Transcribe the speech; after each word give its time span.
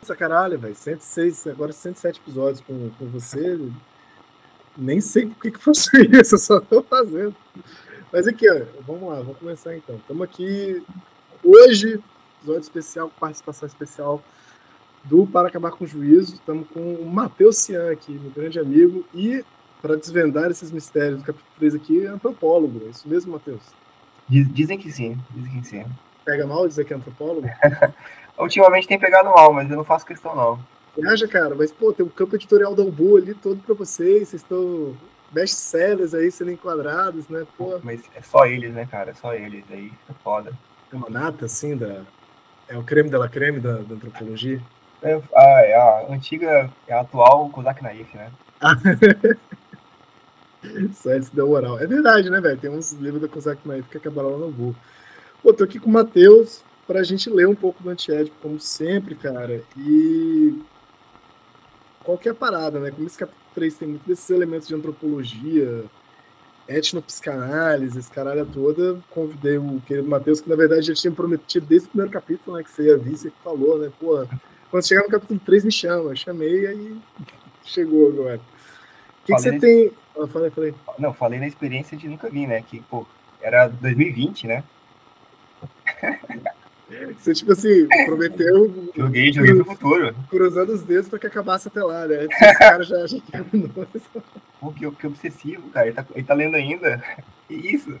Nossa, 0.00 0.16
caralho, 0.16 0.58
velho. 0.58 0.74
106, 0.74 1.46
agora 1.46 1.72
107 1.72 2.20
episódios 2.20 2.60
com, 2.60 2.90
com 2.98 3.06
você. 3.06 3.58
Nem 4.76 5.00
sei 5.00 5.26
por 5.26 5.36
que 5.36 5.50
que 5.52 5.58
faço 5.58 5.90
isso, 6.20 6.34
eu 6.34 6.38
só 6.38 6.60
tô 6.60 6.82
fazendo. 6.82 7.34
Mas 8.12 8.26
aqui, 8.26 8.50
ó, 8.50 8.62
vamos 8.86 9.08
lá, 9.08 9.16
vamos 9.16 9.38
começar 9.38 9.76
então. 9.76 9.96
Estamos 9.96 10.22
aqui 10.22 10.82
hoje, 11.44 12.02
episódio 12.38 12.62
especial, 12.62 13.10
participação 13.20 13.66
especial 13.66 14.22
do 15.04 15.26
Para 15.26 15.48
Acabar 15.48 15.70
com 15.70 15.84
o 15.84 15.86
Juízo. 15.86 16.34
Estamos 16.34 16.68
com 16.68 16.94
o 16.94 17.06
Matheus 17.06 17.58
Cian 17.58 17.90
aqui, 17.90 18.12
meu 18.12 18.30
grande 18.30 18.58
amigo, 18.58 19.04
e 19.14 19.44
para 19.80 19.96
desvendar 19.96 20.50
esses 20.50 20.70
mistérios 20.70 21.20
do 21.20 21.24
capítulo 21.24 21.50
3 21.58 21.74
aqui, 21.74 22.06
antropólogo. 22.06 22.82
É 22.86 22.90
isso 22.90 23.08
mesmo, 23.08 23.32
Matheus? 23.32 23.62
Diz- 24.32 24.52
Dizem 24.52 24.78
que 24.78 24.90
sim, 24.90 25.18
dizem 25.30 25.60
que 25.60 25.66
sim. 25.66 25.84
Pega 26.24 26.46
mal 26.46 26.66
dizer 26.66 26.84
que 26.86 26.92
é 26.94 26.96
antropólogo? 26.96 27.46
Ultimamente 28.38 28.88
tem 28.88 28.98
pegado 28.98 29.28
mal, 29.28 29.52
mas 29.52 29.70
eu 29.70 29.76
não 29.76 29.84
faço 29.84 30.06
questão 30.06 30.34
não. 30.34 30.58
Viaja, 30.96 31.28
cara, 31.28 31.54
mas 31.54 31.70
pô, 31.70 31.92
tem 31.92 32.04
um 32.04 32.08
campo 32.08 32.34
editorial 32.36 32.74
da 32.74 32.82
Ubu 32.82 33.18
ali 33.18 33.34
todo 33.34 33.60
para 33.62 33.74
vocês, 33.74 34.28
vocês 34.28 34.42
estão 34.42 34.96
best-sellers 35.30 36.14
aí 36.14 36.30
sendo 36.30 36.50
enquadrados, 36.50 37.28
né? 37.28 37.46
Pô, 37.58 37.78
Mas 37.82 38.02
é 38.14 38.22
só 38.22 38.46
eles, 38.46 38.72
né, 38.72 38.86
cara? 38.90 39.10
É 39.10 39.14
só 39.14 39.34
eles. 39.34 39.64
Aí 39.70 39.90
fica 39.90 40.14
foda. 40.24 40.52
é 40.90 40.96
uma 40.96 41.10
nata 41.10 41.44
assim 41.44 41.76
da. 41.76 42.02
É 42.68 42.76
o 42.78 42.82
creme 42.82 43.10
dela 43.10 43.28
creme 43.28 43.60
da, 43.60 43.76
da 43.78 43.94
antropologia. 43.94 44.60
É, 45.02 45.20
ah, 45.34 45.60
é 45.64 45.74
a 45.74 46.06
antiga, 46.14 46.70
é 46.86 46.94
a 46.94 47.00
atual 47.00 47.50
Kozak 47.50 47.82
Naif, 47.82 48.16
né? 48.16 48.30
Se 50.92 51.34
deu 51.34 51.48
moral. 51.48 51.78
É 51.78 51.86
verdade, 51.86 52.30
né, 52.30 52.40
velho? 52.40 52.58
Tem 52.58 52.70
uns 52.70 52.92
livros 52.92 53.20
da 53.20 53.28
Cossack 53.28 53.60
Knife 53.66 53.88
que 53.88 53.98
acabaram 53.98 54.30
lá 54.30 54.38
no 54.38 54.48
Ubu. 54.48 54.76
Pô, 55.42 55.52
tô 55.52 55.64
aqui 55.64 55.78
com 55.78 55.90
o 55.90 55.92
Matheus 55.92 56.62
pra 56.86 57.02
gente 57.02 57.28
ler 57.28 57.48
um 57.48 57.54
pouco 57.54 57.82
do 57.82 57.90
Antiédipo, 57.90 58.36
como 58.40 58.60
sempre, 58.60 59.14
cara. 59.14 59.62
E. 59.76 60.58
Qualquer 62.04 62.34
parada, 62.34 62.80
né? 62.80 62.90
Como 62.90 63.06
esse 63.06 63.18
capítulo 63.18 63.42
3 63.54 63.74
tem 63.76 63.88
muito 63.88 64.06
desses 64.06 64.28
elementos 64.30 64.66
de 64.66 64.74
antropologia, 64.74 65.84
etnopsicanálise, 66.68 67.98
esse 67.98 68.10
caralho 68.10 68.46
toda, 68.46 68.98
convidei 69.10 69.56
o 69.56 69.80
querido 69.86 70.08
Matheus, 70.08 70.40
que 70.40 70.48
na 70.48 70.56
verdade 70.56 70.86
já 70.86 70.94
tinha 70.94 71.12
prometido 71.12 71.66
desde 71.66 71.86
o 71.86 71.90
primeiro 71.90 72.12
capítulo, 72.12 72.56
né? 72.56 72.64
Que 72.64 72.70
você 72.70 72.84
ia 72.84 72.96
vir, 72.96 73.16
você 73.16 73.32
falou, 73.42 73.78
né? 73.78 73.90
Pô, 74.00 74.26
quando 74.70 74.86
chegar 74.86 75.02
no 75.02 75.10
capítulo 75.10 75.40
3, 75.44 75.64
me 75.64 75.72
chama. 75.72 76.10
Eu 76.10 76.16
chamei, 76.16 76.66
aí 76.66 76.96
chegou 77.64 78.08
agora. 78.08 78.36
O 78.36 79.26
que, 79.26 79.34
que 79.34 79.40
você 79.40 79.58
tem. 79.58 79.92
Ah, 80.16 80.26
falei, 80.26 80.50
falei. 80.50 80.74
Não, 80.98 81.12
falei 81.12 81.40
na 81.40 81.46
experiência 81.46 81.96
de 81.96 82.08
nunca 82.08 82.28
vir, 82.28 82.46
né? 82.46 82.62
Que, 82.62 82.80
pô, 82.82 83.06
era 83.40 83.68
2020, 83.68 84.46
né? 84.46 84.64
Você, 87.18 87.32
tipo 87.32 87.52
assim, 87.52 87.88
prometeu 88.04 88.90
Joguei, 88.94 89.32
joguei 89.32 89.54
pro 89.54 89.64
futuro. 89.64 90.14
cruzando 90.28 90.72
os 90.74 90.82
dedos 90.82 91.08
pra 91.08 91.18
que 91.18 91.26
acabasse 91.26 91.68
até 91.68 91.82
lá, 91.82 92.06
né? 92.06 92.26
Esse 92.30 92.58
cara 92.58 92.82
já, 92.82 93.06
já 93.06 93.18
terminou. 93.30 93.86
Pô, 94.60 94.72
que, 94.72 94.90
que 94.90 95.06
obsessivo, 95.06 95.70
cara. 95.70 95.86
Ele 95.86 95.94
tá, 95.96 96.04
ele 96.14 96.24
tá 96.26 96.34
lendo 96.34 96.54
ainda. 96.56 97.02
Que 97.48 97.54
isso? 97.54 97.98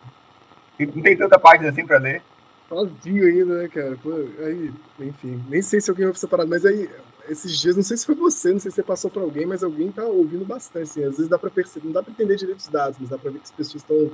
Não 0.78 1.02
tem 1.02 1.16
tanta 1.16 1.38
página 1.38 1.70
assim 1.70 1.86
pra 1.86 1.98
ler. 1.98 2.22
Sozinho 2.68 3.26
ainda, 3.26 3.62
né, 3.62 3.68
cara? 3.68 3.96
Pô, 4.02 4.10
aí, 4.40 4.70
enfim, 5.00 5.42
nem 5.48 5.62
sei 5.62 5.80
se 5.80 5.90
alguém 5.90 6.06
vai 6.06 6.14
separado, 6.14 6.48
mas 6.50 6.64
aí, 6.66 6.88
esses 7.32 7.58
dias, 7.58 7.76
não 7.76 7.82
sei 7.82 7.96
se 7.96 8.06
foi 8.06 8.14
você, 8.14 8.52
não 8.52 8.60
sei 8.60 8.70
se 8.70 8.76
você 8.76 8.82
passou 8.82 9.10
pra 9.10 9.22
alguém, 9.22 9.46
mas 9.46 9.62
alguém 9.62 9.90
tá 9.90 10.04
ouvindo 10.04 10.44
bastante, 10.44 10.84
assim, 10.84 11.04
às 11.04 11.16
vezes 11.16 11.28
dá 11.28 11.38
pra 11.38 11.50
perceber, 11.50 11.86
não 11.86 11.92
dá 11.92 12.02
pra 12.02 12.12
entender 12.12 12.36
direito 12.36 12.60
os 12.60 12.68
dados, 12.68 12.98
mas 13.00 13.08
dá 13.08 13.18
pra 13.18 13.30
ver 13.30 13.38
que 13.38 13.44
as 13.44 13.50
pessoas 13.50 13.82
estão, 13.82 14.12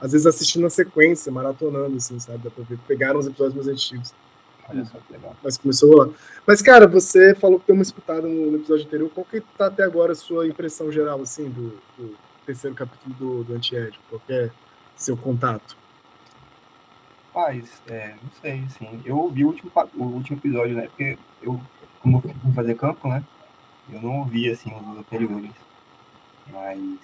às 0.00 0.12
vezes, 0.12 0.26
assistindo 0.26 0.62
na 0.62 0.70
sequência, 0.70 1.30
maratonando, 1.30 1.96
assim, 1.96 2.18
sabe? 2.18 2.38
Dá 2.44 2.50
pra 2.50 2.64
ver 2.64 2.76
que 2.78 2.84
pegaram 2.84 3.18
os 3.18 3.26
episódios 3.26 3.54
mais 3.54 3.68
antigos. 3.68 4.14
Olha 4.68 4.84
só 4.84 4.98
que 4.98 5.12
legal. 5.12 5.36
Mas 5.42 5.58
começou 5.58 5.90
a 5.90 6.04
rolar. 6.04 6.16
Mas, 6.46 6.62
cara, 6.62 6.86
você 6.86 7.34
falou 7.34 7.58
que 7.58 7.66
deu 7.66 7.74
uma 7.74 7.82
escutada 7.82 8.22
no, 8.22 8.56
episódio 8.56 8.86
anterior. 8.86 9.10
Qual 9.12 9.26
que 9.26 9.40
tá 9.40 9.66
até 9.66 9.82
agora 9.82 10.12
a 10.12 10.14
sua 10.14 10.46
impressão 10.46 10.92
geral, 10.92 11.20
assim, 11.20 11.48
do, 11.50 11.76
do 11.98 12.16
terceiro 12.46 12.76
capítulo 12.76 13.14
do, 13.16 13.44
do 13.44 13.54
Antiédipo? 13.54 14.02
Qual 14.08 14.22
que 14.24 14.32
é 14.32 14.50
seu 14.94 15.16
contato? 15.16 15.76
Rapaz, 17.34 17.82
é, 17.88 18.14
não 18.22 18.30
sei, 18.40 18.64
assim. 18.66 19.02
Eu 19.04 19.18
ouvi 19.18 19.44
o 19.44 19.48
último, 19.48 19.70
o 19.96 20.04
último 20.04 20.38
episódio, 20.38 20.76
né? 20.76 20.86
Porque 20.86 21.18
eu, 21.42 21.60
como 22.02 22.16
eu 22.18 22.20
fui 22.20 22.34
fazer 22.54 22.74
campo, 22.76 23.08
né? 23.08 23.22
Eu 23.92 24.00
não 24.00 24.18
ouvi, 24.20 24.50
assim, 24.50 24.72
os 24.74 24.98
anteriores. 24.98 25.50
Mas. 26.52 26.98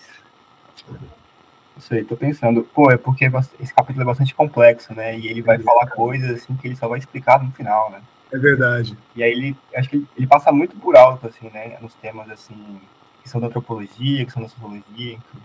Não 0.91 1.81
sei, 1.83 2.05
tô 2.05 2.17
pensando. 2.17 2.63
Pô, 2.63 2.91
é 2.91 2.97
porque 2.97 3.29
bas- 3.29 3.51
esse 3.61 3.73
capítulo 3.75 4.03
é 4.03 4.07
bastante 4.07 4.35
complexo, 4.35 4.95
né? 4.95 5.19
E 5.19 5.27
ele 5.29 5.43
vai 5.43 5.59
falar 5.59 5.87
coisas, 5.89 6.31
assim, 6.31 6.57
que 6.57 6.69
ele 6.69 6.77
só 6.77 6.89
vai 6.89 6.99
explicar 6.99 7.43
no 7.43 7.53
final, 7.53 7.91
né? 7.91 8.01
É 8.33 8.39
verdade. 8.39 8.97
E 9.15 9.23
aí 9.23 9.31
ele, 9.31 9.57
acho 9.75 9.89
que 9.89 9.97
ele, 9.97 10.07
ele 10.17 10.27
passa 10.27 10.51
muito 10.51 10.77
por 10.77 10.97
alto, 10.97 11.27
assim, 11.27 11.51
né? 11.51 11.77
Nos 11.81 11.95
temas, 11.95 12.31
assim, 12.31 12.81
que 13.23 13.29
são 13.29 13.41
da 13.41 13.49
antropologia, 13.49 14.25
que 14.25 14.33
são 14.33 14.43
da 14.43 14.49
sociologia, 14.49 15.15
enfim. 15.15 15.39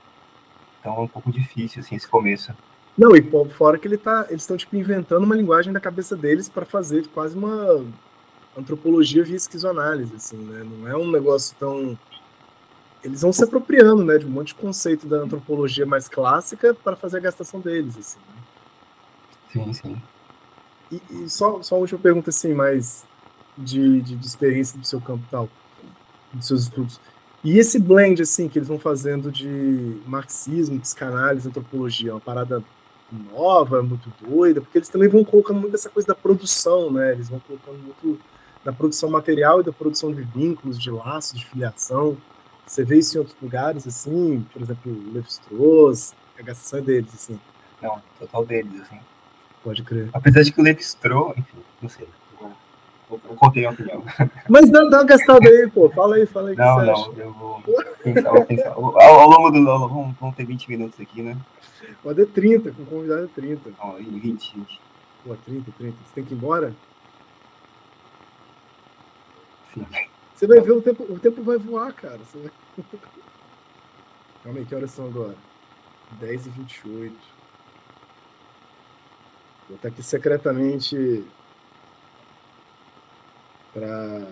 Então 0.80 0.96
é 0.96 1.00
um 1.02 1.08
pouco 1.08 1.32
difícil, 1.32 1.82
assim, 1.82 1.96
esse 1.96 2.08
começo. 2.08 2.54
Não, 2.98 3.16
e 3.16 3.22
fora 3.50 3.78
que 3.78 3.88
ele 3.88 3.98
tá, 3.98 4.26
eles 4.30 4.42
estão 4.42 4.58
tipo 4.58 4.76
inventando 4.76 5.24
uma 5.24 5.36
linguagem 5.36 5.72
da 5.72 5.80
cabeça 5.80 6.16
deles 6.16 6.50
para 6.50 6.66
fazer 6.66 7.08
quase 7.08 7.38
uma 7.38 7.86
antropologia 8.58 9.24
via 9.24 9.36
esquizoanálise, 9.36 10.16
assim, 10.16 10.38
né? 10.38 10.64
Não 10.64 10.88
é 10.88 10.96
um 10.96 11.10
negócio 11.10 11.56
tão 11.60 11.98
eles 13.04 13.22
vão 13.22 13.34
se 13.34 13.44
apropriando, 13.44 14.04
né, 14.04 14.18
de 14.18 14.26
um 14.26 14.30
monte 14.30 14.50
de 14.50 14.56
conceito 14.56 15.08
da 15.08 15.18
antropologia 15.18 15.86
mais 15.86 16.08
clássica 16.08 16.74
para 16.74 16.96
fazer 16.96 17.18
a 17.18 17.22
gastação 17.22 17.60
deles, 17.60 17.98
assim. 17.98 18.20
né? 18.20 18.42
Sim, 19.52 19.74
sim. 19.74 20.02
E, 20.92 21.02
e 21.24 21.30
só, 21.30 21.62
só 21.64 21.76
uma 21.76 21.82
última 21.82 22.00
pergunta, 22.00 22.30
assim, 22.30 22.54
mais 22.54 23.04
de, 23.58 24.02
de, 24.02 24.16
de 24.16 24.26
experiência 24.26 24.78
do 24.78 24.86
seu 24.86 25.02
campo 25.02 25.24
tal, 25.32 25.50
dos 26.32 26.48
seus 26.48 26.64
estudos. 26.64 27.00
E 27.44 27.58
esse 27.58 27.80
blend, 27.80 28.22
assim, 28.22 28.48
que 28.48 28.60
eles 28.60 28.68
vão 28.68 28.78
fazendo 28.78 29.32
de 29.32 30.00
marxismo, 30.06 30.80
psicanálise, 30.80 31.48
antropologia, 31.48 32.12
é 32.12 32.14
uma 32.14 32.22
parada 32.22 32.64
nova, 33.12 33.82
muito 33.82 34.14
doida, 34.22 34.62
porque 34.62 34.78
eles 34.78 34.90
também 34.90 35.10
vão 35.10 35.24
colocando 35.24 35.60
muito 35.60 35.76
essa 35.76 35.90
coisa 35.90 36.08
da 36.08 36.16
produção, 36.16 36.92
né? 36.92 37.14
Eles 37.14 37.30
vão 37.30 37.40
colocando 37.40 37.80
muito 37.80 38.20
da 38.64 38.72
produção 38.72 39.10
material 39.10 39.62
e 39.62 39.64
da 39.64 39.72
produção 39.72 40.14
de 40.14 40.22
vínculos, 40.22 40.80
de 40.80 40.92
laços, 40.92 41.40
de 41.40 41.46
filiação. 41.46 42.18
Você 42.66 42.84
vê 42.84 43.00
isso 43.00 43.18
em 43.18 43.20
outros 43.20 43.36
lugares, 43.42 43.88
assim, 43.88 44.46
por 44.54 44.62
exemplo, 44.62 44.92
Levi-Strauss, 45.14 46.14
a 46.40 46.44
gastação 46.44 46.80
é 46.80 46.82
deles, 46.82 47.14
assim, 47.14 47.40
Não, 47.82 48.02
total 48.20 48.46
deles, 48.46 48.82
assim. 48.82 49.00
pode 49.64 49.84
crer. 49.84 50.10
Apesar 50.14 50.44
de 50.44 50.52
que 50.52 50.62
o 50.62 50.64
Levi-Strauss, 50.64 51.38
enfim, 51.38 51.58
não 51.82 51.90
sei. 51.90 52.08
Eu, 52.40 53.20
eu, 53.30 53.36
contei 53.36 53.66
a 53.66 53.72
opinião. 53.72 54.04
Mas 54.48 54.70
dá, 54.70 54.86
dá 54.86 55.00
uma 55.00 55.04
gastada 55.04 55.46
aí, 55.50 55.70
pô. 55.70 55.90
Fala 55.90 56.16
aí, 56.16 56.26
fala 56.26 56.48
aí 56.50 56.54
o 56.54 56.56
que 56.56 56.62
Não, 56.62 56.86
não, 56.86 56.94
acha. 56.94 57.10
eu 57.18 57.34
vou 57.34 57.62
pensar, 58.02 58.32
vou 58.32 58.46
pensar. 58.46 58.70
Ao, 58.70 59.02
ao 59.02 59.30
longo 59.30 59.52
do. 59.52 59.70
ao- 59.70 59.90
Vamos, 59.90 60.16
vamos 60.18 60.36
ter 60.38 60.46
20 60.46 60.70
minutos 60.70 60.98
aqui, 60.98 61.22
né? 61.22 61.36
Pode 62.02 62.22
é 62.22 62.26
30, 62.26 62.72
com 62.72 62.86
convidado 62.86 63.26
é 63.26 63.28
30. 63.28 63.70
Ó, 63.80 63.98
e 64.00 64.04
20, 64.06 64.56
20. 64.56 64.82
Pô, 65.26 65.36
30, 65.36 65.72
30. 65.78 65.96
Você 66.06 66.14
tem 66.16 66.24
que 66.24 66.34
ir 66.34 66.38
embora? 66.38 66.74
Sim. 69.74 69.86
Você 70.36 70.48
vai 70.48 70.60
ver 70.60 70.72
o 70.72 70.82
tempo, 70.82 71.04
o 71.04 71.20
tempo 71.20 71.44
vai 71.44 71.58
voar, 71.58 71.94
cara. 71.94 72.20
Você 72.20 72.38
vai... 72.38 72.52
Calma 74.44 74.60
aí, 74.60 74.66
que 74.66 74.74
horas 74.74 74.92
são 74.92 75.06
agora? 75.06 75.36
10 76.20 76.48
e 76.48 76.50
28. 76.50 77.16
Vou 79.70 79.76
estar 79.76 79.88
aqui 79.88 80.04
secretamente 80.04 81.24
para 83.74 84.28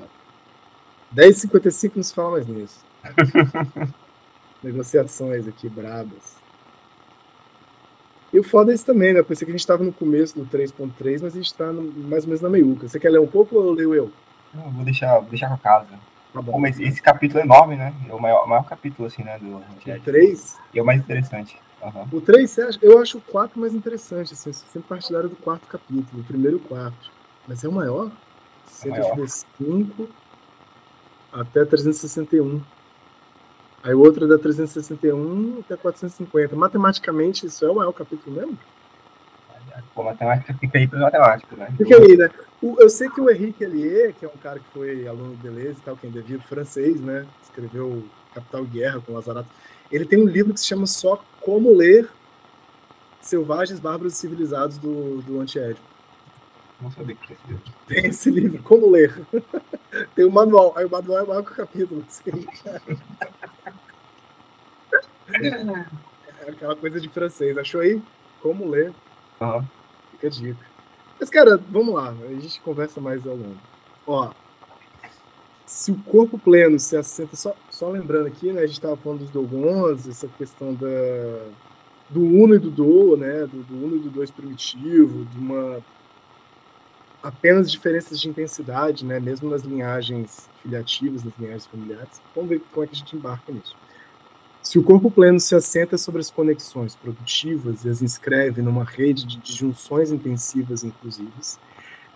10h55 1.15 1.91
não 1.95 2.03
se 2.03 2.13
fala 2.13 2.31
mais 2.31 2.47
nisso. 2.47 2.85
Negociações 4.61 5.47
aqui 5.47 5.69
brabas. 5.69 6.37
E 8.31 8.39
o 8.39 8.43
foda 8.43 8.71
é 8.71 8.75
isso 8.75 8.85
também, 8.85 9.13
né? 9.13 9.19
Eu 9.21 9.25
pensei 9.25 9.45
que 9.45 9.51
a 9.51 9.53
gente 9.53 9.61
estava 9.61 9.83
no 9.83 9.93
começo 9.93 10.37
do 10.37 10.45
3.3, 10.45 11.21
mas 11.21 11.33
a 11.33 11.37
gente 11.37 11.45
está 11.45 11.71
mais 11.71 12.23
ou 12.23 12.27
menos 12.27 12.41
na 12.41 12.49
meiuca. 12.49 12.87
Você 12.87 12.99
quer 12.99 13.09
ler 13.09 13.19
um 13.19 13.27
pouco 13.27 13.55
ou 13.55 13.67
eu 13.67 13.73
leio 13.73 13.95
eu? 13.95 14.11
Não, 14.53 14.69
vou 14.71 14.83
deixar, 14.83 15.19
vou 15.19 15.29
deixar 15.29 15.47
com 15.47 15.55
a 15.55 15.57
casa. 15.57 15.87
Tá 16.33 16.43
Pô, 16.43 16.59
mas 16.59 16.79
esse 16.79 17.01
capítulo 17.01 17.39
é 17.39 17.43
enorme, 17.43 17.75
né? 17.75 17.93
É 18.07 18.13
o 18.13 18.21
maior, 18.21 18.47
maior 18.47 18.63
capítulo, 18.63 19.07
assim, 19.07 19.23
né? 19.23 19.37
Do 19.39 19.61
É 19.87 19.97
três? 19.99 20.57
E 20.73 20.79
é 20.79 20.81
o 20.81 20.85
mais 20.85 20.99
interessante. 20.99 21.57
Uhum. 21.81 22.07
O 22.11 22.21
3, 22.21 22.57
eu 22.81 22.99
acho 22.99 23.19
o 23.19 23.21
4 23.21 23.57
mais 23.59 23.73
interessante, 23.73 24.33
assim, 24.33 24.49
eu 24.49 24.53
sou 24.53 24.67
sempre 24.67 24.89
partidário 24.89 25.29
do 25.29 25.35
quarto 25.37 25.65
capítulo, 25.65 26.21
o 26.21 26.23
primeiro 26.25 26.57
e 26.57 26.59
o 26.59 26.63
quarto. 26.63 27.09
Mas 27.47 27.63
é 27.63 27.69
o 27.69 27.71
maior? 27.71 28.11
185 28.67 30.09
até 31.31 31.63
361. 31.63 32.61
Aí 33.81 33.93
o 33.93 33.99
outro 34.01 34.25
é 34.25 34.27
da 34.27 34.37
361 34.37 35.61
até 35.61 35.77
450. 35.77 36.55
Matematicamente, 36.55 37.45
isso 37.45 37.65
é 37.65 37.71
o 37.71 37.75
maior 37.75 37.93
capítulo 37.93 38.35
mesmo? 38.35 38.57
Pô, 39.95 40.03
matemática 40.03 40.53
fica 40.53 40.77
aí 40.77 40.87
para 40.87 40.99
matemática, 40.99 41.55
né? 41.55 41.73
Fica 41.77 41.95
aí, 41.95 42.17
né? 42.17 42.29
O, 42.61 42.75
eu 42.79 42.89
sei 42.89 43.09
que 43.09 43.21
o 43.21 43.29
Henrique 43.29 43.63
Allier, 43.63 44.13
que 44.13 44.25
é 44.25 44.27
um 44.27 44.37
cara 44.37 44.59
que 44.59 44.65
foi 44.73 45.07
aluno 45.07 45.35
de 45.35 45.43
Deleuze 45.43 45.79
e 45.79 45.83
tal, 45.83 45.95
que 45.95 46.07
ainda 46.07 46.21
vive 46.21 46.43
francês, 46.43 46.99
né? 46.99 47.25
Escreveu 47.41 48.03
Capital 48.33 48.65
Guerra 48.65 49.01
com 49.01 49.13
Lazarato. 49.13 49.49
Ele 49.91 50.05
tem 50.05 50.21
um 50.21 50.27
livro 50.27 50.53
que 50.53 50.59
se 50.59 50.67
chama 50.67 50.85
só 50.85 51.23
Como 51.41 51.73
Ler 51.73 52.09
Selvagens, 53.21 53.79
Bárbaros 53.79 54.13
e 54.13 54.17
Civilizados 54.17 54.77
do, 54.77 55.21
do 55.21 55.39
Antiédipo. 55.39 55.87
Não 56.81 56.91
sabia 56.91 57.15
que 57.15 57.27
tinha 57.27 57.37
esse 57.37 57.71
Tem 57.87 58.09
esse 58.09 58.31
livro, 58.31 58.61
Como 58.63 58.89
Ler. 58.89 59.13
tem 60.15 60.25
o 60.25 60.31
manual, 60.31 60.73
aí 60.75 60.85
o 60.85 60.89
manual 60.89 61.19
é 61.19 61.25
maior 61.25 61.43
que 61.43 61.51
o 61.51 61.55
capítulo. 61.55 62.03
Assim. 62.07 62.45
É 66.45 66.51
aquela 66.51 66.75
coisa 66.75 66.99
de 66.99 67.09
francês. 67.09 67.57
Achou 67.57 67.81
aí? 67.81 68.01
Como 68.41 68.67
ler? 68.67 68.93
Uhum. 69.39 69.63
Fica 70.11 70.27
a 70.27 70.29
dica. 70.29 70.68
Mas, 71.19 71.29
cara, 71.29 71.59
vamos 71.69 71.93
lá. 71.93 72.09
A 72.09 72.33
gente 72.33 72.61
conversa 72.61 73.01
mais 73.01 73.25
ao 73.27 73.35
longo. 73.35 73.57
Ó, 74.07 74.31
se 75.65 75.91
o 75.91 75.97
corpo 75.99 76.39
pleno 76.39 76.79
se 76.79 76.97
assenta, 76.97 77.35
só, 77.35 77.55
só 77.69 77.89
lembrando 77.89 78.27
aqui, 78.27 78.51
né, 78.51 78.61
a 78.61 78.65
gente 78.65 78.77
estava 78.77 78.97
falando 78.97 79.19
dos 79.19 79.29
dogons, 79.29 80.07
essa 80.07 80.27
questão 80.27 80.73
da, 80.73 80.87
do 82.09 82.23
uno 82.23 82.55
e 82.55 82.59
do 82.59 82.71
do, 82.71 83.15
né, 83.15 83.41
do, 83.45 83.61
do 83.63 83.75
uno 83.75 83.97
e 83.97 83.99
do 83.99 84.09
dois 84.09 84.31
primitivo, 84.31 85.25
de 85.25 85.37
uma 85.37 85.79
apenas 87.21 87.69
diferenças 87.69 88.19
de 88.19 88.29
intensidade, 88.29 89.05
né, 89.05 89.19
mesmo 89.19 89.49
nas 89.49 89.61
linhagens 89.63 90.49
filiativas, 90.63 91.23
nas 91.23 91.37
linhagens 91.37 91.65
familiares. 91.67 92.21
Vamos 92.33 92.49
ver 92.49 92.61
como 92.71 92.83
é 92.83 92.87
que 92.87 92.95
a 92.95 92.97
gente 92.97 93.15
embarca 93.15 93.51
nisso. 93.51 93.75
Se 94.69 94.77
o 94.77 94.83
corpo 94.83 95.09
pleno 95.09 95.39
se 95.39 95.55
assenta 95.55 95.97
sobre 95.97 96.21
as 96.21 96.29
conexões 96.29 96.93
produtivas 96.93 97.83
e 97.83 97.89
as 97.89 98.03
inscreve 98.03 98.61
numa 98.61 98.83
rede 98.83 99.25
de 99.25 99.37
disjunções 99.37 100.11
intensivas 100.11 100.83
inclusivas, 100.83 101.59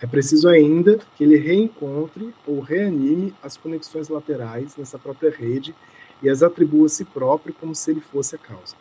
é 0.00 0.06
preciso 0.06 0.48
ainda 0.48 1.00
que 1.16 1.24
ele 1.24 1.36
reencontre 1.36 2.32
ou 2.46 2.60
reanime 2.60 3.34
as 3.42 3.56
conexões 3.56 4.08
laterais 4.08 4.76
nessa 4.76 4.96
própria 4.96 5.32
rede 5.32 5.74
e 6.22 6.30
as 6.30 6.44
atribua 6.44 6.86
a 6.86 6.88
si 6.88 7.04
próprio 7.04 7.52
como 7.54 7.74
se 7.74 7.90
ele 7.90 8.00
fosse 8.00 8.36
a 8.36 8.38
causa. 8.38 8.76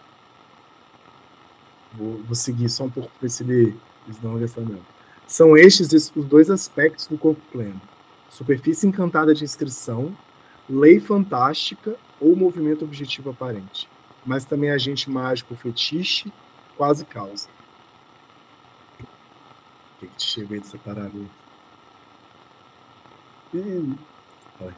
Vou, 1.94 2.22
vou 2.28 2.36
seguir 2.36 2.70
só 2.70 2.84
um 2.84 2.92
pouco 2.92 3.10
para 3.18 3.26
esse 3.26 3.44
eles 4.06 4.22
não 4.22 4.38
não. 4.62 4.82
São 5.26 5.58
estes 5.58 6.12
os 6.16 6.26
dois 6.26 6.52
aspectos 6.52 7.08
do 7.08 7.18
corpo 7.18 7.42
pleno: 7.52 7.82
superfície 8.30 8.86
encantada 8.86 9.34
de 9.34 9.44
inscrição, 9.44 10.16
lei 10.70 11.00
fantástica 11.00 11.98
ou 12.24 12.38
movimento 12.38 12.86
objetivo 12.86 13.32
aparente, 13.32 13.90
mas 14.26 14.46
também 14.46 14.72
agente 14.72 15.10
mágico 15.10 15.56
fetiche, 15.56 16.32
quase 16.78 17.04
causa. 17.04 17.50
O 19.00 19.04
que, 20.00 20.08
te 20.08 20.26
chega 20.26 20.58
dessa 20.58 20.78
parada 20.78 21.12
olha. 24.62 24.76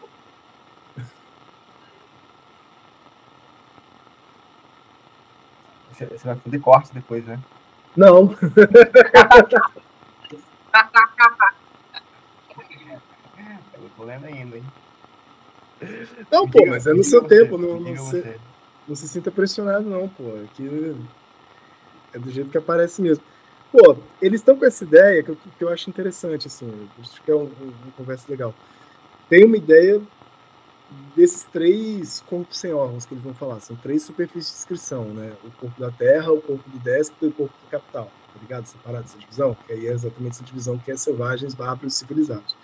Você, 5.91 6.05
vai 6.05 6.35
fazer 6.35 6.59
cortes 6.59 6.91
depois, 6.91 7.25
né? 7.25 7.39
Não. 7.95 8.35
Eu 13.73 13.89
tô 13.95 14.03
lendo 14.03 14.25
ainda, 14.25 14.57
hein? 14.57 14.65
Não, 16.31 16.49
pô, 16.49 16.65
mas 16.65 16.87
é 16.87 16.93
no 16.93 17.03
seu 17.03 17.21
você, 17.21 17.27
tempo, 17.27 17.57
não, 17.57 17.79
não, 17.79 17.97
se, 18.05 18.35
não 18.87 18.95
se 18.95 19.07
sinta 19.07 19.31
pressionado, 19.31 19.89
não, 19.89 20.07
pô. 20.07 20.23
Aqui 20.45 20.95
é 22.13 22.19
do 22.19 22.31
jeito 22.31 22.49
que 22.49 22.57
aparece 22.57 23.01
mesmo. 23.01 23.23
Pô, 23.71 23.97
eles 24.21 24.39
estão 24.39 24.57
com 24.57 24.65
essa 24.65 24.83
ideia 24.83 25.21
que 25.21 25.29
eu, 25.29 25.37
que 25.57 25.63
eu 25.63 25.69
acho 25.69 25.89
interessante, 25.89 26.47
assim, 26.47 26.71
acho 27.01 27.21
que 27.21 27.29
é 27.31 27.35
um, 27.35 27.43
um- 27.43 27.73
uma 27.83 27.91
conversa 27.97 28.25
legal. 28.29 28.53
Tem 29.29 29.43
uma 29.43 29.57
ideia 29.57 30.01
desses 31.15 31.43
três 31.45 32.21
corpos 32.21 32.57
sem 32.57 32.73
órgãos 32.73 33.05
que 33.05 33.13
eles 33.13 33.23
vão 33.23 33.33
falar. 33.33 33.59
São 33.59 33.75
três 33.75 34.03
superfícies 34.03 34.51
de 34.53 34.57
inscrição, 34.59 35.05
né? 35.05 35.33
O 35.43 35.51
corpo 35.51 35.79
da 35.79 35.91
Terra, 35.91 36.31
o 36.31 36.41
corpo 36.41 36.69
do 36.69 36.77
déspota 36.79 37.25
e 37.25 37.29
o 37.29 37.31
corpo 37.33 37.53
do 37.63 37.69
capital. 37.69 38.11
Tá 38.33 38.39
ligado? 38.41 38.65
Separado 38.65 39.05
essa 39.05 39.17
divisão? 39.17 39.57
Que 39.65 39.73
aí 39.73 39.87
é 39.87 39.91
exatamente 39.91 40.33
essa 40.35 40.43
divisão 40.43 40.77
que 40.77 40.91
é 40.91 40.95
selvagens, 40.95 41.53
bárbaros 41.55 41.95
e 41.95 41.97
civilizados. 41.97 42.55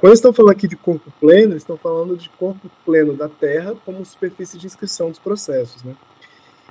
Quando 0.00 0.14
estão 0.14 0.32
falando 0.32 0.52
aqui 0.52 0.66
de 0.66 0.76
corpo 0.76 1.12
pleno, 1.20 1.54
estão 1.54 1.76
falando 1.76 2.16
de 2.16 2.30
corpo 2.30 2.70
pleno 2.86 3.14
da 3.14 3.28
Terra 3.28 3.76
como 3.84 4.02
superfície 4.02 4.56
de 4.56 4.66
inscrição 4.66 5.10
dos 5.10 5.18
processos, 5.18 5.82
né? 5.82 5.94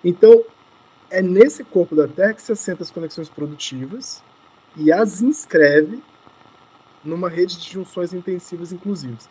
Então, 0.04 0.44
é 1.12 1.22
nesse 1.22 1.64
corpo 1.64 1.96
da 1.96 2.08
Terra 2.08 2.34
que 2.34 2.42
se 2.42 2.52
assentam 2.52 2.84
as 2.84 2.90
conexões 2.90 3.30
produtivas 3.30 4.24
e 4.76 4.92
as 4.92 5.22
inscreve 5.22 6.02
numa 7.04 7.30
rede 7.30 7.60
de 7.60 7.72
junções 7.72 8.14
intensivas 8.14 8.72
inclusivas. 8.72 9.30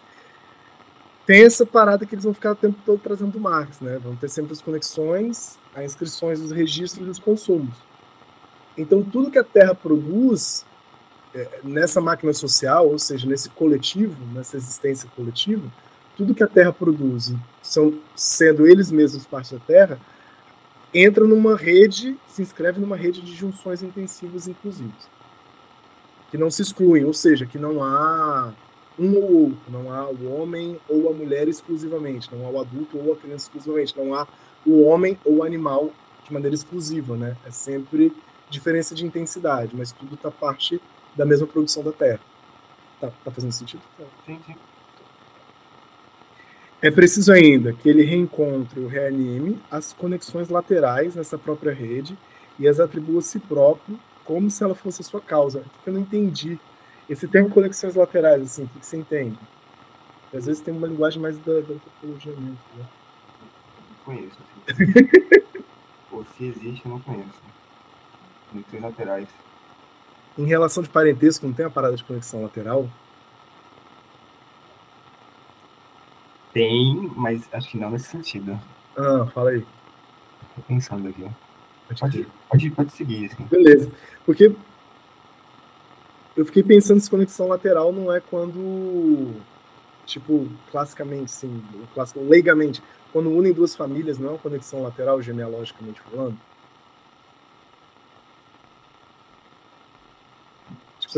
Tem 1.26 1.42
essa 1.44 1.66
parada 1.66 2.06
que 2.06 2.14
eles 2.14 2.24
vão 2.24 2.32
ficar 2.32 2.52
o 2.52 2.56
tempo 2.56 2.78
todo 2.86 3.00
trazendo 3.02 3.32
do 3.32 3.40
Marx, 3.40 3.80
né? 3.80 3.98
Vão 3.98 4.14
ter 4.14 4.28
sempre 4.28 4.52
as 4.52 4.62
conexões, 4.62 5.58
as 5.74 5.84
inscrições 5.84 6.40
dos 6.40 6.52
registros 6.52 7.04
e 7.04 7.10
os 7.10 7.18
consumos. 7.18 7.74
Então, 8.76 9.02
tudo 9.02 9.30
que 9.30 9.40
a 9.40 9.44
Terra 9.44 9.74
produz 9.74 10.64
nessa 11.62 12.00
máquina 12.00 12.32
social, 12.32 12.88
ou 12.88 12.98
seja, 12.98 13.26
nesse 13.26 13.50
coletivo, 13.50 14.16
nessa 14.32 14.56
existência 14.56 15.08
coletiva, 15.14 15.70
tudo 16.16 16.34
que 16.34 16.42
a 16.42 16.48
Terra 16.48 16.72
produz, 16.72 17.32
são, 17.62 17.98
sendo 18.16 18.66
eles 18.66 18.90
mesmos 18.90 19.24
parte 19.24 19.54
da 19.54 19.60
Terra, 19.60 19.98
entra 20.92 21.24
numa 21.24 21.56
rede, 21.56 22.16
se 22.26 22.42
inscreve 22.42 22.80
numa 22.80 22.96
rede 22.96 23.20
de 23.20 23.34
junções 23.34 23.82
intensivas 23.82 24.48
inclusivas. 24.48 25.08
Que 26.30 26.38
não 26.38 26.50
se 26.50 26.62
excluem, 26.62 27.04
ou 27.04 27.14
seja, 27.14 27.46
que 27.46 27.58
não 27.58 27.82
há 27.82 28.52
um 28.98 29.14
ou 29.16 29.42
outro, 29.44 29.70
não 29.70 29.92
há 29.92 30.08
o 30.08 30.32
homem 30.32 30.78
ou 30.88 31.08
a 31.08 31.12
mulher 31.12 31.46
exclusivamente, 31.46 32.28
não 32.34 32.46
há 32.46 32.50
o 32.50 32.60
adulto 32.60 32.98
ou 32.98 33.12
a 33.12 33.16
criança 33.16 33.46
exclusivamente, 33.46 33.96
não 33.96 34.14
há 34.14 34.26
o 34.66 34.82
homem 34.82 35.18
ou 35.24 35.36
o 35.36 35.42
animal 35.44 35.92
de 36.24 36.32
maneira 36.32 36.54
exclusiva, 36.54 37.16
né? 37.16 37.36
É 37.46 37.50
sempre 37.50 38.12
diferença 38.50 38.94
de 38.94 39.06
intensidade, 39.06 39.74
mas 39.74 39.92
tudo 39.92 40.14
está 40.14 40.30
parte 40.30 40.80
da 41.18 41.26
mesma 41.26 41.48
produção 41.48 41.82
da 41.82 41.90
Terra. 41.92 42.20
Tá, 43.00 43.10
tá 43.24 43.30
fazendo 43.30 43.52
sentido? 43.52 43.82
Tá. 43.98 44.04
Sim. 44.24 44.40
É 46.80 46.92
preciso 46.92 47.32
ainda 47.32 47.72
que 47.72 47.88
ele 47.88 48.04
reencontre 48.04 48.78
ou 48.78 48.86
reanime 48.86 49.60
as 49.68 49.92
conexões 49.92 50.48
laterais 50.48 51.16
nessa 51.16 51.36
própria 51.36 51.72
rede 51.72 52.16
e 52.56 52.68
as 52.68 52.78
atribua 52.78 53.18
a 53.18 53.22
si 53.22 53.40
próprio 53.40 53.98
como 54.24 54.48
se 54.48 54.62
ela 54.62 54.76
fosse 54.76 55.02
a 55.02 55.04
sua 55.04 55.20
causa. 55.20 55.64
Eu 55.84 55.92
não 55.92 56.00
entendi. 56.00 56.58
Esse 57.10 57.26
termo 57.26 57.50
conexões 57.50 57.96
laterais, 57.96 58.42
assim, 58.42 58.64
o 58.64 58.68
que, 58.68 58.86
você 58.86 58.96
entende? 58.96 59.38
Às 60.32 60.46
vezes 60.46 60.62
tem 60.62 60.72
uma 60.72 60.86
linguagem 60.86 61.20
mais 61.20 61.36
da, 61.38 61.54
da 61.54 61.74
antropologia 61.74 62.32
mesmo. 62.32 62.58
Né? 62.76 62.84
Não 63.90 64.04
conheço. 64.04 64.38
Assim. 64.68 65.64
Ou 66.12 66.24
se 66.36 66.44
existe, 66.44 66.84
eu 66.84 66.92
não 66.92 67.00
conheço. 67.00 67.42
Conexões 68.50 68.82
laterais. 68.82 69.28
Em 70.38 70.46
relação 70.46 70.84
de 70.84 70.88
parentesco, 70.88 71.46
não 71.46 71.52
tem 71.52 71.66
a 71.66 71.70
parada 71.70 71.96
de 71.96 72.04
conexão 72.04 72.42
lateral? 72.42 72.88
Tem, 76.52 77.10
mas 77.16 77.48
acho 77.52 77.70
que 77.70 77.76
não 77.76 77.90
nesse 77.90 78.08
sentido. 78.08 78.58
Ah, 78.96 79.26
fala 79.34 79.50
aí. 79.50 79.66
Tô 80.54 80.62
pensando 80.62 81.08
aqui. 81.08 81.28
Pode 81.88 82.26
Pode, 82.48 82.70
pode, 82.70 82.92
seguir, 82.92 83.26
assim. 83.26 83.44
Beleza. 83.44 83.90
Porque 84.24 84.54
eu 86.36 86.44
fiquei 86.44 86.62
pensando 86.62 87.00
se 87.00 87.10
conexão 87.10 87.48
lateral 87.48 87.92
não 87.92 88.12
é 88.14 88.20
quando, 88.20 89.34
tipo, 90.06 90.48
classicamente, 90.70 91.32
assim, 91.32 91.62
clássico, 91.94 92.20
leigamente, 92.20 92.80
quando 93.12 93.28
unem 93.28 93.52
duas 93.52 93.74
famílias, 93.74 94.18
não 94.18 94.28
é 94.28 94.32
uma 94.32 94.38
conexão 94.38 94.82
lateral, 94.82 95.20
genealogicamente 95.20 96.00
falando? 96.00 96.38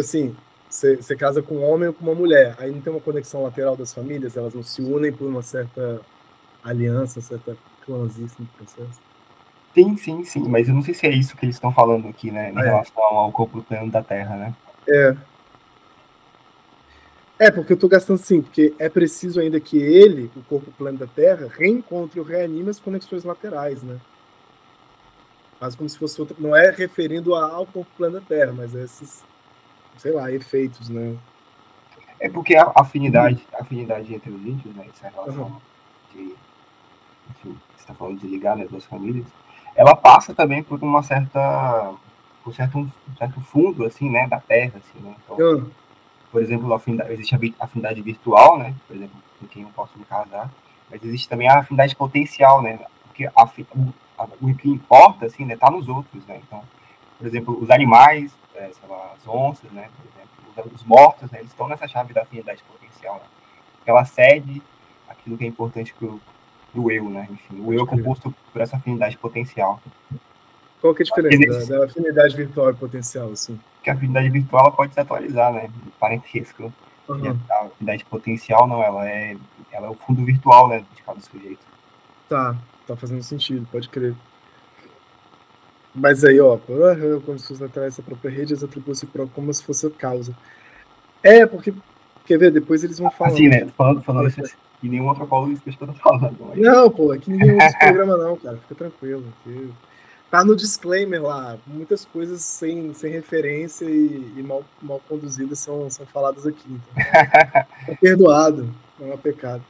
Tipo 0.01 0.09
assim, 0.19 0.37
você 0.69 1.17
casa 1.17 1.43
com 1.43 1.57
um 1.57 1.71
homem 1.71 1.89
ou 1.89 1.95
com 1.95 2.05
uma 2.05 2.15
mulher, 2.15 2.55
aí 2.59 2.71
não 2.71 2.81
tem 2.81 2.93
uma 2.93 3.03
conexão 3.03 3.43
lateral 3.43 3.77
das 3.77 3.93
famílias, 3.93 4.37
elas 4.37 4.55
não 4.55 4.63
se 4.63 4.81
unem 4.81 5.13
por 5.13 5.27
uma 5.27 5.43
certa 5.43 6.01
aliança, 6.65 7.21
certa 7.21 7.57
clãzice 7.85 8.35
no 8.39 8.47
processo. 8.47 9.01
Sim, 9.75 9.97
sim, 9.97 10.25
sim, 10.25 10.49
mas 10.49 10.69
eu 10.69 10.75
não 10.75 10.83
sei 10.83 10.95
se 10.95 11.07
é 11.07 11.11
isso 11.11 11.37
que 11.37 11.45
eles 11.45 11.57
estão 11.57 11.73
falando 11.73 12.09
aqui, 12.09 12.31
né? 12.31 12.51
Em 12.51 12.59
é. 12.59 12.63
relação 12.63 13.03
ao 13.03 13.31
corpo 13.31 13.63
plano 13.63 13.91
da 13.91 14.03
Terra, 14.03 14.37
né? 14.37 14.55
É. 14.89 15.17
É, 17.39 17.51
porque 17.51 17.73
eu 17.73 17.77
tô 17.77 17.89
gastando 17.89 18.19
sim, 18.19 18.43
porque 18.43 18.75
é 18.79 18.89
preciso 18.89 19.41
ainda 19.41 19.61
que 19.61 19.79
ele, 19.79 20.31
o 20.37 20.43
corpo 20.43 20.71
plano 20.73 20.99
da 20.99 21.07
Terra, 21.07 21.49
reencontre 21.49 22.21
ou 22.21 22.27
reanime 22.27 22.71
as 22.71 22.81
conexões 22.81 23.25
laterais, 23.25 23.83
né? 23.83 23.99
Quase 25.59 25.77
como 25.77 25.89
se 25.89 25.99
fosse 25.99 26.21
outra. 26.21 26.37
Não 26.39 26.55
é 26.57 26.71
referindo 26.71 27.35
ao 27.35 27.67
corpo 27.67 27.91
plano 27.97 28.21
Terra, 28.21 28.53
mas 28.53 28.75
é 28.75 28.83
esses, 28.83 29.23
sei 30.01 30.13
lá, 30.13 30.33
efeitos, 30.33 30.89
né? 30.89 31.17
É 32.19 32.29
porque 32.29 32.57
a 32.57 32.73
afinidade, 32.75 33.47
a 33.53 33.63
afinidade 33.63 34.15
entre 34.15 34.31
os 34.31 34.41
índios, 34.45 34.75
né? 34.75 34.87
Essa 34.93 35.09
relação 35.09 35.45
uhum. 35.45 35.61
de. 36.13 36.35
Enfim, 37.31 37.57
você 37.77 37.83
está 37.83 37.95
falando 37.95 38.19
de 38.19 38.27
ligar 38.27 38.57
né, 38.57 38.67
duas 38.69 38.85
famílias, 38.85 39.27
ela 39.75 39.95
passa 39.95 40.35
também 40.35 40.63
por 40.63 40.83
uma 40.83 41.03
certa. 41.03 41.93
por 42.43 42.55
certo, 42.55 42.79
um 42.79 42.91
certo 43.17 43.41
fundo, 43.43 43.85
assim, 43.85 44.11
né? 44.11 44.27
Da 44.27 44.41
Terra, 44.41 44.75
assim, 44.77 45.05
né? 45.05 45.15
Então, 45.25 45.37
uhum. 45.37 45.71
por 46.33 46.43
exemplo, 46.43 46.73
afinidade, 46.73 47.13
existe 47.13 47.35
a 47.35 47.65
afinidade 47.65 48.01
virtual, 48.01 48.59
né? 48.59 48.75
Por 48.87 48.97
exemplo, 48.97 49.17
com 49.39 49.47
quem 49.47 49.63
eu 49.63 49.71
posso 49.75 49.99
me 49.99 50.05
casar, 50.05 50.51
mas 50.91 51.03
existe 51.05 51.29
também 51.29 51.49
a 51.49 51.59
afinidade 51.59 51.95
potencial, 51.95 52.63
né? 52.63 52.81
Porque 53.05 53.27
a, 53.27 53.33
a, 54.19 54.25
o 54.41 54.55
que 54.55 54.69
importa, 54.69 55.27
assim, 55.27 55.45
né? 55.45 55.57
Tá 55.57 55.71
nos 55.71 55.89
outros, 55.89 56.27
né? 56.27 56.41
Então, 56.47 56.63
por 57.21 57.27
exemplo, 57.27 57.63
os 57.63 57.71
animais, 57.71 58.33
é, 58.55 58.71
sei 58.73 58.89
lá, 58.89 59.13
as 59.15 59.29
onças, 59.29 59.71
né? 59.73 59.91
Por 59.95 60.53
exemplo, 60.53 60.73
os 60.75 60.85
mortos, 60.85 61.31
né, 61.31 61.41
eles 61.41 61.51
estão 61.51 61.69
nessa 61.69 61.87
chave 61.87 62.15
da 62.15 62.23
afinidade 62.23 62.63
potencial. 62.65 63.17
Né? 63.17 63.29
Ela 63.85 64.07
cede 64.07 64.63
aquilo 65.07 65.37
que 65.37 65.45
é 65.45 65.47
importante 65.47 65.95
para 65.95 66.09
o 66.09 66.91
eu, 66.91 67.11
né? 67.11 67.29
Enfim, 67.31 67.61
o 67.61 67.75
eu 67.75 67.85
é 67.85 67.87
composto 67.87 68.35
por 68.51 68.63
essa 68.63 68.79
afinidade 68.79 69.19
potencial. 69.19 69.83
Qual 70.81 70.95
que 70.95 71.03
é 71.03 71.05
a 71.05 71.07
diferença 71.07 71.67
da, 71.67 71.79
da, 71.81 71.85
afinidade 71.85 72.35
virtual 72.35 72.71
e 72.71 72.75
potencial, 72.75 73.31
assim? 73.33 73.61
Que 73.83 73.91
a 73.91 73.93
afinidade 73.93 74.31
virtual 74.31 74.65
ela 74.65 74.73
pode 74.75 74.95
se 74.95 75.01
atualizar, 75.01 75.53
né? 75.53 75.71
Parentesco. 75.99 76.73
Uhum. 77.07 77.39
A 77.51 77.67
afinidade 77.67 78.07
potencial, 78.07 78.67
não, 78.67 78.83
ela 78.83 79.07
é, 79.07 79.37
ela 79.71 79.89
é 79.89 79.91
o 79.91 79.95
fundo 79.95 80.25
virtual, 80.25 80.69
né, 80.69 80.83
de 80.95 81.03
cada 81.03 81.21
sujeito. 81.21 81.61
Tá, 82.31 82.57
tá 82.87 82.97
fazendo 82.97 83.23
sentido, 83.23 83.69
pode 83.71 83.91
crer. 83.91 84.15
Mas 85.95 86.25
aí, 86.25 86.41
ó, 86.41 86.57
quando 86.57 87.33
as 87.35 87.43
pessoas 87.43 87.63
atrás 87.63 87.95
essa 87.95 88.03
própria 88.03 88.31
rede, 88.31 88.53
eles 88.53 88.63
atribuem-se 88.63 89.07
como 89.35 89.53
se 89.53 89.65
fosse 89.65 89.87
a 89.87 89.91
causa. 89.91 90.35
É, 91.23 91.45
porque, 91.45 91.75
quer 92.25 92.39
ver, 92.39 92.51
depois 92.51 92.85
eles 92.85 92.99
vão 92.99 93.11
falar. 93.11 93.31
Assim, 93.31 93.49
né? 93.49 93.67
Falando, 93.77 94.03
falando 94.03 94.29
isso, 94.29 94.55
que 94.81 94.89
nenhum 94.89 95.11
antropólogo 95.11 95.53
isso 95.53 95.63
que 95.63 95.71
eu 95.83 95.95
falando. 95.95 96.37
Mas... 96.41 96.59
Não, 96.59 96.91
pô, 96.91 97.13
aqui 97.13 97.31
ninguém 97.31 97.57
usa 97.57 97.67
esse 97.67 97.79
programa, 97.79 98.17
não, 98.17 98.37
cara. 98.37 98.57
Fica 98.59 98.75
tranquilo. 98.75 99.25
Que... 99.45 99.71
Tá 100.31 100.45
no 100.45 100.55
disclaimer 100.55 101.23
lá. 101.23 101.59
Muitas 101.67 102.05
coisas 102.05 102.43
sem, 102.43 102.95
sem 102.95 103.11
referência 103.11 103.85
e, 103.85 104.33
e 104.37 104.43
mal, 104.43 104.65
mal 104.81 105.01
conduzidas 105.09 105.59
são, 105.59 105.91
são 105.91 106.07
faladas 106.07 106.47
aqui. 106.47 106.69
Então, 106.69 107.03
é 107.89 107.97
perdoado, 108.01 108.73
não 108.99 109.13
é 109.13 109.17
pecado. 109.17 109.63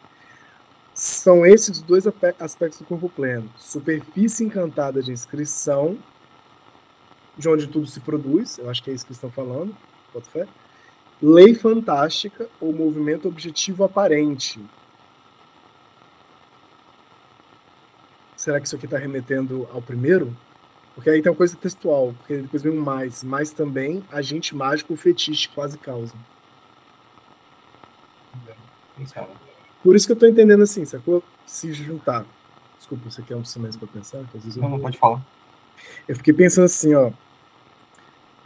São 1.00 1.46
esses 1.46 1.80
dois 1.80 2.06
aspectos 2.06 2.78
do 2.78 2.84
corpo 2.84 3.08
pleno: 3.08 3.50
superfície 3.56 4.44
encantada 4.44 5.02
de 5.02 5.10
inscrição, 5.10 5.96
de 7.38 7.48
onde 7.48 7.66
tudo 7.66 7.86
se 7.86 8.00
produz, 8.00 8.58
eu 8.58 8.68
acho 8.68 8.82
que 8.82 8.90
é 8.90 8.92
isso 8.92 9.06
que 9.06 9.12
estão 9.12 9.30
falando, 9.30 9.74
bota 10.12 10.28
fé. 10.28 10.46
Lei 11.22 11.54
fantástica 11.54 12.46
ou 12.60 12.70
movimento 12.74 13.26
objetivo 13.26 13.82
aparente. 13.82 14.62
Será 18.36 18.60
que 18.60 18.66
isso 18.66 18.76
aqui 18.76 18.84
está 18.84 18.98
remetendo 18.98 19.66
ao 19.72 19.80
primeiro? 19.80 20.36
Porque 20.94 21.08
aí 21.08 21.22
tem 21.22 21.32
uma 21.32 21.38
coisa 21.38 21.56
textual, 21.56 22.12
porque 22.18 22.42
depois 22.42 22.62
vem 22.62 22.78
um 22.78 22.82
mais. 22.82 23.24
Mais 23.24 23.52
também, 23.52 24.04
agente 24.12 24.54
mágico 24.54 24.94
fetiche 24.98 25.48
quase 25.48 25.78
causa. 25.78 26.12
Por 29.82 29.96
isso 29.96 30.06
que 30.06 30.12
eu 30.12 30.16
tô 30.16 30.26
entendendo 30.26 30.62
assim, 30.62 30.84
sacou? 30.84 31.22
Se 31.46 31.72
juntar. 31.72 32.24
Desculpa, 32.78 33.10
você 33.10 33.22
quer 33.22 33.36
um 33.36 33.44
silêncio 33.44 33.78
para 33.78 33.88
pensar? 33.88 34.24
Não, 34.56 34.68
não 34.68 34.80
pode 34.80 34.98
falar. 34.98 35.24
Eu 36.06 36.16
fiquei 36.16 36.34
pensando 36.34 36.64
assim, 36.64 36.94
ó. 36.94 37.10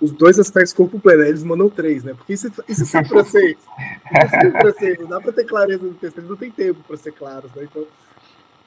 Os 0.00 0.10
dois 0.10 0.38
aspectos 0.38 0.72
corpo 0.72 0.98
pleno, 1.00 1.22
eles 1.22 1.42
mandam 1.42 1.70
três, 1.70 2.04
né? 2.04 2.14
Porque 2.14 2.32
isso, 2.32 2.48
isso 2.68 2.82
é 2.82 2.84
sempre 2.84 3.10
para 3.10 3.24
seis. 3.24 3.56
Isso 3.56 4.84
é. 4.84 4.98
Não 4.98 5.08
dá 5.08 5.20
para 5.20 5.32
ter 5.32 5.44
clareza 5.44 5.84
no 5.84 5.94
texto, 5.94 6.18
eles 6.18 6.28
não 6.28 6.36
tem 6.36 6.50
tempo 6.50 6.80
para 6.86 6.96
ser 6.96 7.12
claros, 7.12 7.50
né? 7.54 7.64
Então, 7.64 7.86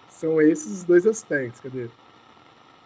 são 0.09 0.41
esses 0.41 0.79
os 0.79 0.83
dois 0.83 1.05
aspectos, 1.05 1.59
cadê? 1.59 1.88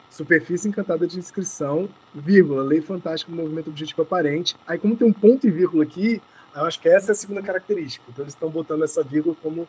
Superfície 0.10 0.68
encantada 0.68 1.08
de 1.08 1.18
inscrição, 1.18 1.88
vírgula, 2.14 2.64
lei 2.64 2.82
fantástica 2.82 3.32
do 3.32 3.38
movimento 3.38 3.70
objetivo 3.70 4.02
aparente. 4.02 4.58
Aí, 4.68 4.78
como 4.78 4.98
tem 4.98 5.08
um 5.08 5.14
ponto 5.14 5.48
e 5.48 5.52
vírgula 5.52 5.84
aqui, 5.84 6.22
eu 6.56 6.66
acho 6.66 6.80
que 6.80 6.90
essa 6.90 7.12
é 7.12 7.14
a 7.14 7.16
segunda 7.16 7.42
característica. 7.42 8.04
Então 8.10 8.24
eles 8.24 8.34
estão 8.34 8.50
botando 8.50 8.84
essa 8.84 9.04
vírgula 9.04 9.36
como 9.42 9.68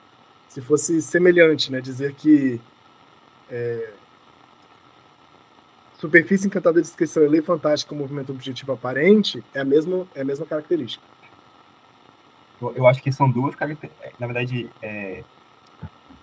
se 0.49 0.61
fosse 0.61 1.01
semelhante, 1.01 1.71
né? 1.71 1.81
Dizer 1.81 2.15
que 2.15 2.61
é, 3.51 3.91
superfície 5.99 6.47
encantada 6.47 6.81
de 6.81 6.87
descrição 6.87 7.23
e 7.23 7.29
lei 7.29 7.41
fantástica, 7.41 7.95
movimento 7.95 8.33
objetivo 8.33 8.73
aparente, 8.73 9.43
é 9.55 9.61
a 9.61 9.65
mesma, 9.65 10.07
é 10.15 10.23
a 10.23 10.25
mesma 10.25 10.45
característica. 10.45 11.05
Eu, 12.61 12.73
eu 12.75 12.87
acho 12.87 13.01
que 13.03 13.13
são 13.13 13.31
duas 13.31 13.55
características. 13.55 14.09
É, 14.09 14.13
na 14.19 14.27
verdade, 14.27 14.69
é, 14.83 15.23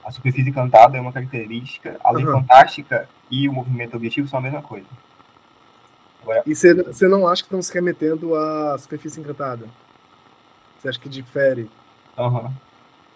a 0.03 0.11
superfície 0.11 0.49
encantada 0.49 0.97
é 0.97 1.01
uma 1.01 1.13
característica, 1.13 1.97
a 2.03 2.11
lei 2.11 2.25
uhum. 2.25 2.33
fantástica 2.33 3.07
e 3.31 3.47
o 3.47 3.53
movimento 3.53 3.95
objetivo 3.95 4.27
são 4.27 4.39
a 4.39 4.41
mesma 4.41 4.61
coisa. 4.61 4.87
Agora, 6.21 6.43
e 6.45 6.53
você 6.53 7.07
não 7.07 7.25
acha 7.25 7.41
que 7.41 7.47
estão 7.47 7.61
se 7.61 7.73
remetendo 7.73 8.35
à 8.35 8.77
superfície 8.77 9.21
encantada? 9.21 9.65
Você 10.79 10.89
acha 10.89 10.99
que 10.99 11.09
difere? 11.09 11.69
Uhum. 12.17 12.51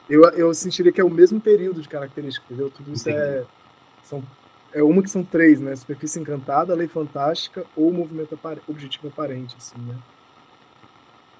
Eu, 0.09 0.23
eu 0.31 0.53
sentiria 0.53 0.91
que 0.91 0.99
é 0.99 1.03
o 1.03 1.09
mesmo 1.09 1.39
período 1.39 1.81
de 1.81 1.87
característica, 1.87 2.45
entendeu? 2.45 2.69
Tudo 2.69 2.93
isso 2.93 3.09
é. 3.09 3.45
São, 4.03 4.21
é 4.73 4.83
uma 4.83 5.01
que 5.01 5.09
são 5.09 5.23
três, 5.23 5.61
né? 5.61 5.75
Superfície 5.75 6.19
encantada, 6.19 6.75
lei 6.75 6.87
fantástica 6.87 7.65
ou 7.75 7.91
movimento 7.91 8.35
apare, 8.35 8.61
objetivo 8.67 9.07
aparente, 9.07 9.55
assim, 9.57 9.79
né? 9.79 9.95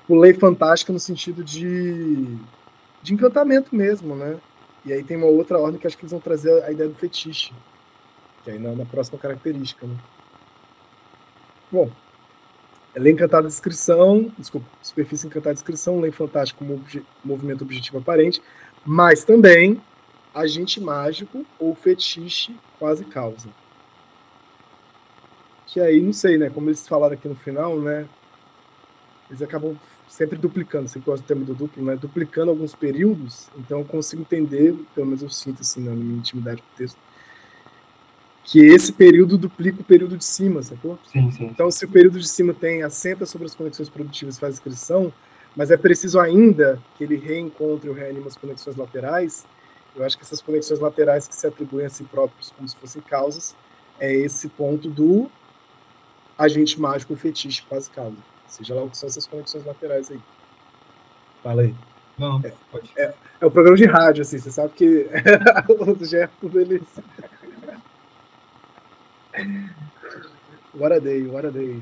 O 0.07 0.15
lei 0.15 0.33
fantástica 0.33 0.93
no 0.93 0.99
sentido 0.99 1.43
de, 1.43 2.37
de 3.01 3.13
encantamento 3.13 3.75
mesmo, 3.75 4.15
né? 4.15 4.39
E 4.85 4.93
aí 4.93 5.03
tem 5.03 5.17
uma 5.17 5.27
outra 5.27 5.59
ordem 5.59 5.79
que 5.79 5.87
acho 5.87 5.97
que 5.97 6.03
eles 6.03 6.11
vão 6.11 6.19
trazer 6.19 6.63
a 6.63 6.71
ideia 6.71 6.89
do 6.89 6.95
fetiche. 6.95 7.53
Que 8.43 8.51
aí 8.51 8.59
na, 8.59 8.73
na 8.73 8.85
próxima 8.85 9.17
característica, 9.17 9.85
né? 9.85 9.95
Bom, 11.71 11.89
Lei 12.95 13.12
encantada 13.12 13.47
descrição, 13.47 14.31
desculpa, 14.38 14.67
superfície 14.81 15.25
encantada 15.25 15.53
descrição, 15.53 16.00
lei 16.00 16.12
fantástica 16.12 16.59
como 16.59 16.75
obje, 16.75 17.03
movimento 17.23 17.63
objetivo 17.63 17.97
aparente, 17.97 18.41
mas 18.85 19.23
também 19.23 19.81
agente 20.33 20.79
mágico 20.79 21.45
ou 21.59 21.73
fetiche 21.73 22.55
quase 22.77 23.03
causa. 23.05 23.50
Que 25.65 25.79
aí, 25.79 26.00
não 26.00 26.13
sei, 26.13 26.38
né? 26.38 26.51
Como 26.51 26.69
eles 26.69 26.88
falaram 26.88 27.15
aqui 27.15 27.27
no 27.27 27.35
final, 27.35 27.79
né? 27.79 28.07
Eles 29.27 29.41
acabam 29.41 29.75
sempre 30.07 30.38
duplicando, 30.38 30.88
você 30.88 31.00
gosta 31.00 31.23
do 31.23 31.27
termo 31.27 31.43
do 31.43 31.55
duplo, 31.55 31.83
né? 31.83 31.95
Duplicando 31.95 32.51
alguns 32.51 32.75
períodos, 32.75 33.50
então 33.57 33.79
eu 33.79 33.85
consigo 33.85 34.21
entender, 34.21 34.75
pelo 34.93 35.07
menos 35.07 35.23
eu 35.23 35.29
sinto 35.29 35.62
assim 35.62 35.81
na 35.81 35.91
minha 35.91 36.17
intimidade 36.17 36.62
com 36.62 36.67
o 36.67 36.77
texto, 36.77 37.00
que 38.43 38.59
esse 38.59 38.91
período 38.91 39.38
duplica 39.38 39.81
o 39.81 39.83
período 39.83 40.17
de 40.17 40.25
cima, 40.25 40.62
sacou? 40.62 41.00
Sim, 41.12 41.31
sim. 41.31 41.45
Então, 41.45 41.71
se 41.71 41.85
o 41.85 41.89
período 41.89 42.19
de 42.19 42.27
cima 42.27 42.53
tem 42.53 42.83
assenta 42.83 43.25
sobre 43.25 43.47
as 43.47 43.55
conexões 43.55 43.89
produtivas 43.89 44.35
e 44.35 44.39
faz 44.39 44.55
inscrição, 44.55 45.13
mas 45.55 45.71
é 45.71 45.77
preciso 45.77 46.19
ainda 46.19 46.79
que 46.97 47.03
ele 47.03 47.15
reencontre 47.15 47.89
ou 47.89 47.95
reanime 47.95 48.27
as 48.27 48.35
conexões 48.35 48.75
laterais, 48.75 49.45
eu 49.95 50.03
acho 50.03 50.17
que 50.17 50.23
essas 50.23 50.41
conexões 50.41 50.79
laterais 50.79 51.27
que 51.27 51.35
se 51.35 51.47
atribuem 51.47 51.85
a 51.85 51.89
si 51.89 52.03
próprios 52.03 52.51
como 52.51 52.67
se 52.67 52.75
fossem 52.75 53.01
causas, 53.01 53.55
é 54.00 54.12
esse 54.12 54.50
ponto 54.50 54.89
do 54.89 55.29
agente 56.38 56.79
mágico 56.79 57.15
fetiche 57.15 57.63
quase 57.69 57.89
causa. 57.89 58.17
Seja 58.47 58.75
lá 58.75 58.83
o 58.83 58.89
que 58.89 58.97
são 58.97 59.07
essas 59.07 59.25
conexões 59.25 59.65
laterais 59.65 60.12
aí. 60.12 60.19
Fala 61.41 61.62
aí. 61.62 61.73
Não, 62.17 62.39
é, 62.43 62.53
pode. 62.71 62.91
É, 62.97 63.13
é 63.41 63.45
o 63.45 63.51
programa 63.51 63.77
de 63.77 63.85
rádio, 63.85 64.21
assim, 64.21 64.38
você 64.38 64.51
sabe 64.51 64.73
que 64.73 65.07
o 65.69 66.05
Jefferson, 66.05 66.59
eles 66.59 66.81
What 70.73 70.95
a 70.95 70.99
day, 70.99 71.25
what 71.27 71.45
a 71.45 71.51
day. 71.51 71.81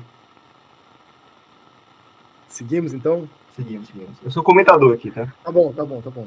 Seguimos 2.48 2.92
então? 2.92 3.28
Seguimos, 3.54 3.88
seguimos. 3.88 4.18
Eu 4.22 4.30
sou 4.30 4.42
comentador 4.42 4.94
aqui, 4.94 5.10
tá? 5.10 5.32
Tá 5.44 5.52
bom, 5.52 5.72
tá 5.72 5.84
bom, 5.84 6.00
tá 6.00 6.10
bom. 6.10 6.26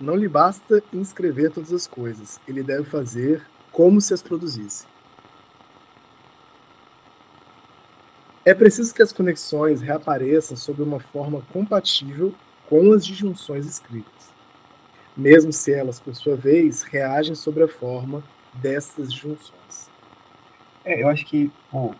Não 0.00 0.16
lhe 0.16 0.28
basta 0.28 0.82
inscrever 0.92 1.50
todas 1.50 1.72
as 1.72 1.86
coisas. 1.86 2.40
Ele 2.46 2.62
deve 2.62 2.84
fazer 2.84 3.46
como 3.72 4.00
se 4.00 4.12
as 4.12 4.22
produzisse. 4.22 4.86
É 8.44 8.52
preciso 8.52 8.94
que 8.94 9.02
as 9.02 9.12
conexões 9.12 9.80
reapareçam 9.80 10.56
sob 10.56 10.82
uma 10.82 11.00
forma 11.00 11.42
compatível 11.52 12.34
com 12.68 12.92
as 12.92 13.04
disjunções 13.04 13.66
escritas, 13.66 14.30
mesmo 15.16 15.52
se 15.52 15.72
elas, 15.72 15.98
por 15.98 16.14
sua 16.14 16.36
vez, 16.36 16.82
reagem 16.82 17.34
sobre 17.34 17.62
a 17.62 17.68
forma 17.68 18.22
dessas 18.54 19.12
junções. 19.12 19.90
É, 20.84 21.02
eu 21.02 21.08
acho 21.08 21.24
que, 21.24 21.50
pô, 21.70 21.94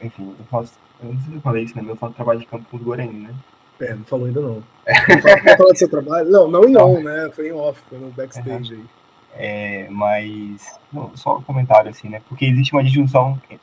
enfim, 0.00 0.34
eu 0.38 0.44
faço, 0.46 0.74
eu 1.02 1.12
não 1.12 1.20
sei 1.20 1.30
se 1.30 1.36
eu 1.36 1.40
falei 1.40 1.64
isso, 1.64 1.76
né? 1.76 1.84
Eu 1.86 1.96
faço 1.96 2.14
trabalho 2.14 2.40
de 2.40 2.46
campo 2.46 2.64
com 2.70 2.76
o 2.76 2.80
Guarani, 2.80 3.12
né? 3.12 3.34
É, 3.80 3.94
não 3.94 4.04
falou 4.04 4.26
ainda 4.26 4.40
não. 4.40 4.62
É. 4.84 4.92
Não 5.14 5.22
falar 5.22 5.56
do 5.72 5.76
seu 5.76 5.88
trabalho? 5.88 6.30
Não, 6.30 6.48
não 6.48 6.64
em 6.64 6.76
on, 6.76 7.02
né? 7.02 7.30
Foi 7.34 7.48
em 7.48 7.52
off, 7.52 7.80
foi 7.88 7.98
no 7.98 8.10
backstage 8.10 8.74
uhum. 8.74 8.80
aí. 8.80 8.86
É, 9.34 9.88
mas, 9.90 10.78
não, 10.92 11.16
só 11.16 11.38
um 11.38 11.42
comentário 11.42 11.90
assim, 11.90 12.08
né? 12.08 12.20
Porque 12.28 12.44
existe 12.44 12.72
uma 12.72 12.84
disjunção 12.84 13.40
que, 13.48 13.58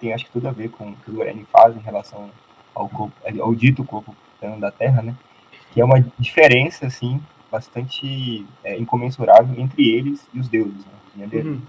tem, 0.00 0.12
acho 0.12 0.26
que 0.26 0.32
tudo 0.32 0.48
a 0.48 0.52
ver 0.52 0.70
com 0.70 0.90
o 0.90 0.96
que 0.96 1.10
o 1.10 1.14
Lorene 1.14 1.46
faz 1.50 1.76
em 1.76 1.80
relação 1.80 2.30
ao, 2.74 2.88
corpo, 2.88 3.14
ao 3.40 3.54
dito 3.54 3.84
corpo 3.84 4.14
da 4.58 4.70
Terra, 4.70 5.02
né? 5.02 5.14
Que 5.72 5.80
é 5.80 5.84
uma 5.84 6.04
diferença, 6.18 6.86
assim, 6.86 7.20
bastante 7.50 8.44
é, 8.64 8.76
incomensurável 8.78 9.58
entre 9.58 9.88
eles 9.88 10.26
e 10.34 10.40
os 10.40 10.48
deuses, 10.48 10.84
né? 11.14 11.28
Uhum. 11.32 11.60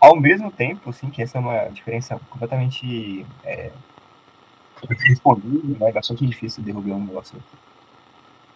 Ao 0.00 0.16
mesmo 0.16 0.50
tempo, 0.50 0.90
assim, 0.90 1.10
que 1.10 1.22
essa 1.22 1.38
é 1.38 1.40
uma 1.40 1.68
diferença 1.68 2.20
completamente 2.30 3.26
é, 3.44 3.70
respondível, 4.86 5.76
né? 5.78 5.90
Bastante 5.92 6.26
difícil 6.26 6.62
de 6.62 6.72
derrubar 6.72 6.96
um 6.96 7.04
negócio. 7.04 7.38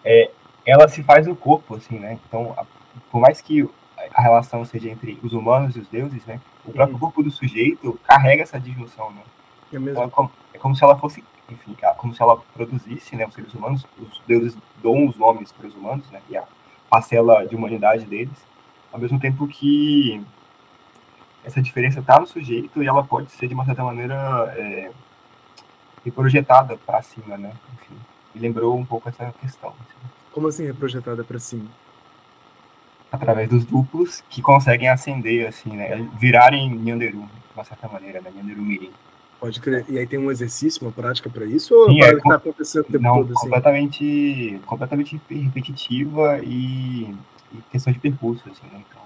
É, 0.04 0.30
ela 0.64 0.88
se 0.88 1.02
faz 1.02 1.26
no 1.26 1.34
corpo, 1.34 1.74
assim, 1.74 1.98
né? 1.98 2.18
Então, 2.26 2.54
a, 2.56 2.64
por 3.10 3.20
mais 3.20 3.40
que 3.40 3.68
a 4.14 4.22
relação 4.22 4.64
seja 4.64 4.88
entre 4.88 5.18
os 5.22 5.32
humanos 5.32 5.76
e 5.76 5.80
os 5.80 5.88
deuses, 5.88 6.24
né? 6.26 6.40
O 6.64 6.72
próprio 6.72 6.94
uhum. 6.94 7.00
corpo 7.00 7.22
do 7.22 7.30
sujeito 7.30 7.98
carrega 8.04 8.42
essa 8.42 8.60
disjunção, 8.60 9.10
né? 9.10 9.22
É, 9.72 10.08
como, 10.08 10.30
é 10.52 10.58
como 10.58 10.76
se 10.76 10.84
ela 10.84 10.98
fosse, 10.98 11.24
enfim, 11.50 11.74
como 11.96 12.14
se 12.14 12.22
ela 12.22 12.36
produzisse, 12.54 13.16
né? 13.16 13.26
Os 13.26 13.34
seres 13.34 13.52
humanos, 13.54 13.86
os 13.98 14.20
deuses 14.26 14.56
dão 14.82 15.06
os 15.06 15.16
nomes 15.16 15.50
para 15.50 15.66
os 15.66 15.74
humanos, 15.74 16.08
né? 16.10 16.20
E 16.28 16.36
a 16.36 16.44
parcela 16.90 17.46
de 17.46 17.56
humanidade 17.56 18.04
deles, 18.04 18.36
ao 18.92 19.00
mesmo 19.00 19.18
tempo 19.18 19.48
que 19.48 20.22
essa 21.44 21.60
diferença 21.60 22.00
está 22.00 22.18
no 22.20 22.26
sujeito 22.26 22.82
e 22.82 22.86
ela 22.86 23.02
pode 23.02 23.30
ser 23.32 23.48
de 23.48 23.54
uma 23.54 23.64
certa 23.64 23.82
maneira 23.82 24.14
é, 24.56 24.90
projetada 26.10 26.76
para 26.86 27.02
cima, 27.02 27.36
né? 27.36 27.52
Enfim, 27.74 27.96
e 28.34 28.38
lembrou 28.38 28.76
um 28.76 28.84
pouco 28.84 29.08
essa 29.08 29.32
questão. 29.40 29.70
Assim. 29.70 30.08
Como 30.32 30.48
assim 30.48 30.64
reprojetada 30.66 31.22
para 31.22 31.38
cima? 31.38 31.68
Através 33.10 33.48
dos 33.48 33.64
duplos 33.64 34.22
que 34.30 34.40
conseguem 34.40 34.88
ascender, 34.88 35.46
assim, 35.46 35.76
né? 35.76 36.08
Virarem 36.18 36.70
Nyanderu, 36.70 37.20
de 37.20 37.54
uma 37.54 37.64
certa 37.64 37.86
maneira, 37.88 38.20
né? 38.20 38.30
Nyanderu 38.34 38.62
Mirim. 38.62 38.90
Pode 39.38 39.60
crer. 39.60 39.84
E 39.88 39.98
aí 39.98 40.06
tem 40.06 40.18
um 40.18 40.30
exercício, 40.30 40.80
uma 40.82 40.92
prática 40.92 41.28
para 41.28 41.44
isso? 41.44 41.74
Ou 41.74 41.90
Sim, 41.90 42.00
é, 42.00 42.16
tá 42.16 42.36
acontecendo 42.36 42.82
o 42.82 42.92
tempo 42.92 43.02
não, 43.02 43.14
todo 43.16 43.32
assim? 43.32 43.42
Completamente, 43.42 44.60
completamente 44.64 45.20
repetitiva 45.28 46.38
e, 46.42 47.12
e, 47.52 47.58
questão 47.70 47.92
de 47.92 47.98
percurso, 47.98 48.48
assim, 48.48 48.66
né? 48.72 48.82
Então, 48.88 49.02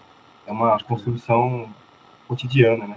é 0.46 0.52
uma 0.52 0.78
construção 0.84 1.68
cotidiana, 2.26 2.86
né? 2.86 2.96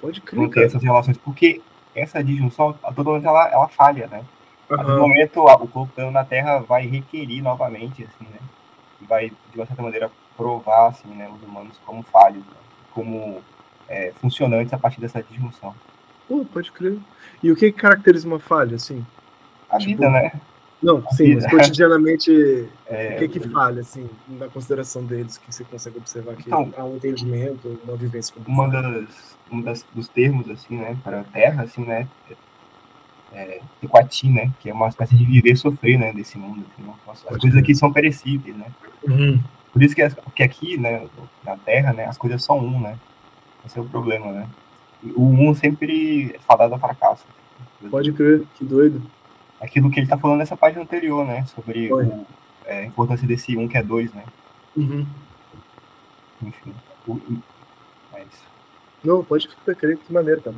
Pode 0.00 0.20
crer. 0.20 0.40
Não 0.40 0.50
ter 0.50 0.64
essas 0.64 0.82
relações. 0.82 1.16
Porque 1.16 1.60
essa 1.94 2.22
disjunção, 2.22 2.76
a 2.82 2.92
todo 2.92 3.06
momento 3.06 3.26
ela, 3.26 3.48
ela 3.48 3.68
falha, 3.68 4.06
né? 4.06 4.24
Uhum. 4.70 4.80
A 4.80 4.84
todo 4.84 5.00
momento 5.00 5.40
o 5.40 5.68
corpo 5.68 6.10
na 6.10 6.24
Terra 6.24 6.58
vai 6.60 6.86
requerir 6.86 7.42
novamente, 7.42 8.04
assim, 8.04 8.30
né? 8.30 8.38
Vai, 9.02 9.30
de 9.30 9.58
uma 9.58 9.66
certa 9.66 9.82
maneira, 9.82 10.10
provar, 10.36 10.88
assim, 10.88 11.08
né, 11.08 11.28
os 11.28 11.42
humanos 11.42 11.78
como 11.84 12.02
falhos, 12.02 12.44
né? 12.44 12.52
como 12.92 13.42
é, 13.88 14.12
funcionantes 14.20 14.72
a 14.72 14.78
partir 14.78 15.00
dessa 15.00 15.22
disjunção. 15.22 15.74
Pô, 16.28 16.44
pode 16.44 16.70
crer. 16.72 16.98
E 17.42 17.50
o 17.50 17.56
que 17.56 17.72
caracteriza 17.72 18.26
uma 18.26 18.38
falha, 18.38 18.76
assim? 18.76 19.04
A 19.68 19.78
tipo, 19.78 19.90
vida, 19.90 20.10
né? 20.10 20.32
Não, 20.82 21.02
sim, 21.10 21.36
mas 21.36 21.46
cotidianamente, 21.48 22.68
é, 22.86 23.14
o 23.14 23.18
que 23.18 23.28
que 23.28 23.48
falha, 23.48 23.80
assim, 23.80 24.08
na 24.28 24.48
consideração 24.48 25.04
deles, 25.04 25.38
que 25.38 25.52
você 25.54 25.62
consegue 25.64 25.98
observar 25.98 26.34
que 26.34 26.42
então, 26.48 26.72
há 26.76 26.84
um 26.84 26.96
entendimento, 26.96 27.80
uma 27.84 27.96
vivência 27.96 28.34
como 28.34 28.48
uma 28.48 28.68
das, 28.68 29.38
um 29.50 29.60
das, 29.60 29.86
dos 29.94 30.08
termos, 30.08 30.50
assim, 30.50 30.76
né, 30.76 30.96
para 31.04 31.20
a 31.20 31.24
Terra, 31.24 31.62
assim, 31.62 31.84
né, 31.84 32.08
é, 33.32 33.60
Tequati, 33.80 34.28
né, 34.28 34.50
que 34.58 34.68
é 34.68 34.74
uma 34.74 34.88
espécie 34.88 35.14
de 35.16 35.24
viver 35.24 35.52
e 35.52 35.56
sofrer, 35.56 35.98
né, 35.98 36.12
desse 36.12 36.36
mundo, 36.36 36.64
assim, 36.72 36.86
né? 36.86 36.94
as 37.06 37.38
coisas 37.38 37.56
aqui 37.56 37.74
são 37.74 37.92
perecíveis, 37.92 38.56
né, 38.56 38.66
uhum. 39.08 39.40
por 39.72 39.82
isso 39.82 39.94
que, 39.94 40.02
que 40.34 40.42
aqui, 40.42 40.76
né, 40.76 41.06
na 41.44 41.56
Terra, 41.56 41.92
né, 41.92 42.06
as 42.06 42.18
coisas 42.18 42.42
são 42.42 42.58
um, 42.58 42.80
né, 42.80 42.98
esse 43.64 43.78
é 43.78 43.80
o 43.80 43.84
problema, 43.84 44.32
né, 44.32 44.48
o 45.14 45.24
um 45.24 45.54
sempre 45.54 46.32
é 46.34 46.38
fadado 46.40 46.74
ao 46.74 46.80
fracasso. 46.80 47.24
Pode 47.90 48.12
crer, 48.12 48.44
que 48.54 48.64
doido 48.64 49.02
aquilo 49.62 49.90
que 49.90 50.00
ele 50.00 50.06
está 50.06 50.18
falando 50.18 50.38
nessa 50.38 50.56
página 50.56 50.82
anterior, 50.82 51.24
né? 51.24 51.46
Sobre 51.46 51.92
o, 51.92 52.26
é, 52.66 52.80
a 52.80 52.84
importância 52.84 53.26
desse 53.26 53.56
um 53.56 53.68
que 53.68 53.78
é 53.78 53.82
dois, 53.82 54.12
né? 54.12 54.24
Uhum. 54.76 55.06
Enfim. 56.42 56.74
O, 57.06 57.20
é 58.14 58.22
isso. 58.22 58.44
Não, 59.04 59.24
pode 59.24 59.48
crer, 59.48 59.96
que 59.96 60.12
maneiro, 60.12 60.42
cara. 60.42 60.56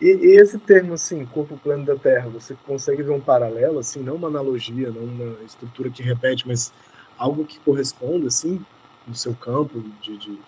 E, 0.00 0.06
e, 0.06 0.40
esse 0.40 0.58
termo, 0.58 0.94
assim, 0.94 1.24
corpo 1.26 1.56
plano 1.58 1.84
da 1.84 1.94
Terra, 1.94 2.28
você 2.28 2.56
consegue 2.66 3.02
ver 3.02 3.12
um 3.12 3.20
paralelo, 3.20 3.78
assim, 3.78 4.02
não 4.02 4.16
uma 4.16 4.28
analogia, 4.28 4.90
não 4.90 5.04
uma 5.04 5.44
estrutura 5.44 5.90
que 5.90 6.02
repete, 6.02 6.48
mas 6.48 6.72
algo 7.18 7.44
que 7.44 7.60
corresponda, 7.60 8.26
assim, 8.26 8.64
no 9.06 9.14
seu 9.14 9.34
campo 9.34 9.84
de, 10.00 10.16
de 10.16 10.38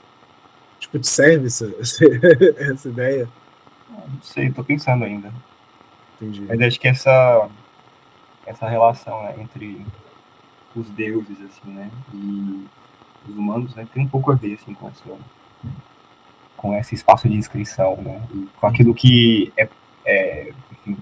tipo, 0.81 0.99
te 0.99 1.07
serve 1.07 1.47
essa, 1.47 1.71
essa 1.79 2.89
ideia? 2.89 3.29
Não 3.91 4.23
sei, 4.23 4.51
tô 4.51 4.65
pensando 4.65 5.05
ainda. 5.05 5.33
Entendi. 6.17 6.43
Mas 6.49 6.61
acho 6.63 6.81
que 6.81 6.89
essa 6.89 7.49
essa 8.47 8.69
relação 8.69 9.23
né, 9.23 9.35
entre 9.39 9.85
os 10.75 10.89
deuses, 10.91 11.37
assim, 11.41 11.71
né, 11.71 11.91
e 12.15 12.67
os 13.29 13.37
humanos, 13.37 13.75
né, 13.75 13.87
tem 13.93 14.05
um 14.05 14.09
pouco 14.09 14.33
a 14.33 14.35
ver, 14.35 14.55
assim, 14.55 14.75
com 14.75 14.89
esse, 14.89 15.03
com 16.57 16.77
esse 16.77 16.95
espaço 16.95 17.29
de 17.29 17.37
inscrição, 17.37 17.97
né, 17.97 18.23
e 18.35 18.49
com 18.59 18.67
aquilo 18.67 18.95
que 18.95 19.53
é, 19.57 19.69
é 20.05 20.53
enfim, 20.73 20.97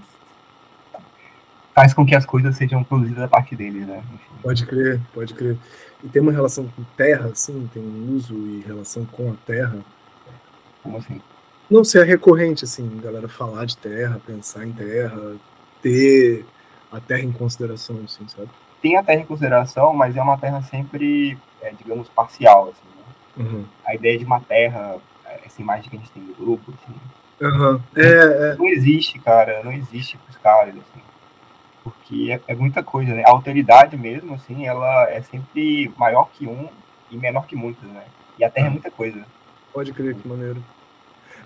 faz 1.74 1.94
com 1.94 2.04
que 2.04 2.14
as 2.14 2.26
coisas 2.26 2.56
sejam 2.56 2.84
produzidas 2.84 3.24
a 3.24 3.28
partir 3.28 3.56
deles, 3.56 3.86
né. 3.86 4.02
Enfim. 4.12 4.34
Pode 4.42 4.66
crer, 4.66 5.00
pode 5.14 5.34
crer. 5.34 5.56
E 6.02 6.08
tem 6.08 6.20
uma 6.20 6.32
relação 6.32 6.66
com 6.68 6.82
terra, 6.96 7.28
assim, 7.28 7.68
tem 7.72 7.82
um 7.82 8.14
uso 8.14 8.34
e 8.34 8.62
relação 8.66 9.04
com 9.06 9.30
a 9.30 9.34
terra. 9.46 9.78
Como 10.82 10.96
assim? 10.96 11.20
Não, 11.70 11.84
se 11.84 11.98
é 12.00 12.02
recorrente, 12.02 12.64
assim, 12.64 13.00
galera 13.00 13.28
falar 13.28 13.64
de 13.64 13.76
terra, 13.76 14.20
pensar 14.26 14.66
em 14.66 14.72
terra, 14.72 15.36
ter 15.80 16.44
a 16.92 17.00
terra 17.00 17.22
em 17.22 17.32
consideração, 17.32 18.00
assim, 18.04 18.26
sabe? 18.28 18.48
Tem 18.82 18.96
a 18.96 19.02
terra 19.02 19.20
em 19.20 19.26
consideração, 19.26 19.92
mas 19.92 20.16
é 20.16 20.22
uma 20.22 20.38
terra 20.38 20.62
sempre, 20.62 21.38
é, 21.60 21.70
digamos, 21.72 22.08
parcial, 22.08 22.72
assim, 22.72 22.82
né? 22.96 23.44
uhum. 23.44 23.64
A 23.84 23.94
ideia 23.94 24.18
de 24.18 24.24
uma 24.24 24.40
terra, 24.40 24.96
é, 25.24 25.40
essa 25.44 25.60
imagem 25.60 25.90
que 25.90 25.96
a 25.96 25.98
gente 25.98 26.10
tem 26.10 26.22
do 26.22 26.34
grupo, 26.34 26.72
assim, 26.72 27.46
uhum. 27.46 27.80
é, 27.96 28.54
não 28.56 28.66
existe, 28.66 29.18
cara, 29.18 29.62
não 29.62 29.72
existe 29.72 30.16
pros 30.18 30.36
caras, 30.38 30.74
assim, 30.74 31.02
porque 31.82 32.32
é, 32.32 32.52
é, 32.52 32.54
muita 32.54 32.82
coisa, 32.82 33.14
né? 33.14 33.22
A 33.26 33.30
autoridade 33.30 33.96
mesmo, 33.96 34.34
assim, 34.34 34.66
ela 34.66 35.08
é 35.10 35.20
sempre 35.22 35.92
maior 35.96 36.28
que 36.32 36.46
um 36.46 36.68
e 37.10 37.16
menor 37.16 37.46
que 37.46 37.56
muitos, 37.56 37.88
né? 37.88 38.04
E 38.38 38.44
a 38.44 38.50
terra 38.50 38.68
é 38.68 38.70
muita 38.70 38.90
coisa. 38.90 39.24
Pode 39.72 39.92
crer, 39.92 40.14
que 40.14 40.26
maneiro. 40.26 40.62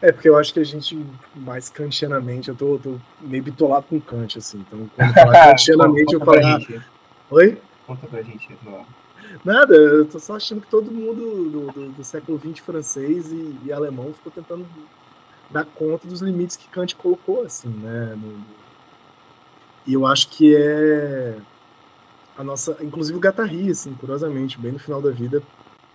É, 0.00 0.12
porque 0.12 0.28
eu 0.28 0.36
acho 0.36 0.52
que 0.52 0.60
a 0.60 0.64
gente, 0.64 0.98
mais 1.34 1.68
kantianamente, 1.68 2.48
eu 2.48 2.54
tô, 2.54 2.78
tô 2.78 2.96
meio 3.20 3.42
bitolado 3.42 3.86
com 3.88 4.00
Kant, 4.00 4.38
assim. 4.38 4.58
Então, 4.66 4.88
quando 4.94 5.14
falar 5.14 5.32
kantianamente, 5.50 6.14
eu 6.14 6.20
falar. 6.20 6.60
Oi? 7.30 7.58
Conta 7.86 8.06
pra 8.06 8.22
gente, 8.22 8.52
Eduardo. 8.52 8.86
Nada, 9.44 9.74
eu 9.74 10.04
tô 10.06 10.18
só 10.18 10.36
achando 10.36 10.60
que 10.60 10.68
todo 10.68 10.90
mundo 10.90 11.50
do, 11.50 11.72
do, 11.72 11.88
do 11.92 12.04
século 12.04 12.38
XX 12.38 12.60
francês 12.60 13.32
e, 13.32 13.56
e, 13.64 13.72
alemão 13.72 14.12
ficou 14.12 14.30
tentando 14.30 14.66
dar 15.50 15.64
conta 15.64 16.06
dos 16.06 16.20
limites 16.20 16.56
que 16.56 16.68
Kant 16.68 16.94
colocou, 16.94 17.42
assim, 17.42 17.68
né? 17.68 18.14
No, 18.16 18.44
e 19.86 19.94
eu 19.94 20.06
acho 20.06 20.28
que 20.28 20.54
é 20.54 21.36
a 22.36 22.44
nossa. 22.44 22.76
Inclusive 22.80 23.16
o 23.16 23.20
Gattari, 23.20 23.70
assim, 23.70 23.94
curiosamente, 23.94 24.58
bem 24.58 24.72
no 24.72 24.78
final 24.78 25.00
da 25.00 25.10
vida, 25.10 25.42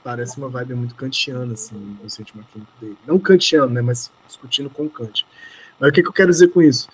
parece 0.04 0.38
uma 0.38 0.50
vibe 0.50 0.74
muito 0.74 0.96
kantiana, 0.96 1.54
assim, 1.54 1.98
o 2.04 2.10
sentimento 2.10 2.48
químico 2.52 2.72
dele. 2.80 2.98
Não 3.06 3.20
kantiano, 3.20 3.74
né, 3.74 3.82
mas 3.82 4.12
discutindo 4.28 4.70
com 4.70 4.90
Kant. 4.90 5.26
Mas 5.80 5.90
o 5.90 5.94
que, 5.94 6.02
que 6.02 6.08
eu 6.08 6.14
quero 6.14 6.32
dizer 6.32 6.50
com 6.50 6.62
isso? 6.62 6.90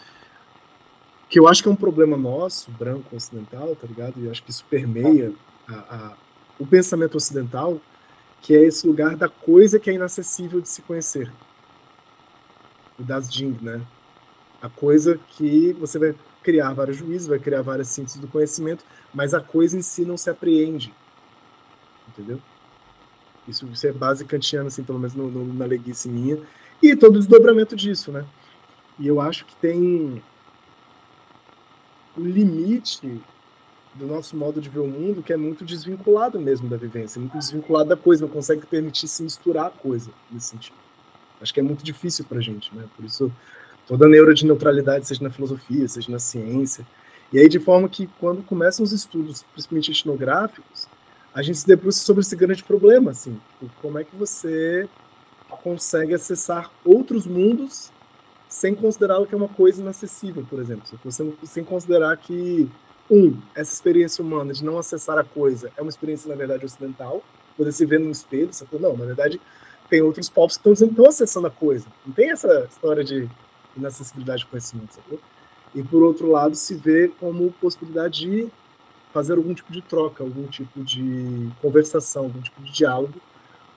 Que 1.30 1.40
eu 1.40 1.48
acho 1.48 1.62
que 1.62 1.70
é 1.70 1.72
um 1.72 1.76
problema 1.76 2.16
nosso, 2.16 2.72
branco 2.72 3.16
ocidental, 3.16 3.76
tá 3.76 3.88
ligado? 3.88 4.14
E 4.24 4.30
acho 4.30 4.44
que 4.44 4.52
isso 4.52 4.64
permeia 4.70 5.34
a, 5.68 5.74
a, 5.74 6.14
o 6.60 6.66
pensamento 6.66 7.16
ocidental, 7.16 7.82
que 8.42 8.56
é 8.56 8.64
esse 8.64 8.86
lugar 8.86 9.16
da 9.16 9.28
coisa 9.28 9.80
que 9.80 9.90
é 9.90 9.94
inacessível 9.94 10.62
de 10.62 10.70
se 10.70 10.82
conhecer. 10.82 11.32
O 12.98 13.04
das 13.04 13.34
Jing, 13.34 13.58
né? 13.62 13.82
A 14.62 14.70
coisa 14.70 15.20
que 15.30 15.74
você 15.74 16.00
vai 16.00 16.16
criar 16.44 16.74
vários 16.74 16.98
juízos, 16.98 17.28
vai 17.28 17.40
criar 17.40 17.62
várias 17.64 17.88
sínteses 17.88 18.20
do 18.20 18.28
conhecimento, 18.28 18.86
mas 19.14 19.34
a 19.34 19.42
coisa 19.42 19.78
em 19.78 19.82
si 19.82 20.06
não 20.06 20.16
se 20.16 20.30
apreende. 20.30 20.94
Entendeu? 22.08 22.40
Isso, 23.48 23.68
isso 23.72 23.88
é 23.88 23.92
base 23.92 24.26
kantiana, 24.26 24.68
assim, 24.68 24.84
pelo 24.84 25.00
menos 25.00 25.16
no, 25.16 25.30
no, 25.30 25.54
na 25.54 25.66
leguice 25.66 26.10
minha. 26.10 26.40
E 26.82 26.96
todo 26.96 27.16
o 27.16 27.20
desdobramento 27.20 27.76
disso, 27.76 28.12
né? 28.12 28.26
E 29.00 29.08
eu 29.08 29.20
acho 29.20 29.46
que 29.46 29.56
tem 29.56 30.22
um 32.18 32.24
limite 32.24 33.22
do 33.94 34.06
nosso 34.06 34.36
modo 34.36 34.60
de 34.60 34.70
ver 34.70 34.80
o 34.80 34.88
mundo 34.88 35.24
que 35.24 35.32
é 35.32 35.38
muito 35.38 35.64
desvinculado 35.64 36.40
mesmo 36.40 36.68
da 36.68 36.76
vivência, 36.76 37.20
muito 37.20 37.38
desvinculado 37.38 37.90
da 37.90 37.98
coisa, 37.98 38.26
não 38.26 38.32
consegue 38.32 38.66
permitir 38.66 39.08
se 39.08 39.24
misturar 39.24 39.68
a 39.68 39.70
coisa 39.70 40.12
nesse 40.30 40.48
sentido. 40.48 40.76
Acho 41.42 41.54
que 41.54 41.60
é 41.60 41.64
muito 41.64 41.84
difícil 41.84 42.26
para 42.26 42.42
gente, 42.42 42.74
né? 42.76 42.86
Por 42.96 43.06
isso, 43.06 43.32
toda 43.88 44.06
a 44.06 44.10
neura 44.10 44.34
de 44.34 44.46
neutralidade, 44.46 45.08
seja 45.08 45.24
na 45.24 45.30
filosofia, 45.30 45.88
seja 45.88 46.12
na 46.12 46.20
ciência. 46.20 46.86
E 47.32 47.40
aí, 47.40 47.50
de 47.50 47.60
forma 47.60 47.90
que, 47.90 48.08
quando 48.20 48.44
começam 48.44 48.84
os 48.84 48.92
estudos, 48.92 49.44
principalmente 49.54 49.92
etnográficos, 49.92 50.85
a 51.36 51.42
gente 51.42 51.58
se 51.58 51.68
debruça 51.68 52.00
sobre 52.00 52.22
esse 52.22 52.34
grande 52.34 52.64
problema, 52.64 53.12
assim, 53.12 53.38
tipo, 53.60 53.70
como 53.82 54.00
é 54.00 54.06
que 54.06 54.16
você 54.16 54.88
consegue 55.62 56.14
acessar 56.14 56.72
outros 56.86 57.28
mundos 57.28 57.92
sem 58.48 58.74
considerá-lo 58.74 59.26
que 59.26 59.36
é 59.36 59.38
uma 59.38 59.50
coisa 59.50 59.82
inacessível, 59.82 60.46
por 60.50 60.60
exemplo. 60.60 60.84
Você, 61.04 61.34
sem 61.44 61.64
considerar 61.64 62.16
que, 62.16 62.70
um, 63.12 63.38
essa 63.54 63.74
experiência 63.74 64.24
humana 64.24 64.54
de 64.54 64.64
não 64.64 64.78
acessar 64.78 65.18
a 65.18 65.26
coisa 65.26 65.70
é 65.76 65.82
uma 65.82 65.90
experiência, 65.90 66.30
na 66.30 66.36
verdade, 66.36 66.66
ocidental, 66.66 67.22
poder 67.58 67.74
se 67.74 67.86
ver 67.86 68.00
no 68.00 68.12
espelho, 68.12 68.54
sacou? 68.54 68.80
Não, 68.80 68.96
na 68.96 69.06
verdade, 69.06 69.42
tem 69.90 70.02
outros 70.02 70.30
povos 70.30 70.56
que 70.56 70.70
estão 70.70 70.88
estão 70.88 71.06
acessando 71.06 71.48
a 71.48 71.52
coisa. 71.52 71.86
Não 72.06 72.14
tem 72.14 72.32
essa 72.32 72.66
história 72.72 73.04
de 73.04 73.30
inacessibilidade 73.76 74.40
de 74.40 74.46
conhecimento, 74.46 74.94
sacou? 74.94 75.20
E, 75.74 75.84
por 75.84 76.02
outro 76.02 76.32
lado, 76.32 76.56
se 76.56 76.76
vê 76.76 77.10
como 77.20 77.52
possibilidade 77.60 78.22
de 78.22 78.48
fazer 79.16 79.38
algum 79.38 79.54
tipo 79.54 79.72
de 79.72 79.82
troca, 79.82 80.22
algum 80.22 80.46
tipo 80.48 80.84
de 80.84 81.50
conversação, 81.62 82.26
algum 82.26 82.42
tipo 82.42 82.62
de 82.62 82.70
diálogo 82.70 83.14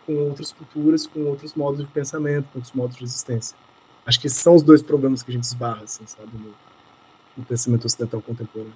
com 0.05 0.15
outras 0.15 0.51
culturas, 0.51 1.07
com 1.07 1.21
outros 1.27 1.55
modos 1.55 1.79
de 1.79 1.87
pensamento, 1.87 2.49
com 2.53 2.59
outros 2.59 2.75
modos 2.75 2.97
de 2.97 3.05
existência. 3.05 3.57
Acho 4.05 4.19
que 4.19 4.29
são 4.29 4.57
os 4.57 4.65
dois 4.65 4.83
problemas 4.83 5.23
que 5.23 5.31
a 5.31 5.35
gente 5.35 5.45
esbarra, 5.45 5.85
assim, 5.85 6.05
sabe, 6.09 6.31
no, 6.33 6.53
no 7.37 7.45
pensamento 7.45 7.85
ocidental 7.85 8.21
contemporâneo. 8.21 8.73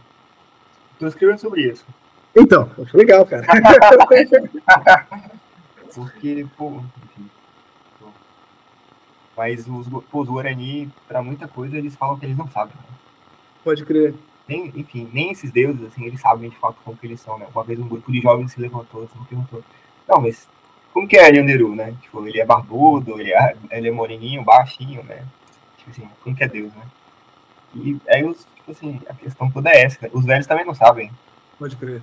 Estou 0.93 1.09
escrevendo 1.09 1.41
sobre 1.41 1.63
isso. 1.63 1.85
Então, 2.33 2.71
legal, 2.95 3.27
cara. 3.27 3.45
Porque, 5.93 6.47
pô, 6.57 6.81
enfim. 7.05 7.29
Mas 9.37 9.67
os, 9.67 9.89
pô, 9.89 10.21
os 10.21 10.29
Guarani, 10.29 10.93
para 11.09 11.21
muita 11.23 11.49
coisa, 11.49 11.77
eles 11.77 11.97
falam 11.97 12.21
que 12.21 12.27
eles 12.27 12.39
não 12.39 12.49
sabem. 12.49 12.77
Né? 12.77 12.97
Pode 13.65 13.85
crer. 13.85 14.15
Nem, 14.49 14.73
enfim, 14.75 15.09
nem 15.13 15.31
esses 15.31 15.51
deuses, 15.53 15.85
assim, 15.85 16.05
eles 16.05 16.21
sabem 16.21 16.51
de 16.51 16.57
fato 16.57 16.77
como 16.85 16.97
que 16.97 17.07
eles 17.07 17.21
são, 17.21 17.39
né? 17.39 17.47
Uma 17.55 17.65
vez 17.65 17.79
um 17.79 17.89
grupo 17.89 18.11
de 18.11 18.21
jovens 18.21 18.53
se 18.53 18.61
levantou 18.61 19.05
assim, 19.05 19.25
perguntou: 19.25 19.63
Não, 20.09 20.21
mas 20.21 20.49
como 20.93 21.09
que 21.09 21.17
é 21.17 21.35
Yanderu, 21.35 21.75
né? 21.75 21.95
Tipo, 22.03 22.27
ele 22.27 22.41
é 22.41 22.45
barbudo, 22.45 23.21
ele 23.21 23.33
é, 23.33 23.57
ele 23.71 23.89
é 23.89 23.91
moreninho, 23.91 24.45
baixinho, 24.45 25.03
né? 25.05 25.25
Tipo 25.79 25.91
assim, 25.91 26.09
como 26.23 26.37
que 26.37 26.45
é 26.45 26.49
Deus, 26.49 26.73
né? 26.75 26.83
E 27.75 27.99
aí, 28.09 28.25
os, 28.25 28.47
tipo 28.55 28.71
assim, 28.71 29.01
a 29.09 29.15
questão 29.15 29.51
toda 29.51 29.71
é 29.71 29.83
essa. 29.83 29.99
Né? 30.03 30.11
Os 30.13 30.25
velhos 30.25 30.47
também 30.47 30.65
não 30.65 30.75
sabem. 30.75 31.11
Pode 31.59 31.77
crer. 31.77 32.03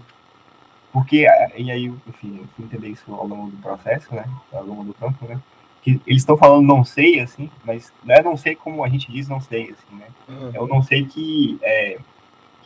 Porque, 0.92 1.28
e 1.56 1.72
aí, 1.72 1.86
enfim, 2.08 2.40
eu 2.42 2.48
fui 2.56 2.66
entender 2.66 2.88
isso 2.88 3.14
ao 3.14 3.28
longo 3.28 3.52
do 3.52 3.58
processo, 3.58 4.14
né? 4.14 4.26
Ao 4.52 4.66
longo 4.66 4.84
do 4.84 4.94
campo, 4.96 5.28
né? 5.28 5.40
Que 5.84 6.02
eles 6.08 6.24
estão 6.24 6.36
falando 6.36 6.66
não 6.66 6.84
sei, 6.84 7.20
assim, 7.20 7.50
mas 7.64 7.94
não 8.04 8.16
é 8.16 8.24
não 8.24 8.36
sei 8.36 8.56
como 8.56 8.84
a 8.84 8.90
gente 8.90 9.12
diz 9.12 9.28
não 9.28 9.40
sei, 9.40 9.72
assim, 9.72 9.96
né? 9.96 10.08
Uhum. 10.28 10.52
É 10.54 10.60
o 10.60 10.68
não 10.68 10.82
sei 10.82 11.06
que, 11.06 11.60
é, 11.62 12.00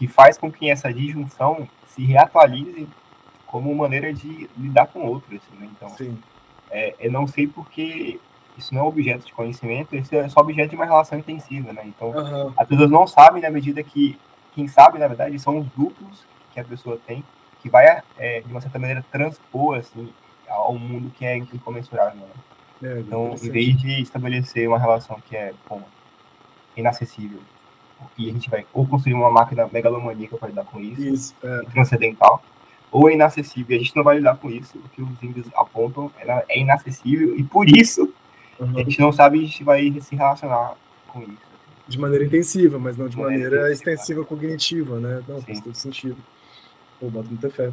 que 0.04 0.08
faz 0.10 0.38
com 0.38 0.52
que 0.52 0.70
essa 0.70 0.94
disjunção 0.94 1.66
se 1.88 2.04
reatualize 2.04 2.90
como 3.48 3.74
maneira 3.74 4.14
de 4.14 4.50
lidar 4.58 4.88
com 4.88 5.08
outros, 5.08 5.40
assim, 5.42 5.58
né? 5.58 5.70
Então. 5.72 6.18
É, 6.70 6.94
eu 7.00 7.10
não 7.10 7.26
sei 7.26 7.48
porque 7.48 8.20
isso 8.58 8.74
não 8.76 8.82
é 8.82 8.84
objeto 8.84 9.26
de 9.26 9.32
conhecimento, 9.32 9.96
isso 9.96 10.14
é 10.14 10.28
só 10.28 10.42
objeto 10.42 10.72
de 10.72 10.76
uma 10.76 10.84
relação 10.84 11.18
intensiva, 11.18 11.72
né? 11.72 11.84
Então, 11.86 12.10
uhum. 12.10 12.52
as 12.58 12.68
pessoas 12.68 12.92
não 12.92 13.08
sabem 13.08 13.42
na 13.42 13.50
medida 13.50 13.82
que 13.82 14.20
quem 14.54 14.68
sabe, 14.68 15.00
na 15.00 15.08
verdade, 15.08 15.40
são 15.40 15.60
os 15.60 15.68
duplos 15.68 16.26
que 16.52 16.60
a 16.60 16.66
pessoa 16.66 17.00
tem, 17.08 17.24
que 17.62 17.70
vai, 17.70 18.02
é, 18.18 18.42
de 18.42 18.52
uma 18.52 18.60
certa 18.60 18.78
maneira, 18.78 19.06
transpor, 19.10 19.78
assim, 19.78 20.12
ao 20.50 20.78
mundo 20.78 21.14
que 21.18 21.24
é 21.24 21.38
incomensurável, 21.38 22.20
né? 22.20 22.92
É, 22.92 23.00
então, 23.00 23.36
em 23.42 23.50
vez 23.50 23.78
de 23.78 24.02
estabelecer 24.02 24.68
uma 24.68 24.80
relação 24.80 25.18
que 25.30 25.38
é 25.38 25.54
bom, 25.70 25.82
inacessível, 26.76 27.40
e 28.18 28.30
a 28.30 28.34
gente 28.34 28.50
vai 28.50 28.66
ou 28.74 28.88
construir 28.88 29.14
uma 29.14 29.32
máquina 29.32 29.68
megalomaníaca 29.72 30.38
para 30.38 30.50
lidar 30.50 30.66
com 30.66 30.80
isso, 30.80 31.02
isso 31.02 31.36
é. 31.44 31.62
transcendental, 31.72 32.44
ou 32.92 33.10
é 33.10 33.14
inacessível. 33.14 33.76
A 33.76 33.80
gente 33.80 33.96
não 33.96 34.04
vai 34.04 34.18
lidar 34.18 34.36
com 34.38 34.50
isso. 34.50 34.78
O 34.78 34.90
que 34.90 35.02
os 35.02 35.24
índios 35.24 35.48
apontam 35.56 36.12
é, 36.20 36.46
é 36.50 36.60
inacessível 36.60 37.36
e 37.38 37.44
por 37.44 37.68
isso 37.68 38.14
uhum. 38.60 38.78
a 38.78 38.84
gente 38.84 39.00
não 39.00 39.12
sabe 39.12 39.40
a 39.40 39.42
gente 39.42 39.64
vai 39.64 40.00
se 40.02 40.16
relacionar 40.16 40.76
com 41.08 41.22
isso. 41.22 41.54
De 41.88 42.00
maneira 42.00 42.26
intensiva, 42.26 42.80
mas 42.80 42.98
não 42.98 43.08
de, 43.08 43.16
de 43.16 43.22
maneira, 43.22 43.50
maneira 43.50 43.74
extensiva 43.74 44.24
cognitiva, 44.24 45.00
né? 45.00 45.22
Não, 45.28 45.40
Sim. 45.40 45.48
faz 45.48 45.60
todo 45.60 45.76
sentido. 45.76 46.18
Pô, 47.00 47.10
bota 47.10 47.28
muita 47.28 47.50
fé. 47.50 47.72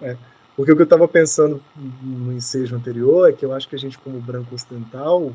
É. 0.00 0.16
Porque 0.56 0.72
o 0.72 0.76
que 0.76 0.82
eu 0.82 0.84
estava 0.84 1.06
pensando 1.08 1.60
no 2.00 2.32
ensejo 2.32 2.76
anterior 2.76 3.28
é 3.28 3.32
que 3.32 3.44
eu 3.44 3.52
acho 3.52 3.68
que 3.68 3.74
a 3.74 3.78
gente, 3.78 3.98
como 3.98 4.20
branco 4.20 4.54
ocidental, 4.54 5.32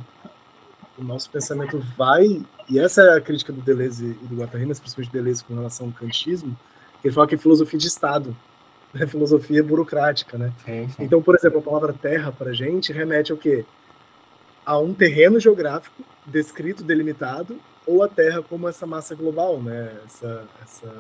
o 0.98 1.04
nosso 1.04 1.30
pensamento 1.30 1.80
vai, 1.98 2.42
e 2.70 2.80
essa 2.80 3.02
é 3.02 3.18
a 3.18 3.22
crítica 3.22 3.52
do 3.52 3.62
Deleuze 3.62 4.18
e 4.22 4.28
do 4.28 4.36
Guattari, 4.36 4.66
principalmente 4.66 5.12
Deleuze 5.12 5.44
com 5.44 5.56
relação 5.56 5.88
ao 5.88 5.94
kantismo, 5.94 6.58
ele 7.04 7.14
fala 7.14 7.28
que 7.28 7.36
é 7.36 7.38
filosofia 7.38 7.80
de 7.80 7.88
Estado 7.88 8.36
né, 8.94 9.06
filosofia 9.06 9.64
burocrática, 9.64 10.38
né? 10.38 10.52
Sim, 10.66 10.90
sim. 10.90 11.04
Então, 11.04 11.22
por 11.22 11.36
exemplo, 11.36 11.60
a 11.60 11.62
palavra 11.62 11.94
terra 11.94 12.32
para 12.32 12.54
gente 12.54 12.92
remete 12.92 13.32
ao 13.32 13.38
quê? 13.38 13.66
A 14.66 14.78
um 14.78 14.94
terreno 14.94 15.40
geográfico 15.40 16.04
descrito, 16.26 16.84
delimitado, 16.84 17.60
ou 17.86 18.04
a 18.04 18.08
Terra 18.08 18.44
como 18.44 18.68
essa 18.68 18.86
massa 18.86 19.16
global, 19.16 19.60
né? 19.60 19.96
Essa, 20.06 20.44
essa 20.64 20.94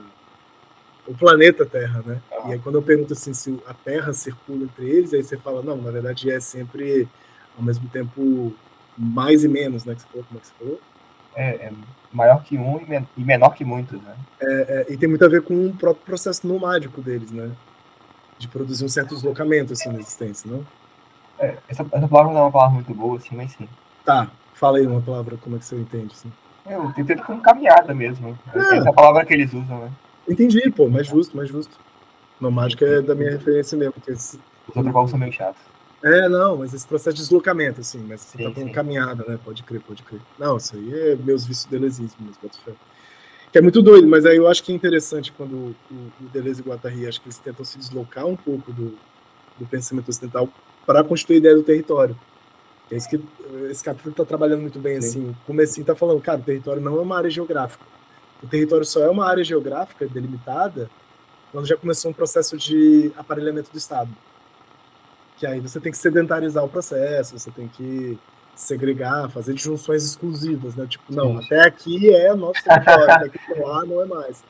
o 1.08 1.13
planeta 1.13 1.65
Terra, 1.65 2.03
né? 2.05 2.21
Ah. 2.32 2.49
E 2.49 2.53
aí 2.53 2.60
quando 2.60 2.75
eu 2.75 2.82
pergunto 2.82 3.13
assim 3.13 3.34
se 3.34 3.60
a 3.67 3.73
Terra 3.73 4.12
circula 4.13 4.63
entre 4.63 4.89
eles, 4.89 5.13
aí 5.13 5.23
você 5.23 5.38
fala 5.38 5.62
não, 5.62 5.77
na 5.77 5.91
verdade 5.91 6.32
é 6.32 6.39
sempre 6.39 7.08
ao 7.55 7.63
mesmo 7.63 7.88
tempo 7.89 8.53
mais 8.97 9.43
e 9.43 9.47
menos, 9.47 9.86
né? 9.86 9.93
Que 9.93 10.01
você 10.01 10.08
falou, 10.08 10.25
como 10.27 10.39
é 10.39 10.41
que 10.41 10.47
você 10.47 10.53
falou? 10.58 10.79
É, 11.35 11.67
é 11.67 11.71
maior 12.11 12.43
que 12.43 12.57
um 12.57 12.79
e 13.15 13.23
menor 13.23 13.51
que 13.51 13.63
muitos, 13.63 14.01
né? 14.01 14.15
É, 14.41 14.85
é, 14.89 14.93
e 14.93 14.97
tem 14.97 15.07
muito 15.07 15.23
a 15.23 15.29
ver 15.29 15.41
com 15.43 15.67
o 15.67 15.73
próprio 15.73 16.05
processo 16.05 16.47
nomádico 16.47 17.01
deles, 17.01 17.31
né? 17.31 17.51
de 18.39 18.47
produzir 18.47 18.85
um 18.85 18.89
certo 18.89 19.13
deslocamento 19.13 19.73
assim, 19.73 19.89
na 19.89 19.99
existência, 19.99 20.49
não? 20.49 20.65
É, 21.37 21.57
essa, 21.67 21.85
essa 21.91 22.07
palavra 22.07 22.33
não 22.33 22.39
é 22.39 22.43
uma 22.43 22.51
palavra 22.51 22.75
muito 22.75 22.93
boa, 22.93 23.17
assim, 23.17 23.35
mas 23.35 23.51
sim. 23.51 23.67
Tá, 24.03 24.31
fala 24.53 24.77
aí 24.77 24.87
uma 24.87 25.01
palavra, 25.01 25.37
como 25.37 25.57
é 25.57 25.59
que 25.59 25.65
você 25.65 25.75
entende, 25.75 26.13
assim. 26.13 26.31
Eu 26.65 26.85
entendo 26.97 27.21
como 27.23 27.41
caminhada 27.41 27.93
mesmo. 27.93 28.37
É. 28.53 28.77
Essa 28.77 28.87
é 28.87 28.89
a 28.89 28.93
palavra 28.93 29.25
que 29.25 29.33
eles 29.33 29.53
usam, 29.53 29.79
né? 29.79 29.91
Entendi, 30.27 30.71
pô, 30.71 30.87
mais 30.87 31.07
justo, 31.07 31.35
mais 31.35 31.49
justo. 31.49 31.77
Nomádica 32.39 32.85
é 32.85 33.01
da 33.01 33.13
minha 33.13 33.31
referência 33.31 33.77
mesmo. 33.77 33.93
Porque. 33.93 34.11
Os 34.11 34.37
outros 34.75 34.93
povos 34.93 35.09
são 35.09 35.19
meio 35.19 35.33
chatos. 35.33 35.61
É, 36.03 36.29
não, 36.29 36.57
mas 36.57 36.73
esse 36.73 36.88
processo 36.88 37.15
de 37.15 37.21
deslocamento, 37.21 37.81
assim, 37.81 37.99
mas 38.07 38.21
você 38.21 38.38
sim, 38.38 38.43
tá 38.43 38.51
falando 38.51 38.69
sim. 38.69 38.73
caminhada, 38.73 39.25
né? 39.27 39.39
Pode 39.43 39.63
crer, 39.63 39.81
pode 39.81 40.03
crer. 40.03 40.21
Não, 40.38 40.57
isso 40.57 40.75
aí 40.75 40.93
é 40.93 41.15
meus 41.15 41.45
vícios 41.45 41.65
delesismo, 41.65 42.17
mas 42.21 42.38
boto 42.38 42.57
fé 42.63 42.71
que 43.51 43.57
é 43.57 43.62
muito 43.62 43.81
doido, 43.81 44.07
mas 44.07 44.25
aí 44.25 44.38
eu 44.38 44.47
acho 44.47 44.63
que 44.63 44.71
é 44.71 44.75
interessante 44.75 45.31
quando 45.31 45.53
o, 45.55 45.75
o 45.91 46.29
Deleuze 46.31 46.62
e 46.62 46.63
o 46.63 46.69
Guattari, 46.69 47.07
acho 47.07 47.19
que 47.19 47.27
eles 47.27 47.38
tentam 47.38 47.65
se 47.65 47.77
deslocar 47.77 48.25
um 48.25 48.35
pouco 48.35 48.71
do, 48.71 48.95
do 49.57 49.65
pensamento 49.65 50.09
ocidental 50.09 50.47
para 50.85 51.03
constituir 51.03 51.35
a 51.35 51.39
ideia 51.39 51.55
do 51.55 51.63
território. 51.63 52.17
É 52.91 52.95
isso 52.95 53.09
que 53.09 53.19
esse 53.69 53.83
capítulo 53.83 54.12
está 54.12 54.25
trabalhando 54.25 54.62
muito 54.62 54.79
bem, 54.79 54.97
assim, 54.97 55.35
como 55.45 55.62
assim 55.62 55.81
está 55.81 55.95
falando, 55.95 56.21
cara, 56.21 56.39
o 56.39 56.43
território 56.43 56.81
não 56.81 56.97
é 56.97 57.01
uma 57.01 57.17
área 57.17 57.29
geográfica. 57.29 57.83
O 58.41 58.47
território 58.47 58.85
só 58.85 59.01
é 59.01 59.09
uma 59.09 59.27
área 59.27 59.43
geográfica 59.43 60.07
delimitada 60.07 60.89
quando 61.51 61.67
já 61.67 61.75
começou 61.75 62.12
um 62.12 62.13
processo 62.13 62.55
de 62.57 63.12
aparelhamento 63.17 63.71
do 63.71 63.77
Estado. 63.77 64.09
Que 65.39 65.47
aí 65.47 65.60
você 65.62 65.80
tem 65.80 65.91
que 65.91 65.97
sedentarizar 65.97 66.63
o 66.63 66.69
processo, 66.69 67.39
você 67.39 67.49
tem 67.49 67.67
que 67.69 68.19
segregar, 68.54 69.30
fazer 69.30 69.54
disjunções 69.54 70.04
exclusivas, 70.04 70.75
né? 70.75 70.86
Tipo, 70.86 71.13
não, 71.13 71.39
Sim. 71.39 71.45
até 71.45 71.62
aqui 71.65 72.13
é 72.13 72.36
nosso 72.36 72.62
território, 72.62 73.10
até 73.10 73.25
aqui 73.28 73.39
para 73.39 73.65
lá 73.65 73.86
não 73.86 74.02
é 74.02 74.06
mais. 74.06 74.43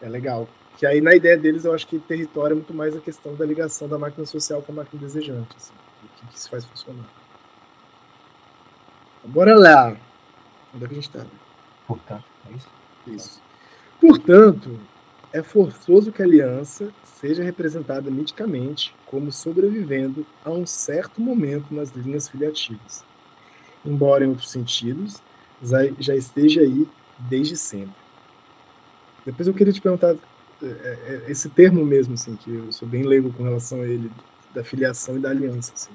É 0.00 0.08
legal. 0.08 0.48
Que 0.76 0.84
aí 0.84 1.00
na 1.00 1.14
ideia 1.14 1.38
deles 1.38 1.64
eu 1.64 1.72
acho 1.72 1.86
que 1.86 2.00
território 2.00 2.54
é 2.54 2.56
muito 2.56 2.74
mais 2.74 2.96
a 2.96 3.00
questão 3.00 3.36
da 3.36 3.46
ligação 3.46 3.86
da 3.88 3.96
máquina 3.96 4.26
social 4.26 4.60
com 4.60 4.72
a 4.72 4.76
máquina 4.76 5.00
desejante, 5.00 5.54
assim, 5.56 5.72
o 6.02 6.18
que, 6.18 6.26
que 6.26 6.36
isso 6.36 6.50
faz 6.50 6.64
funcionar. 6.64 7.06
Então, 9.20 9.30
bora 9.30 9.54
lá. 9.54 9.96
Onde 10.74 10.84
é 10.84 10.88
que 10.88 10.94
a 10.94 10.96
gente 10.96 11.08
está? 11.08 11.24
Portanto, 11.86 12.24
é 12.50 12.56
isso? 12.56 12.68
Isso. 13.06 13.42
Portanto, 14.00 14.80
é 15.32 15.42
forçoso 15.42 16.12
que 16.12 16.22
a 16.22 16.24
aliança 16.24 16.92
seja 17.04 17.42
representada 17.42 18.10
miticamente 18.10 18.94
como 19.06 19.32
sobrevivendo 19.32 20.26
a 20.44 20.50
um 20.50 20.66
certo 20.66 21.20
momento 21.20 21.72
nas 21.74 21.90
linhas 21.92 22.28
filiativas, 22.28 23.04
embora 23.84 24.24
em 24.24 24.28
outros 24.28 24.50
sentidos 24.50 25.22
já 25.98 26.14
esteja 26.14 26.60
aí 26.60 26.88
desde 27.18 27.56
sempre. 27.56 27.94
Depois 29.24 29.46
eu 29.46 29.54
queria 29.54 29.72
te 29.72 29.80
perguntar 29.80 30.16
é, 30.62 30.66
é, 30.66 31.22
esse 31.28 31.48
termo 31.48 31.84
mesmo, 31.84 32.14
assim, 32.14 32.36
que 32.36 32.52
eu 32.52 32.72
sou 32.72 32.86
bem 32.86 33.04
leigo 33.04 33.32
com 33.32 33.44
relação 33.44 33.80
a 33.82 33.86
ele, 33.86 34.10
da 34.52 34.62
filiação 34.62 35.16
e 35.16 35.20
da 35.20 35.30
aliança, 35.30 35.72
assim. 35.74 35.92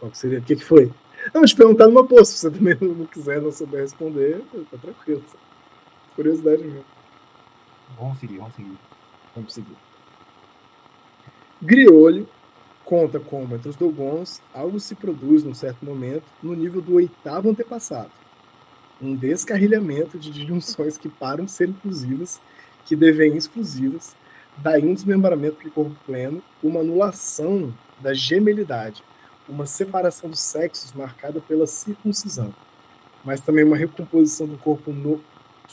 Qual 0.00 0.10
que 0.10 0.18
seria? 0.18 0.38
O 0.38 0.42
que, 0.42 0.56
que 0.56 0.64
foi? 0.64 0.90
Não, 1.34 1.44
te 1.44 1.54
perguntar 1.54 1.86
numa 1.86 2.06
posta, 2.06 2.34
se 2.34 2.40
você 2.40 2.50
também 2.50 2.76
não 2.80 3.06
quiser, 3.06 3.40
não 3.40 3.52
souber 3.52 3.82
responder, 3.82 4.42
tá 4.70 4.78
tranquilo. 4.78 5.24
Curiosidade 6.14 6.62
mesmo. 6.62 6.97
Vamos 7.96 8.18
seguir, 8.18 8.38
vamos 8.38 8.54
seguir. 8.54 8.78
Vamos 9.34 9.54
seguir. 9.54 9.76
Griolho 11.60 12.28
conta 12.84 13.20
como, 13.20 13.54
entre 13.54 13.68
os 13.68 13.76
Dogons, 13.76 14.40
algo 14.54 14.80
se 14.80 14.94
produz 14.94 15.44
num 15.44 15.54
certo 15.54 15.84
momento 15.84 16.24
no 16.42 16.54
nível 16.54 16.80
do 16.80 16.94
oitavo 16.94 17.50
antepassado. 17.50 18.10
Um 19.00 19.14
descarrilhamento 19.14 20.18
de 20.18 20.30
disjunções 20.30 20.96
que 20.96 21.08
param 21.08 21.44
de 21.44 21.52
ser 21.52 21.68
inclusivas, 21.68 22.40
que 22.86 22.96
devem 22.96 23.36
exclusivas, 23.36 24.16
daí 24.56 24.84
um 24.84 24.94
desmembramento 24.94 25.62
do 25.62 25.70
corpo 25.70 25.94
pleno, 26.06 26.42
uma 26.62 26.80
anulação 26.80 27.74
da 28.00 28.14
gemelidade, 28.14 29.02
uma 29.48 29.66
separação 29.66 30.30
dos 30.30 30.40
sexos 30.40 30.92
marcada 30.92 31.40
pela 31.40 31.66
circuncisão, 31.66 32.54
mas 33.24 33.40
também 33.40 33.64
uma 33.64 33.76
recomposição 33.76 34.46
do 34.46 34.56
corpo 34.58 34.92
no 34.92 35.20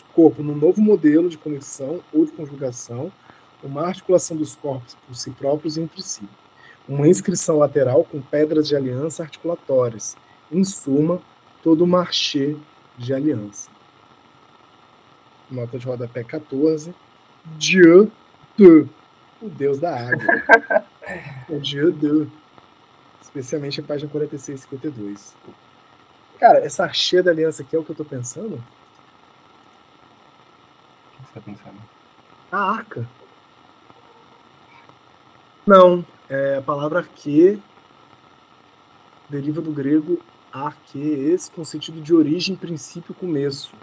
corpo 0.03 0.43
num 0.43 0.55
novo 0.55 0.81
modelo 0.81 1.29
de 1.29 1.37
conexão 1.37 2.01
ou 2.13 2.25
de 2.25 2.31
conjugação, 2.31 3.11
uma 3.63 3.87
articulação 3.87 4.37
dos 4.37 4.55
corpos 4.55 4.95
por 5.07 5.15
si 5.15 5.31
próprios 5.31 5.77
e 5.77 5.81
entre 5.81 6.01
si, 6.01 6.27
uma 6.87 7.07
inscrição 7.07 7.57
lateral 7.57 8.03
com 8.03 8.21
pedras 8.21 8.67
de 8.67 8.75
aliança 8.75 9.23
articulatórias, 9.23 10.15
em 10.51 10.63
suma, 10.63 11.19
todo 11.63 11.83
o 11.83 11.87
marché 11.87 12.55
de 12.97 13.13
aliança. 13.13 13.69
Nota 15.49 15.77
de 15.77 15.85
rodapé 15.85 16.23
14. 16.23 16.93
Dieu 17.57 18.11
de, 18.57 18.87
o 19.41 19.49
deus 19.49 19.79
da 19.79 19.95
água. 19.95 20.85
o 21.49 21.59
Dieu 21.59 21.91
de. 21.91 22.27
Especialmente 23.21 23.79
a 23.79 23.83
página 23.83 24.09
46 24.09 24.59
e 24.59 24.61
52. 24.63 25.35
Cara, 26.39 26.59
essa 26.59 26.83
archê 26.83 27.21
da 27.21 27.31
aliança 27.31 27.63
aqui 27.63 27.75
é 27.75 27.79
o 27.79 27.83
que 27.83 27.91
eu 27.91 27.95
tô 27.95 28.05
pensando? 28.05 28.63
Tá 31.35 31.41
pensando? 31.41 31.77
A 32.49 32.57
arca. 32.57 33.05
Não, 35.67 36.05
é 36.29 36.57
a 36.57 36.61
palavra 36.61 36.99
arque 36.99 37.61
deriva 39.29 39.61
do 39.61 39.71
grego 39.71 40.17
arques, 40.53 41.49
com 41.49 41.65
sentido 41.65 41.99
de 42.01 42.13
origem, 42.15 42.55
princípio, 42.55 43.13
começo. 43.13 43.73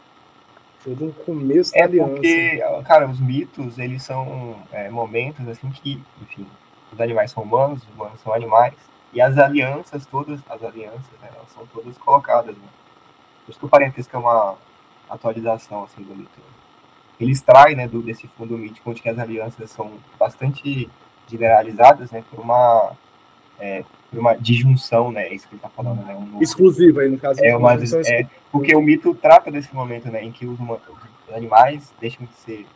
Foi 0.78 0.94
um 0.94 1.12
começo 1.12 1.72
é 1.74 1.80
da 1.80 1.84
aliança. 1.84 2.12
Porque, 2.12 2.62
cara, 2.86 3.06
os 3.06 3.20
mitos, 3.20 3.78
eles 3.78 4.02
são 4.02 4.56
é, 4.72 4.88
momentos 4.88 5.46
assim 5.46 5.70
que, 5.70 6.02
enfim, 6.22 6.46
os 6.90 6.98
animais 7.00 7.30
são 7.30 7.42
humanos, 7.42 7.82
os 7.82 7.94
humanos 7.94 8.20
são 8.20 8.32
animais, 8.32 8.74
e 9.12 9.20
as 9.20 9.36
alianças 9.36 10.06
todas, 10.06 10.40
as 10.48 10.64
alianças, 10.64 11.10
né, 11.20 11.28
elas 11.34 11.50
são 11.50 11.66
todas 11.66 11.98
colocadas. 11.98 12.56
Né? 12.56 12.68
Por 13.44 13.50
isso 13.50 13.60
que 13.60 13.66
o 13.66 13.68
parentesco 13.68 14.16
é 14.16 14.18
uma 14.18 14.56
atualização 15.10 15.84
assim, 15.84 16.02
do 16.02 16.16
mito. 16.16 16.40
Ele 17.20 17.32
extrai 17.32 17.74
né, 17.74 17.86
do, 17.86 18.02
desse 18.02 18.26
fundo 18.28 18.56
mítico, 18.58 18.90
onde 18.90 19.06
as 19.08 19.18
alianças 19.18 19.70
são 19.70 19.92
bastante 20.18 20.88
generalizadas, 21.28 22.10
né, 22.10 22.24
por 22.30 22.40
uma 22.40 22.92
é, 23.58 23.84
por 24.10 24.18
uma 24.18 24.34
disjunção, 24.34 25.12
né? 25.12 25.28
É 25.28 25.34
isso 25.34 25.48
que 25.48 25.54
ele 25.54 25.58
está 25.58 25.70
falando, 25.70 26.04
né? 26.04 26.14
Um, 26.14 26.42
Exclusiva 26.42 27.00
aí 27.00 27.08
no 27.08 27.18
caso. 27.18 27.42
É 27.42 27.56
uma, 27.56 27.74
é, 27.74 28.26
porque 28.50 28.74
o 28.74 28.82
mito 28.82 29.14
trata 29.14 29.50
desse 29.50 29.74
momento, 29.74 30.10
né, 30.10 30.22
em 30.22 30.32
que 30.32 30.46
os, 30.46 30.58
os 30.58 31.34
animais 31.34 31.94
deixam 32.00 32.26
de 32.26 32.34
ser 32.34 32.66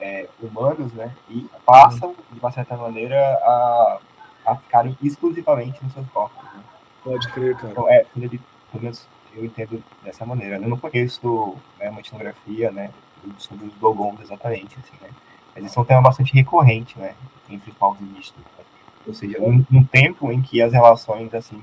é, 0.00 0.26
humanos, 0.42 0.92
né, 0.94 1.14
e 1.28 1.46
passam 1.64 2.16
de 2.32 2.40
uma 2.40 2.50
certa 2.50 2.76
maneira 2.76 3.16
a, 3.16 3.98
a 4.46 4.56
ficarem 4.56 4.96
exclusivamente 5.02 5.82
nos 5.84 5.92
seus 5.92 6.08
corpos. 6.08 6.42
Né? 6.54 6.62
Pode 7.04 7.30
crer, 7.32 7.54
cara. 7.56 7.70
Então, 7.70 7.88
é, 7.88 8.04
pelo 8.14 8.82
menos 8.82 9.06
eu 9.34 9.44
entendo 9.44 9.82
dessa 10.02 10.24
maneira. 10.26 10.56
Eu 10.56 10.68
não 10.68 10.78
conheço 10.78 11.56
né, 11.78 11.90
uma 11.90 12.00
etnografia, 12.00 12.70
né, 12.72 12.90
sobre 13.38 13.66
os 13.66 13.74
dogons 13.74 14.20
exatamente, 14.20 14.76
assim, 14.78 14.96
né? 15.02 15.10
Mas 15.54 15.64
isso 15.64 15.78
é 15.78 15.82
um 15.82 15.84
tema 15.84 16.02
bastante 16.02 16.32
recorrente, 16.32 16.98
né, 16.98 17.14
entre 17.48 17.70
os 17.70 17.76
povos 17.76 18.00
indígenas. 18.00 18.44
Né? 18.58 18.64
Ou 19.06 19.14
seja, 19.14 19.40
um, 19.40 19.64
um, 19.72 19.84
tempo 19.84 20.30
em 20.30 20.40
que 20.40 20.62
as 20.62 20.72
relações 20.72 21.32
assim 21.34 21.60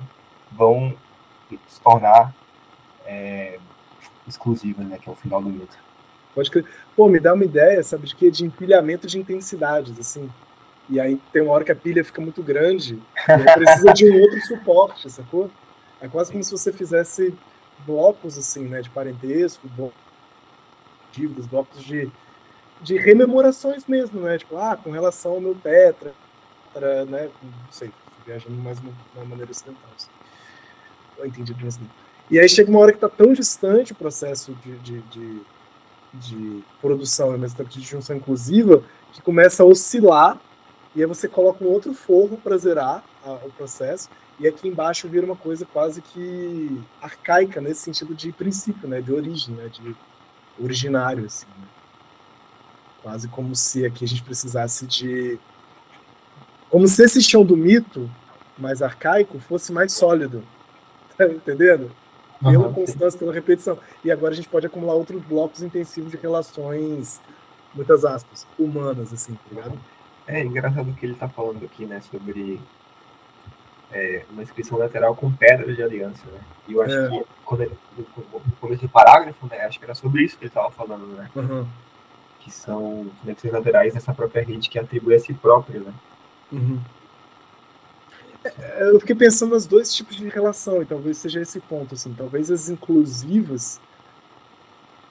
vão 0.51 0.93
se 1.67 1.79
tornar 1.81 2.33
é, 3.05 3.59
exclusivas, 4.27 4.85
né? 4.85 4.97
Que 5.01 5.09
é 5.09 5.11
o 5.11 5.15
final 5.15 5.41
do 5.41 5.49
mito. 5.49 5.77
Pode 6.35 6.51
crer. 6.51 6.65
Pô, 6.95 7.07
me 7.07 7.19
dá 7.19 7.33
uma 7.33 7.45
ideia, 7.45 7.81
sabe, 7.83 8.07
de 8.07 8.15
que 8.15 8.29
de 8.29 8.45
empilhamento 8.45 9.07
de 9.07 9.17
intensidades, 9.17 9.97
assim. 9.99 10.29
E 10.89 10.99
aí 10.99 11.19
tem 11.31 11.41
uma 11.41 11.53
hora 11.53 11.63
que 11.63 11.71
a 11.71 11.75
pilha 11.75 12.03
fica 12.03 12.21
muito 12.21 12.41
grande 12.41 12.99
e 13.27 13.53
precisa 13.53 13.93
de 13.93 14.09
um 14.09 14.21
outro 14.21 14.41
suporte, 14.41 15.09
sacou? 15.09 15.49
É 15.99 16.07
quase 16.07 16.31
como 16.31 16.43
se 16.43 16.51
você 16.51 16.71
fizesse 16.71 17.33
blocos, 17.85 18.37
assim, 18.37 18.65
né, 18.65 18.81
de 18.81 18.89
parentesco, 18.89 19.67
dívidas, 21.11 21.45
blocos 21.45 21.83
de, 21.83 22.09
de 22.81 22.97
rememorações 22.97 23.85
mesmo, 23.85 24.21
né? 24.21 24.37
Tipo, 24.37 24.57
ah, 24.57 24.77
com 24.77 24.91
relação 24.91 25.33
ao 25.33 25.41
meu 25.41 25.55
tetra, 25.55 26.13
né? 27.07 27.29
Não 27.41 27.71
sei, 27.71 27.91
viajando 28.25 28.55
mais 28.55 28.79
uma, 28.79 28.91
uma 29.15 29.25
maneira 29.25 29.51
ocidental. 29.51 29.89
Assim. 29.95 30.09
Eu 31.17 31.25
entendi 31.25 31.55
assim. 31.65 31.89
E 32.29 32.39
aí 32.39 32.47
chega 32.47 32.69
uma 32.69 32.79
hora 32.79 32.91
que 32.91 32.97
está 32.97 33.09
tão 33.09 33.33
distante 33.33 33.93
o 33.93 33.95
processo 33.95 34.53
de, 34.63 34.77
de, 34.79 35.01
de, 35.01 35.41
de 36.13 36.63
produção 36.81 37.31
ao 37.31 37.37
mesmo 37.37 37.63
de 37.63 37.81
junção 37.81 38.15
inclusiva 38.15 38.83
que 39.13 39.21
começa 39.21 39.63
a 39.63 39.65
oscilar 39.65 40.39
e 40.93 41.01
aí 41.01 41.07
você 41.07 41.27
coloca 41.27 41.63
um 41.63 41.67
outro 41.67 41.93
forro 41.93 42.37
para 42.37 42.57
zerar 42.57 43.03
a, 43.23 43.31
o 43.31 43.51
processo 43.51 44.09
e 44.39 44.47
aqui 44.47 44.67
embaixo 44.67 45.07
vira 45.07 45.25
uma 45.25 45.35
coisa 45.35 45.65
quase 45.65 46.01
que 46.01 46.81
arcaica 47.01 47.61
nesse 47.61 47.81
sentido 47.81 48.13
de 48.13 48.31
princípio, 48.31 48.87
né, 48.87 49.01
de 49.01 49.11
origem, 49.11 49.55
né, 49.55 49.67
de 49.67 49.95
originário 50.59 51.25
assim. 51.25 51.45
Né? 51.57 51.67
Quase 53.01 53.27
como 53.27 53.55
se 53.55 53.85
aqui 53.85 54.05
a 54.05 54.07
gente 54.07 54.23
precisasse 54.23 54.85
de 54.85 55.39
como 56.69 56.87
se 56.87 57.03
esse 57.03 57.21
chão 57.21 57.45
do 57.45 57.55
mito 57.55 58.09
mais 58.57 58.81
arcaico 58.81 59.39
fosse 59.39 59.71
mais 59.71 59.93
sólido. 59.93 60.43
Tá 61.17 61.25
entendendo? 61.27 61.91
Pela 62.39 62.67
uhum, 62.67 62.73
constância, 62.73 63.17
pela 63.17 63.33
repetição. 63.33 63.79
E 64.05 64.11
agora 64.11 64.33
a 64.33 64.35
gente 64.35 64.47
pode 64.47 64.67
acumular 64.67 64.93
outros 64.93 65.19
blocos 65.23 65.63
intensivos 65.63 66.11
de 66.11 66.17
relações, 66.17 67.19
muitas 67.73 68.05
aspas, 68.05 68.45
humanas, 68.59 69.11
assim, 69.11 69.33
tá 69.33 69.41
ligado? 69.49 69.79
É 70.27 70.43
engraçado 70.43 70.93
que 70.93 71.05
ele 71.05 71.13
está 71.13 71.27
falando 71.27 71.65
aqui, 71.65 71.85
né, 71.85 72.01
sobre 72.01 72.59
é, 73.91 74.23
uma 74.29 74.43
inscrição 74.43 74.77
lateral 74.77 75.15
com 75.15 75.31
pedras 75.31 75.75
de 75.75 75.83
aliança, 75.83 76.25
né? 76.27 76.39
E 76.67 76.73
eu 76.73 76.81
acho 76.81 76.95
é. 76.95 77.09
que 77.09 77.25
quando 77.45 77.61
ele, 77.61 77.77
no, 77.97 78.41
começo 78.59 78.81
do 78.81 78.89
parágrafo, 78.89 79.47
né, 79.47 79.61
acho 79.61 79.79
que 79.79 79.85
era 79.85 79.95
sobre 79.95 80.23
isso 80.23 80.37
que 80.37 80.43
ele 80.43 80.49
estava 80.49 80.71
falando, 80.71 81.07
né? 81.07 81.29
Uhum. 81.35 81.65
Que 82.41 82.51
são 82.51 83.09
conexões 83.21 83.53
laterais 83.53 83.93
nessa 83.93 84.13
própria 84.13 84.43
rede 84.43 84.69
que 84.69 84.77
atribui 84.77 85.15
a 85.15 85.19
si 85.19 85.33
próprio, 85.33 85.81
né? 85.81 85.93
Uhum. 86.51 86.81
É, 88.43 88.89
eu 88.89 88.99
fiquei 88.99 89.15
pensando 89.15 89.51
nos 89.51 89.65
dois 89.65 89.93
tipos 89.93 90.15
de 90.15 90.27
relação, 90.29 90.81
e 90.81 90.85
talvez 90.85 91.17
seja 91.17 91.41
esse 91.41 91.59
ponto, 91.59 91.95
assim, 91.95 92.13
talvez 92.13 92.51
as 92.51 92.69
inclusivas, 92.69 93.79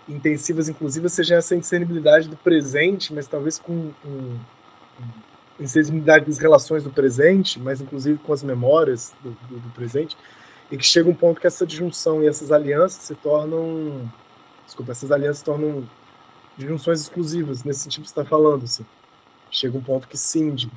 intensivas 0.08 0.68
inclusivas, 0.68 1.12
seja 1.12 1.36
essa 1.36 1.56
insensibilidade 1.56 2.28
do 2.28 2.36
presente, 2.36 3.12
mas 3.12 3.26
talvez 3.26 3.58
com, 3.58 3.90
com, 4.02 4.38
com 4.38 4.38
insensibilidade 5.58 6.26
das 6.26 6.38
relações 6.38 6.84
do 6.84 6.90
presente, 6.90 7.58
mas 7.58 7.80
inclusive 7.80 8.18
com 8.18 8.32
as 8.32 8.42
memórias 8.42 9.14
do, 9.22 9.30
do, 9.30 9.58
do, 9.58 9.68
presente, 9.70 10.16
e 10.70 10.76
que 10.76 10.84
chega 10.84 11.08
um 11.08 11.14
ponto 11.14 11.40
que 11.40 11.46
essa 11.46 11.66
disjunção 11.66 12.22
e 12.22 12.26
essas 12.26 12.52
alianças 12.52 13.02
se 13.02 13.14
tornam, 13.14 14.10
desculpa, 14.64 14.92
essas 14.92 15.10
alianças 15.10 15.38
se 15.38 15.44
tornam 15.44 15.88
disjunções 16.56 17.00
exclusivas, 17.00 17.64
nesse 17.64 17.80
sentido 17.80 18.02
que 18.02 18.08
você 18.08 18.20
está 18.20 18.24
falando, 18.24 18.64
assim. 18.64 18.84
Chega 19.50 19.76
um 19.78 19.82
ponto 19.82 20.08
que 20.08 20.18
cinge, 20.18 20.70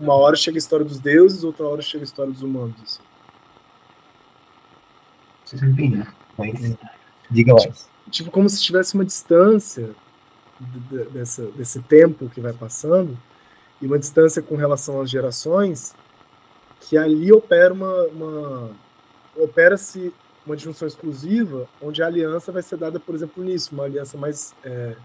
uma 0.00 0.14
hora 0.14 0.36
chega 0.36 0.56
a 0.56 0.58
história 0.58 0.84
dos 0.84 0.98
deuses, 0.98 1.42
outra 1.44 1.66
hora 1.66 1.82
chega 1.82 2.04
a 2.04 2.06
história 2.06 2.32
dos 2.32 2.42
humanos. 2.42 2.76
Assim. 2.82 3.00
Não 5.60 5.68
entendem, 5.70 6.06
mas 6.38 6.76
diga 7.30 7.54
mais. 7.54 7.88
Tipo, 8.10 8.30
como 8.30 8.48
se 8.48 8.62
tivesse 8.62 8.94
uma 8.94 9.04
distância 9.04 9.90
dessa, 11.12 11.46
desse 11.52 11.82
tempo 11.82 12.28
que 12.28 12.40
vai 12.40 12.52
passando 12.52 13.18
e 13.84 13.86
uma 13.86 13.98
distância 13.98 14.40
com 14.40 14.56
relação 14.56 15.02
às 15.02 15.10
gerações 15.10 15.94
que 16.80 16.96
ali 16.96 17.30
opera 17.30 17.72
uma, 17.72 18.04
uma 18.04 18.70
opera-se 19.36 20.10
uma 20.46 20.56
disjunção 20.56 20.88
exclusiva 20.88 21.68
onde 21.82 22.02
a 22.02 22.06
aliança 22.06 22.50
vai 22.50 22.62
ser 22.62 22.78
dada, 22.78 22.98
por 22.98 23.14
exemplo, 23.14 23.44
nisso, 23.44 23.74
uma 23.74 23.84
aliança 23.84 24.16
mais 24.16 24.54
é, 24.64 24.96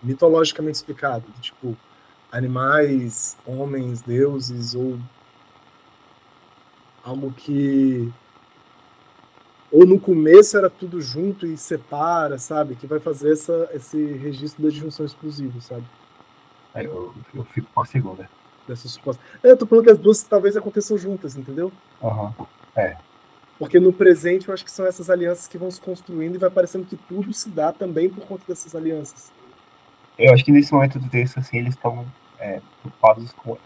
mitologicamente 0.00 0.76
explicada, 0.76 1.24
tipo 1.40 1.76
animais, 2.30 3.36
homens, 3.44 4.02
deuses 4.02 4.76
ou 4.76 5.00
algo 7.04 7.32
que 7.32 8.08
ou 9.70 9.84
no 9.84 9.98
começo 9.98 10.56
era 10.56 10.70
tudo 10.70 11.00
junto 11.00 11.44
e 11.44 11.56
separa, 11.58 12.38
sabe? 12.38 12.76
Que 12.76 12.86
vai 12.86 13.00
fazer 13.00 13.32
essa, 13.32 13.68
esse 13.74 14.00
registro 14.12 14.62
da 14.62 14.70
disjunção 14.70 15.04
exclusiva, 15.04 15.60
sabe? 15.60 15.84
É, 16.74 16.84
eu, 16.84 17.14
eu 17.34 17.44
fico 17.44 17.68
com 17.74 17.80
a 17.80 17.86
segunda. 17.86 18.28
Dessa 18.66 18.88
suposta. 18.88 19.22
É, 19.42 19.50
eu 19.50 19.56
tô 19.56 19.66
falando 19.66 19.84
que 19.84 19.90
as 19.90 19.98
duas 19.98 20.22
talvez 20.22 20.56
aconteçam 20.56 20.98
juntas, 20.98 21.36
entendeu? 21.36 21.72
Aham. 22.02 22.34
Uhum. 22.38 22.46
É. 22.76 22.96
Porque 23.58 23.80
no 23.80 23.92
presente 23.92 24.48
eu 24.48 24.54
acho 24.54 24.64
que 24.64 24.70
são 24.70 24.86
essas 24.86 25.10
alianças 25.10 25.48
que 25.48 25.58
vão 25.58 25.70
se 25.70 25.80
construindo 25.80 26.36
e 26.36 26.38
vai 26.38 26.50
parecendo 26.50 26.86
que 26.86 26.96
tudo 26.96 27.32
se 27.32 27.48
dá 27.48 27.72
também 27.72 28.08
por 28.08 28.24
conta 28.24 28.44
dessas 28.46 28.74
alianças. 28.74 29.32
Eu 30.16 30.32
acho 30.32 30.44
que 30.44 30.52
nesse 30.52 30.72
momento 30.72 30.98
do 30.98 31.08
texto, 31.08 31.38
assim, 31.38 31.58
eles 31.58 31.74
estão 31.74 32.06
é, 32.38 32.60
preocupados 32.80 33.32
com, 33.32 33.56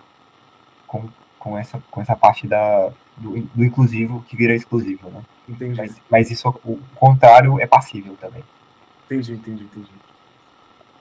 com, 0.86 1.08
com, 1.38 1.58
essa, 1.58 1.82
com 1.90 2.00
essa 2.00 2.16
parte 2.16 2.46
da, 2.46 2.90
do, 3.16 3.40
do 3.54 3.64
inclusivo 3.64 4.24
que 4.28 4.36
vira 4.36 4.54
exclusivo, 4.54 5.10
né? 5.10 5.22
Entendi. 5.48 5.76
Mas, 5.76 6.00
mas 6.10 6.30
isso, 6.30 6.48
o 6.64 6.78
contrário, 6.94 7.60
é 7.60 7.66
passível 7.66 8.16
também. 8.20 8.42
Entendi, 9.06 9.34
entendi, 9.34 9.64
entendi. 9.64 9.90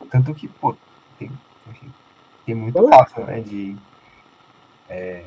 Tanto 0.10 0.34
que, 0.34 0.48
pô, 0.48 0.76
tem, 1.18 1.32
enfim, 1.68 1.92
tem 2.46 2.56
muito 2.56 2.88
caso, 2.88 3.22
né, 3.22 3.40
de, 3.42 3.76
é, 4.90 5.24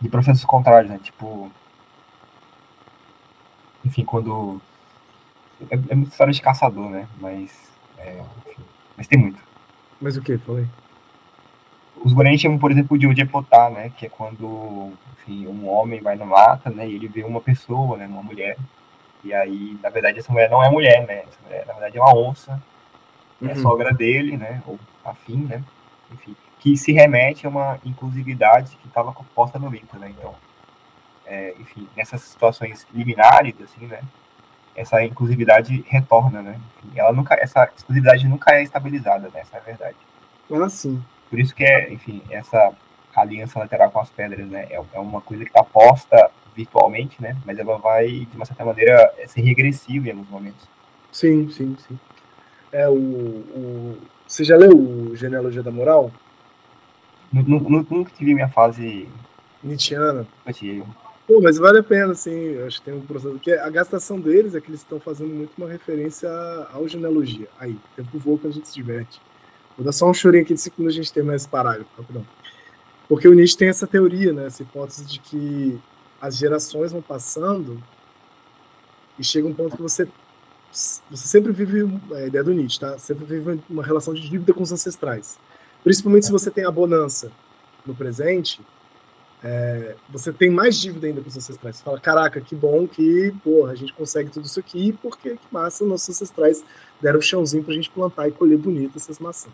de 0.00 0.08
processos 0.08 0.44
contrários, 0.44 0.90
né, 0.90 0.98
tipo, 1.02 1.50
enfim, 3.84 4.04
quando, 4.04 4.60
é, 5.70 5.74
é 5.74 5.94
muita 5.94 6.10
história 6.10 6.32
de 6.32 6.42
caçador, 6.42 6.90
né, 6.90 7.08
mas, 7.20 7.70
é, 7.98 8.22
enfim, 8.46 8.62
mas 8.96 9.06
tem 9.06 9.18
muito. 9.18 9.42
Mas 10.00 10.16
o 10.16 10.22
que? 10.22 10.36
Falei. 10.38 10.66
Os 12.04 12.12
guaranis 12.12 12.40
chamam, 12.40 12.58
por 12.58 12.70
exemplo, 12.70 12.98
de 12.98 13.06
Ojepotá, 13.06 13.70
né, 13.70 13.90
que 13.96 14.06
é 14.06 14.08
quando, 14.08 14.92
enfim, 15.14 15.46
um 15.46 15.68
homem 15.68 16.00
vai 16.00 16.16
na 16.16 16.26
mata, 16.26 16.70
né, 16.70 16.86
e 16.86 16.94
ele 16.94 17.08
vê 17.08 17.24
uma 17.24 17.40
pessoa, 17.40 17.96
né, 17.96 18.06
uma 18.06 18.22
mulher, 18.22 18.56
e 19.24 19.32
aí, 19.32 19.78
na 19.82 19.90
verdade, 19.90 20.18
essa 20.18 20.32
mulher 20.32 20.50
não 20.50 20.62
é 20.62 20.70
mulher, 20.70 21.06
né, 21.06 21.24
mulher, 21.44 21.66
na 21.66 21.72
verdade, 21.72 21.98
é 21.98 22.00
uma 22.00 22.14
onça, 22.14 22.62
uhum. 23.40 23.50
é 23.50 23.54
sogra 23.56 23.92
dele, 23.92 24.36
né, 24.36 24.62
ou 24.66 24.78
afim, 25.04 25.36
né, 25.36 25.62
enfim, 26.12 26.36
que 26.58 26.76
se 26.76 26.92
remete 26.92 27.46
a 27.46 27.48
uma 27.48 27.78
inclusividade 27.84 28.76
que 28.76 28.88
estava 28.88 29.12
composta 29.12 29.58
no 29.58 29.70
mito, 29.70 29.98
né, 29.98 30.12
então, 30.16 30.34
é, 31.26 31.54
enfim, 31.58 31.88
nessas 31.96 32.22
situações 32.22 32.86
liminares, 32.92 33.54
assim, 33.60 33.86
né, 33.86 34.00
essa 34.74 35.02
inclusividade 35.02 35.84
retorna, 35.88 36.42
né, 36.42 36.60
enfim, 36.78 36.98
ela 36.98 37.12
nunca, 37.12 37.34
essa 37.34 37.70
exclusividade 37.76 38.26
nunca 38.28 38.54
é 38.54 38.62
estabilizada, 38.62 39.28
né, 39.28 39.40
essa 39.40 39.56
é 39.56 39.60
a 39.60 39.62
verdade. 39.62 39.96
Ah, 40.52 40.68
sim. 40.68 41.02
Por 41.28 41.40
isso 41.40 41.54
que 41.54 41.64
é, 41.64 41.92
enfim, 41.92 42.22
essa 42.30 42.72
aliança 43.14 43.58
lateral 43.58 43.90
com 43.90 44.00
as 44.00 44.10
pedras, 44.10 44.46
né, 44.46 44.66
é, 44.70 44.80
é 44.92 45.00
uma 45.00 45.20
coisa 45.20 45.44
que 45.44 45.50
está 45.50 45.64
posta 45.64 46.30
virtualmente, 46.54 47.20
né, 47.20 47.36
mas 47.44 47.58
ela 47.58 47.78
vai, 47.78 48.06
de 48.06 48.36
uma 48.36 48.44
certa 48.44 48.64
maneira, 48.64 49.12
ser 49.26 49.42
regressiva 49.42 50.08
em 50.08 50.12
alguns 50.12 50.28
momentos. 50.28 50.68
Sim, 51.12 51.50
sim, 51.50 51.76
sim. 51.86 51.98
É 52.72 52.88
o, 52.88 52.94
o... 52.94 53.98
Você 54.26 54.44
já 54.44 54.56
leu 54.56 54.76
o 54.76 55.16
Genealogia 55.16 55.62
da 55.62 55.70
Moral? 55.70 56.10
Nunca 57.32 58.10
tive 58.16 58.34
minha 58.34 58.48
fase 58.48 59.08
Nietzscheana. 59.62 60.26
Pô, 61.26 61.40
mas 61.40 61.58
vale 61.58 61.80
a 61.80 61.82
pena, 61.82 62.14
sim. 62.14 62.58
Acho 62.62 62.78
que 62.78 62.86
tem 62.86 62.94
um 62.94 63.00
processo. 63.00 63.34
Porque 63.34 63.52
a 63.52 63.68
gastação 63.68 64.20
deles 64.20 64.54
é 64.54 64.60
que 64.60 64.70
eles 64.70 64.80
estão 64.80 65.00
fazendo 65.00 65.34
muito 65.34 65.52
uma 65.58 65.68
referência 65.68 66.30
ao 66.72 66.86
genealogia. 66.86 67.48
Aí, 67.58 67.76
tempo 67.96 68.18
voa 68.18 68.38
que 68.38 68.46
a 68.46 68.50
gente 68.50 68.68
se 68.68 68.74
diverte. 68.74 69.20
Vou 69.76 69.84
dar 69.84 69.92
só 69.92 70.08
um 70.08 70.14
chorinho 70.14 70.44
aqui 70.44 70.54
de 70.54 70.60
segundo 70.60 70.88
a 70.88 70.92
gente 70.92 71.12
terminar 71.12 71.36
esse 71.36 71.48
parágrafo, 71.48 71.90
rapidão. 71.98 72.24
Porque 73.08 73.28
o 73.28 73.34
Nietzsche 73.34 73.56
tem 73.58 73.68
essa 73.68 73.86
teoria, 73.86 74.32
né? 74.32 74.46
Essa 74.46 74.62
hipótese 74.62 75.04
de 75.04 75.18
que 75.18 75.78
as 76.20 76.36
gerações 76.36 76.92
vão 76.92 77.02
passando 77.02 77.82
e 79.18 79.24
chega 79.24 79.46
um 79.46 79.54
ponto 79.54 79.76
que 79.76 79.82
você 79.82 80.08
você 80.72 81.28
sempre 81.28 81.52
vive 81.52 81.88
é 82.12 82.24
a 82.24 82.26
ideia 82.26 82.44
do 82.44 82.52
Nietzsche, 82.52 82.80
tá? 82.80 82.98
Sempre 82.98 83.24
vive 83.24 83.60
uma 83.68 83.82
relação 83.82 84.12
de 84.12 84.28
dívida 84.28 84.52
com 84.52 84.62
os 84.62 84.72
ancestrais. 84.72 85.38
Principalmente 85.82 86.26
se 86.26 86.32
você 86.32 86.50
tem 86.50 86.64
a 86.64 86.70
bonança 86.70 87.30
no 87.86 87.94
presente, 87.94 88.60
é, 89.42 89.94
você 90.08 90.32
tem 90.32 90.50
mais 90.50 90.76
dívida 90.76 91.06
ainda 91.06 91.20
com 91.20 91.28
os 91.28 91.36
ancestrais. 91.36 91.76
Você 91.76 91.84
fala, 91.84 92.00
caraca, 92.00 92.40
que 92.40 92.54
bom 92.54 92.86
que, 92.86 93.32
porra, 93.44 93.72
a 93.72 93.74
gente 93.74 93.92
consegue 93.92 94.30
tudo 94.30 94.46
isso 94.46 94.58
aqui, 94.58 94.92
porque 95.00 95.30
que 95.30 95.46
massa, 95.50 95.84
nossos 95.84 96.10
ancestrais 96.10 96.64
deram 97.00 97.18
o 97.18 97.22
chãozinho 97.22 97.62
pra 97.62 97.74
gente 97.74 97.90
plantar 97.90 98.28
e 98.28 98.32
colher 98.32 98.58
bonito 98.58 98.96
essas 98.96 99.18
maçãs. 99.18 99.52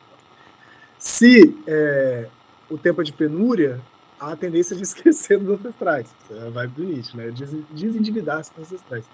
Se 0.98 1.56
é, 1.66 2.28
o 2.70 2.78
tempo 2.78 3.00
é 3.00 3.04
de 3.04 3.12
penúria, 3.12 3.80
há 4.18 4.32
a 4.32 4.36
tendência 4.36 4.74
de 4.76 4.82
esquecer 4.84 5.38
dos 5.38 5.60
ancestrais. 5.60 6.06
É 6.30 6.46
a 6.46 6.50
vibe 6.50 6.72
do 6.72 6.84
Nietzsche, 6.84 7.16
né? 7.16 7.32
Desendividar-se 7.70 8.52
dos 8.54 8.66
ancestrais. 8.66 9.04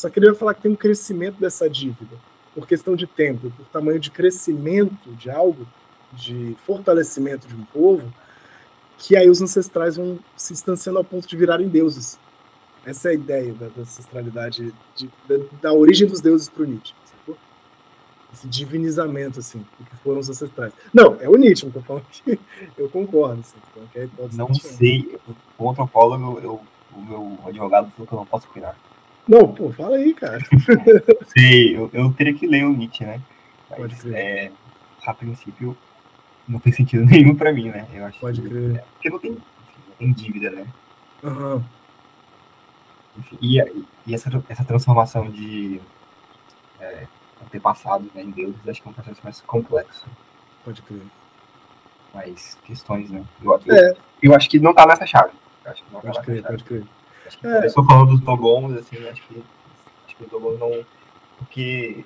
Só 0.00 0.08
queria 0.08 0.34
falar 0.34 0.54
que 0.54 0.62
tem 0.62 0.70
um 0.70 0.76
crescimento 0.76 1.38
dessa 1.38 1.68
dívida, 1.68 2.16
por 2.54 2.66
questão 2.66 2.96
de 2.96 3.06
tempo, 3.06 3.50
por 3.50 3.66
tamanho 3.66 4.00
de 4.00 4.10
crescimento 4.10 5.12
de 5.12 5.28
algo, 5.28 5.66
de 6.14 6.56
fortalecimento 6.64 7.46
de 7.46 7.54
um 7.54 7.66
povo, 7.66 8.10
que 8.96 9.14
aí 9.14 9.28
os 9.28 9.42
ancestrais 9.42 9.96
vão 9.96 10.18
se 10.34 10.54
distanciando 10.54 10.98
ao 10.98 11.04
ponto 11.04 11.28
de 11.28 11.36
virarem 11.36 11.68
deuses. 11.68 12.18
Essa 12.82 13.08
é 13.08 13.10
a 13.10 13.14
ideia 13.14 13.52
da, 13.52 13.68
da 13.68 13.82
ancestralidade, 13.82 14.72
de, 14.96 15.10
da, 15.28 15.36
da, 15.60 15.72
origem 15.74 16.08
dos 16.08 16.22
deuses 16.22 16.48
para 16.48 16.62
o 16.62 16.66
Nietzsche. 16.66 16.94
Sacou? 17.04 17.36
Esse 18.32 18.48
divinizamento, 18.48 19.38
assim, 19.38 19.58
do 19.78 19.84
que 19.84 19.96
foram 19.96 20.20
os 20.20 20.30
ancestrais. 20.30 20.72
Não, 20.94 21.18
é 21.20 21.28
o 21.28 21.36
Nietzsche, 21.36 21.64
não 21.64 21.78
estou 21.78 21.82
falando 21.82 22.06
que 22.10 22.40
eu 22.78 22.88
concordo. 22.88 23.40
Assim, 23.40 23.58
então, 23.70 24.02
é 24.02 24.08
não 24.32 24.54
sei, 24.54 25.18
o 25.58 25.68
antropólogo, 25.68 26.40
eu, 26.42 26.58
o 26.96 27.02
meu 27.02 27.38
advogado 27.46 27.90
falou 27.90 28.06
que 28.06 28.14
eu 28.14 28.18
não 28.18 28.24
posso 28.24 28.48
opinar. 28.48 28.74
Não, 29.28 29.52
pô, 29.52 29.72
fala 29.72 29.96
aí, 29.96 30.12
cara. 30.14 30.38
sei, 31.36 31.76
eu, 31.76 31.90
eu 31.92 32.12
teria 32.12 32.34
que 32.34 32.46
ler 32.46 32.64
o 32.64 32.72
Nietzsche, 32.72 33.04
né? 33.04 33.20
Mas, 33.78 34.04
é, 34.06 34.50
a 35.06 35.14
princípio, 35.14 35.76
não 36.48 36.58
tem 36.58 36.72
sentido 36.72 37.04
nenhum 37.06 37.34
para 37.34 37.52
mim, 37.52 37.68
né? 37.68 37.86
Eu 37.92 38.04
acho 38.04 38.18
Pode 38.20 38.42
crer. 38.42 38.76
É, 38.76 38.84
porque 38.92 39.10
não 39.10 39.18
tem, 39.18 39.30
não 39.32 39.96
tem 39.98 40.12
dívida, 40.12 40.50
né? 40.50 40.66
Uhum. 41.22 41.62
Enfim, 43.18 43.38
e, 43.40 43.84
e 44.06 44.14
essa, 44.14 44.30
essa 44.48 44.64
transformação 44.64 45.30
de 45.30 45.80
é, 46.80 47.06
antepassados 47.44 48.12
né, 48.14 48.22
em 48.22 48.30
deuses, 48.30 48.56
acho 48.68 48.82
que 48.82 48.88
é 48.88 48.90
um 48.90 48.94
processo 48.94 49.20
mais 49.22 49.40
complexo. 49.40 50.06
Pode 50.64 50.82
crer. 50.82 51.02
Mais 52.14 52.58
questões, 52.64 53.10
né? 53.10 53.24
Eu, 53.42 53.60
eu, 53.66 53.74
é. 53.74 53.96
eu 54.22 54.34
acho 54.34 54.48
que 54.48 54.58
não 54.58 54.74
tá 54.74 54.86
nessa 54.86 55.06
chave. 55.06 55.32
acho 55.64 55.84
que 55.84 55.92
não 55.92 56.00
pode 56.00 56.16
tá 56.16 56.22
crer, 56.22 56.42
pode 56.42 56.64
crer. 56.64 56.84
Acho 57.30 57.38
que 57.38 57.46
é. 57.46 57.54
começou 57.54 57.86
falando 57.86 58.10
dos 58.10 58.20
dogons, 58.20 58.76
assim, 58.76 59.08
acho 59.08 59.22
que, 59.22 59.40
acho 60.04 60.16
que 60.16 60.24
os 60.24 60.30
dogons 60.30 60.58
não. 60.58 60.84
Porque 61.38 62.04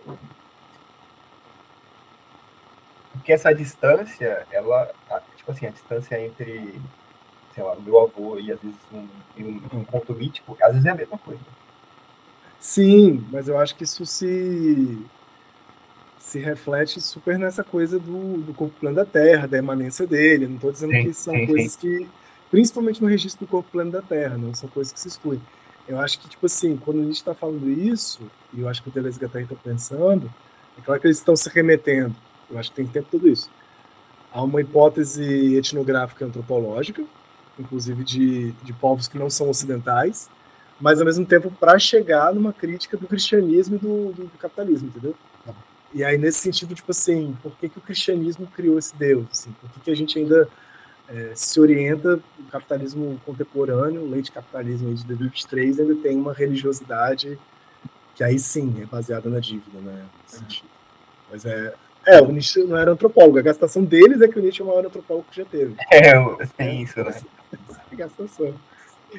porque 3.15 3.33
essa 3.33 3.55
distância, 3.55 4.47
ela, 4.51 4.93
tipo 5.35 5.51
assim, 5.51 5.67
a 5.67 5.71
distância 5.71 6.21
entre, 6.21 6.79
sei 7.55 7.65
lá, 7.65 7.73
o 7.73 7.81
meu 7.81 7.99
avô 8.03 8.39
e 8.39 8.53
às 8.53 8.61
vezes 8.61 8.77
um, 8.93 9.09
um, 9.39 9.61
um 9.79 9.85
conto 9.85 10.13
mítico, 10.13 10.59
às 10.61 10.73
vezes 10.73 10.85
é 10.85 10.91
a 10.91 10.95
mesma 10.95 11.17
coisa. 11.17 11.41
Sim, 12.61 13.27
mas 13.33 13.49
eu 13.49 13.59
acho 13.59 13.77
que 13.77 13.85
isso 13.85 14.05
se 14.05 14.99
se 16.19 16.39
reflete 16.39 17.01
super 17.01 17.39
nessa 17.39 17.63
coisa 17.63 17.99
do, 17.99 18.39
do 18.43 18.55
corpo 18.55 18.75
plano 18.81 18.97
da 18.97 19.05
Terra, 19.05 19.47
da 19.47 19.59
emanência 19.59 20.07
dele. 20.07 20.47
Não 20.47 20.57
estou 20.57 20.73
dizendo 20.73 20.93
sim, 20.93 21.05
que 21.05 21.15
são 21.15 21.35
sim, 21.35 21.47
coisas 21.47 21.73
sim. 21.73 21.81
que, 21.81 22.09
principalmente 22.55 23.03
no 23.03 23.09
registro 23.09 23.45
do 23.45 23.51
corpo 23.51 23.69
plano 23.73 23.91
da 23.91 24.01
Terra, 24.01 24.39
não 24.39 24.55
são 24.55 24.69
coisas 24.69 24.93
que 24.93 25.01
se 25.01 25.09
excluem. 25.09 25.43
Eu 25.89 25.99
acho 25.99 26.21
que, 26.21 26.29
tipo 26.29 26.47
assim, 26.47 26.77
quando 26.77 27.01
a 27.01 27.05
gente 27.05 27.17
está 27.17 27.35
falando 27.35 27.69
isso, 27.69 28.23
e 28.53 28.61
eu 28.61 28.69
acho 28.69 28.81
que 28.81 28.91
o 28.91 28.93
Deleuze 28.93 29.19
Guattari 29.19 29.43
está 29.43 29.57
pensando, 29.57 30.33
é 30.79 30.81
claro 30.81 31.01
que 31.01 31.09
eles 31.09 31.19
estão 31.19 31.35
se 31.35 31.49
remetendo 31.49 32.15
eu 32.49 32.57
acho 32.57 32.71
que 32.71 32.77
tem 32.77 32.87
tempo 32.87 33.09
tudo 33.11 33.29
isso. 33.29 33.51
Há 34.33 34.41
uma 34.41 34.61
hipótese 34.61 35.57
etnográfica 35.57 36.25
antropológica, 36.25 37.03
inclusive 37.59 38.05
de, 38.05 38.53
de 38.53 38.73
povos 38.73 39.09
que 39.09 39.19
não 39.19 39.29
são 39.29 39.49
ocidentais, 39.49 40.31
mas 40.81 41.01
ao 41.01 41.07
mesmo 41.07 41.27
tempo 41.27 41.51
para 41.51 41.77
chegar 41.81 42.33
numa 42.33 42.53
crítica 42.53 42.97
do 42.97 43.09
cristianismo 43.09 43.75
e 43.75 43.79
do, 43.79 44.13
do, 44.13 44.25
do, 44.27 44.39
capitalismo, 44.39 44.89
entendeu? 44.89 45.17
E 45.93 46.05
aí, 46.05 46.17
nesse 46.17 46.39
sentido, 46.39 46.73
tipo 46.73 46.93
assim, 46.93 47.37
por 47.43 47.53
que, 47.57 47.69
que 47.69 47.79
o 47.79 47.83
cristianismo 47.83 48.47
criou 48.47 48.79
esse 48.79 48.95
Deus? 48.97 49.27
Assim? 49.33 49.53
Por 49.61 49.71
que, 49.71 49.81
que 49.81 49.91
a 49.91 49.97
gente 49.97 50.19
ainda 50.19 50.49
é, 51.09 51.33
se 51.35 51.61
orienta, 51.61 52.21
o 52.39 52.45
capitalismo 52.51 53.21
contemporâneo, 53.25 54.03
o 54.03 54.11
leite 54.11 54.33
capitalismo 54.33 54.95
de 54.95 55.05
2023, 55.05 55.81
ainda 55.81 55.95
tem 55.97 56.17
uma 56.17 56.33
religiosidade 56.33 57.39
que 58.15 58.23
aí 58.23 58.39
sim 58.39 58.81
é 58.81 58.87
baseada 58.87 59.29
na 59.29 59.41
dívida, 59.41 59.81
né? 59.81 60.05
Mas 61.31 61.45
é, 61.45 61.75
é, 62.07 62.21
o 62.21 62.31
Nietzsche 62.31 62.63
não 62.65 62.77
era 62.77 62.93
antropólogo. 62.93 63.39
A 63.39 63.43
gastação 63.43 63.85
deles 63.85 64.21
é 64.21 64.29
que 64.29 64.39
o 64.39 64.43
Nietzsche 64.43 64.61
é 64.61 64.65
o 64.65 64.69
maior 64.69 64.87
antropólogo 64.87 65.27
que 65.31 65.37
já 65.37 65.45
teve. 65.45 65.75
É, 65.91 66.13
tem 66.57 66.83
isso, 66.83 67.03
né? 67.03 67.21
É 67.91 67.97
gastação. 67.97 68.55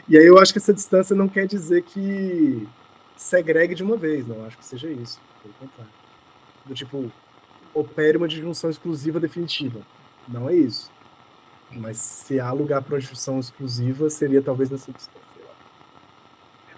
E 0.07 0.17
aí 0.17 0.25
eu 0.25 0.37
acho 0.37 0.51
que 0.53 0.59
essa 0.59 0.73
distância 0.73 1.15
não 1.15 1.27
quer 1.27 1.47
dizer 1.47 1.83
que 1.83 2.67
segregue 3.15 3.75
de 3.75 3.83
uma 3.83 3.97
vez, 3.97 4.27
não. 4.27 4.45
Acho 4.45 4.57
que 4.57 4.65
seja 4.65 4.89
isso. 4.89 5.19
Pelo 5.41 5.53
contrário. 5.55 5.91
Do 6.65 6.73
tipo, 6.73 7.11
opere 7.73 8.17
uma 8.17 8.27
disjunção 8.27 8.69
exclusiva 8.69 9.19
definitiva. 9.19 9.81
Não 10.27 10.49
é 10.49 10.55
isso. 10.55 10.91
Mas 11.71 11.97
se 11.97 12.39
há 12.39 12.51
lugar 12.51 12.81
para 12.81 12.95
uma 12.95 12.99
disjunção 12.99 13.39
exclusiva, 13.39 14.09
seria 14.09 14.41
talvez 14.41 14.69
nessa 14.69 14.91
distância. 14.91 15.25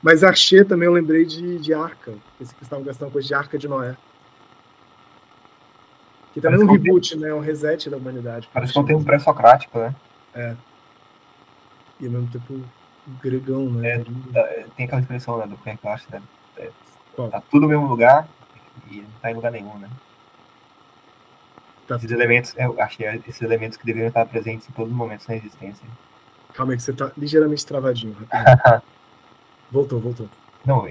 Mas 0.01 0.23
Archê 0.23 0.63
também 0.63 0.85
eu 0.85 0.93
lembrei 0.93 1.25
de, 1.25 1.59
de 1.59 1.73
Arca. 1.73 2.13
Esse 2.39 2.53
que 2.53 2.63
estavam 2.63 2.85
gastando 2.85 3.11
coisa 3.11 3.27
de 3.27 3.33
Arca 3.33 3.57
de 3.57 3.67
Noé. 3.67 3.95
Que 6.33 6.41
também 6.41 6.61
é 6.61 6.63
um 6.63 6.71
reboot, 6.71 7.11
tem... 7.11 7.19
né? 7.19 7.33
Um 7.33 7.39
reset 7.39 7.89
da 7.89 7.97
humanidade. 7.97 8.49
Parece 8.53 8.73
que 8.73 8.83
tem 8.83 8.95
um 8.95 9.03
pré-socrático, 9.03 9.79
né? 9.79 9.95
É. 10.33 10.55
E 11.99 12.05
ao 12.05 12.11
mesmo 12.11 12.29
tempo 12.29 12.63
gregão, 13.21 13.69
né? 13.69 13.89
É, 13.89 14.03
tá, 14.03 14.39
é, 14.41 14.65
tem 14.75 14.85
aquela 14.85 15.01
expressão 15.01 15.37
né, 15.37 15.47
do 15.47 15.57
Perclash, 15.57 16.07
né? 16.09 16.21
É, 16.57 16.69
tá 17.15 17.41
tudo 17.49 17.63
no 17.63 17.67
mesmo 17.67 17.87
lugar 17.87 18.27
e 18.91 18.97
não 18.97 19.09
tá 19.21 19.31
em 19.31 19.35
lugar 19.35 19.51
nenhum, 19.51 19.77
né? 19.79 19.89
Tá 21.87 21.95
esses 21.95 22.11
elementos, 22.11 22.53
eu 22.57 22.79
acho 22.81 22.97
que 22.97 23.05
é 23.05 23.15
esses 23.27 23.41
elementos 23.41 23.77
que 23.77 23.85
deveriam 23.85 24.09
estar 24.09 24.25
presentes 24.25 24.67
em 24.69 24.73
todos 24.73 24.91
os 24.91 24.97
momentos 24.97 25.25
na 25.27 25.35
existência. 25.35 25.87
Calma 26.53 26.73
aí, 26.73 26.77
que 26.77 26.83
você 26.83 26.91
tá 26.91 27.11
ligeiramente 27.17 27.65
travadinho. 27.65 28.15
voltou, 29.71 29.99
voltou. 29.99 30.29
Não, 30.65 30.85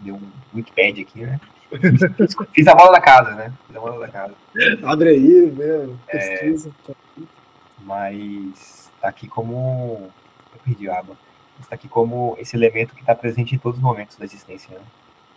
deu 0.00 0.16
um 0.16 0.30
Wikipedia 0.54 1.02
aqui, 1.02 1.24
né? 1.24 1.40
Fiz 2.52 2.66
a 2.66 2.74
bola 2.74 2.92
da 2.92 3.00
casa, 3.00 3.30
né? 3.34 3.52
Fiz 3.66 3.76
a 3.76 3.80
bola 3.80 3.98
da 3.98 4.08
casa. 4.12 4.34
Abre 4.82 5.08
aí, 5.08 5.50
meu. 5.50 5.96
Pesquisa. 6.06 6.70
É... 6.88 6.94
mas 7.80 8.90
está 8.94 9.08
aqui 9.08 9.26
como. 9.26 10.10
Eu 10.52 10.60
perdi 10.62 10.90
a 10.90 10.98
água. 10.98 11.16
Está 11.58 11.74
aqui 11.74 11.88
como 11.88 12.36
esse 12.38 12.54
elemento 12.54 12.94
que 12.94 13.00
está 13.00 13.14
presente 13.14 13.54
em 13.54 13.58
todos 13.58 13.78
os 13.78 13.82
momentos 13.82 14.16
da 14.16 14.24
existência. 14.24 14.76
Né? 14.76 14.84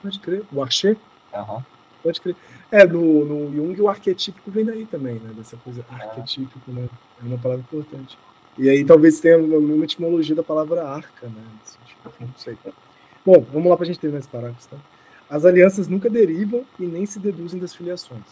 Pode 0.01 0.20
crer. 0.20 0.43
O 0.51 0.62
archê? 0.62 0.97
Aham. 1.34 1.55
Uhum. 1.55 1.76
Pode 2.08 2.22
crer. 2.22 2.36
É, 2.72 2.88
no, 2.88 3.26
no 3.26 3.53
Jung 3.53 3.82
o 3.82 3.89
arquetípico 3.89 4.49
vem 4.49 4.64
daí 4.64 4.86
também, 4.86 5.16
né? 5.16 5.34
Dessa 5.36 5.58
coisa 5.58 5.86
ah. 5.89 5.95
arquetípico, 5.95 6.72
né? 6.72 6.88
É 7.22 7.26
uma 7.26 7.38
palavra 7.38 7.62
importante. 7.62 8.18
E 8.58 8.70
aí 8.70 8.86
talvez 8.86 9.20
tenha 9.20 9.38
uma 9.38 9.84
etimologia 9.84 10.34
da 10.34 10.41
palavra 10.41 10.88
arca, 10.88 11.28
né? 11.28 11.43
Não 12.18 12.34
sei. 12.38 12.58
Bom, 13.26 13.45
vamos 13.51 13.70
lá 13.70 13.76
para 13.76 13.84
a 13.84 13.88
gente 13.88 13.99
terminar 13.99 14.20
esse 14.20 14.30
parágrafo, 14.30 14.70
tá? 14.70 14.78
As 15.30 15.43
alianças 15.43 15.89
nunca 15.89 16.10
derivam 16.10 16.64
e 16.80 16.86
nem 16.86 17.05
se 17.05 17.20
deduzem 17.20 17.60
das 17.60 17.76
filiações. 17.76 18.24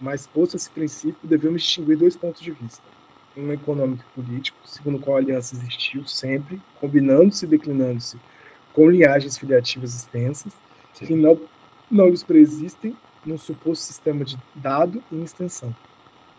Mas, 0.00 0.26
posto 0.26 0.56
esse 0.56 0.70
princípio, 0.70 1.18
devemos 1.22 1.62
distinguir 1.62 1.98
dois 1.98 2.16
pontos 2.16 2.40
de 2.40 2.52
vista. 2.52 2.82
Um 3.36 3.52
econômico 3.52 4.02
e 4.02 4.22
político, 4.22 4.56
segundo 4.64 4.96
o 4.96 5.00
qual 5.00 5.16
a 5.16 5.20
aliança 5.20 5.54
existiu 5.54 6.06
sempre, 6.06 6.58
combinando-se 6.80 7.44
e 7.44 7.48
declinando-se 7.48 8.18
com 8.72 8.88
linhagens 8.88 9.36
filiativas 9.36 9.94
extensas, 9.94 10.54
Sim. 10.94 11.06
que 11.06 11.14
não, 11.14 11.38
não 11.90 12.08
lhes 12.08 12.22
preexistem 12.22 12.96
num 13.24 13.38
suposto 13.38 13.84
sistema 13.84 14.24
de 14.24 14.38
dado 14.54 15.02
e 15.10 15.22
extensão. 15.22 15.74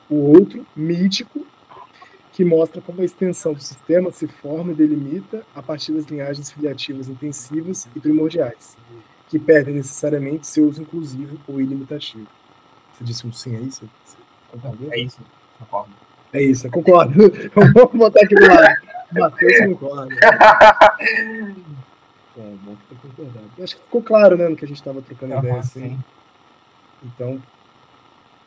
O 0.10 0.16
outro, 0.16 0.66
mítico, 0.76 1.46
que 2.32 2.43
mostra 2.43 2.82
como 2.82 3.02
a 3.02 3.06
extensão 3.06 3.54
do 3.54 3.62
sistema 3.62 4.12
se 4.12 4.28
forma 4.28 4.74
e 4.74 4.76
delimita 4.76 5.43
a 5.56 5.64
partir 5.64 5.93
das 5.93 6.06
linhagens 6.06 6.52
filiativas 6.52 7.08
intensivas 7.08 7.88
e 7.96 8.00
primordiais, 8.00 8.78
que 9.30 9.39
perdem 9.39 9.76
necessariamente 9.76 10.46
seu 10.46 10.68
uso 10.68 10.82
inclusivo 10.82 11.39
ou 11.48 11.62
ilimitativo. 11.62 12.28
Você 12.93 13.04
disse 13.04 13.26
um 13.26 13.32
sim, 13.32 13.56
é 13.56 13.60
isso? 13.62 13.89
É 14.91 15.00
isso, 15.00 15.20
concordo. 15.60 15.93
É 16.34 16.41
isso, 16.43 16.68
eu 16.68 16.72
concordo. 16.72 17.14
Vamos 17.74 17.93
botar 17.93 18.22
aqui 18.22 18.36
do 18.36 18.48
lado. 18.48 18.76
Matheus 19.12 19.80
concorda. 19.80 20.16
É, 22.38 22.56
bom 22.64 22.76
que 22.76 22.96
tá 22.96 23.02
concordado. 23.02 23.50
Eu 23.58 23.64
acho 23.64 23.76
que 23.76 23.82
ficou 23.82 24.02
claro, 24.02 24.38
né, 24.38 24.48
no 24.50 24.56
que 24.56 24.66
a 24.66 24.68
gente 24.68 24.78
estava 24.78 25.02
trocando 25.02 25.34
uhum, 25.34 25.40
ideia, 25.40 25.60
assim. 25.60 25.90
Sim. 25.90 26.04
Então. 27.04 27.42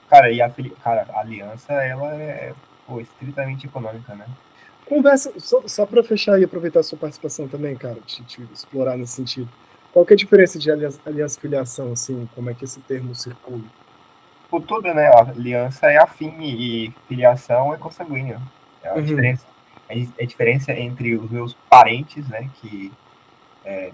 Cara, 0.09 0.31
e 0.31 0.41
a, 0.41 0.51
cara, 0.83 1.07
a 1.11 1.21
aliança, 1.21 1.73
ela 1.73 2.15
é 2.15 2.55
pô, 2.87 3.01
estritamente 3.01 3.67
econômica, 3.67 4.15
né? 4.15 4.27
Conversa, 4.87 5.33
só, 5.39 5.63
só 5.67 5.85
para 5.85 6.03
fechar 6.03 6.41
e 6.41 6.45
aproveitar 6.45 6.81
a 6.81 6.83
sua 6.83 6.99
participação 6.99 7.47
também, 7.47 7.77
cara, 7.77 7.99
te, 8.07 8.23
te 8.25 8.43
explorar 8.55 8.97
nesse 8.97 9.13
sentido. 9.13 9.49
Qual 9.93 10.05
que 10.05 10.13
é 10.13 10.15
a 10.15 10.19
diferença 10.19 10.59
de 10.59 10.71
aliança, 10.71 11.01
aliança 11.05 11.41
filiação, 11.41 11.93
assim, 11.93 12.29
como 12.35 12.51
é 12.51 12.55
que 12.55 12.65
esse 12.65 12.81
termo 12.81 13.15
circula? 13.15 13.65
Por 14.51 14.63
tudo, 14.63 14.95
né? 14.95 15.09
A 15.09 15.21
aliança 15.21 15.91
é 15.91 15.99
afim 15.99 16.35
e 16.41 16.95
filiação 17.07 17.75
é 17.75 17.77
consanguínea. 17.77 18.41
É 18.83 18.89
a 18.89 18.95
uhum. 18.95 19.03
diferença. 19.03 19.47
É 19.89 19.95
a 20.23 20.27
diferença 20.27 20.73
entre 20.73 21.17
os 21.17 21.31
meus 21.31 21.55
parentes, 21.69 22.27
né, 22.29 22.49
que 22.61 22.93
é, 23.69 23.93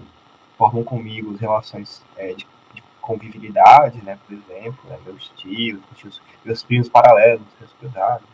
formam 0.56 0.84
comigo 0.84 1.36
relações 1.36 2.04
é, 2.16 2.28
de, 2.28 2.46
de, 2.72 2.82
convivialidade, 3.00 4.02
né, 4.02 4.16
por 4.24 4.32
exemplo, 4.32 4.78
né, 4.88 4.96
meus 5.04 5.28
tios, 5.36 5.80
meus, 6.02 6.22
meus 6.44 6.62
primos 6.62 6.88
paralelos, 6.88 7.46
meus 7.58 7.72
cruzados, 7.74 8.26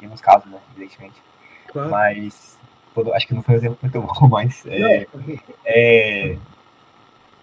em 0.00 0.04
alguns 0.04 0.20
casos, 0.20 0.50
né, 0.50 0.60
evidentemente. 0.76 1.16
Claro. 1.68 1.90
Mas, 1.90 2.58
todo, 2.94 3.14
acho 3.14 3.26
que 3.26 3.34
não 3.34 3.42
foi 3.42 3.54
um 3.54 3.58
exemplo 3.58 3.78
muito 3.80 4.00
bom, 4.00 4.28
mas 4.28 4.64
é, 4.66 5.06
é, 5.64 6.38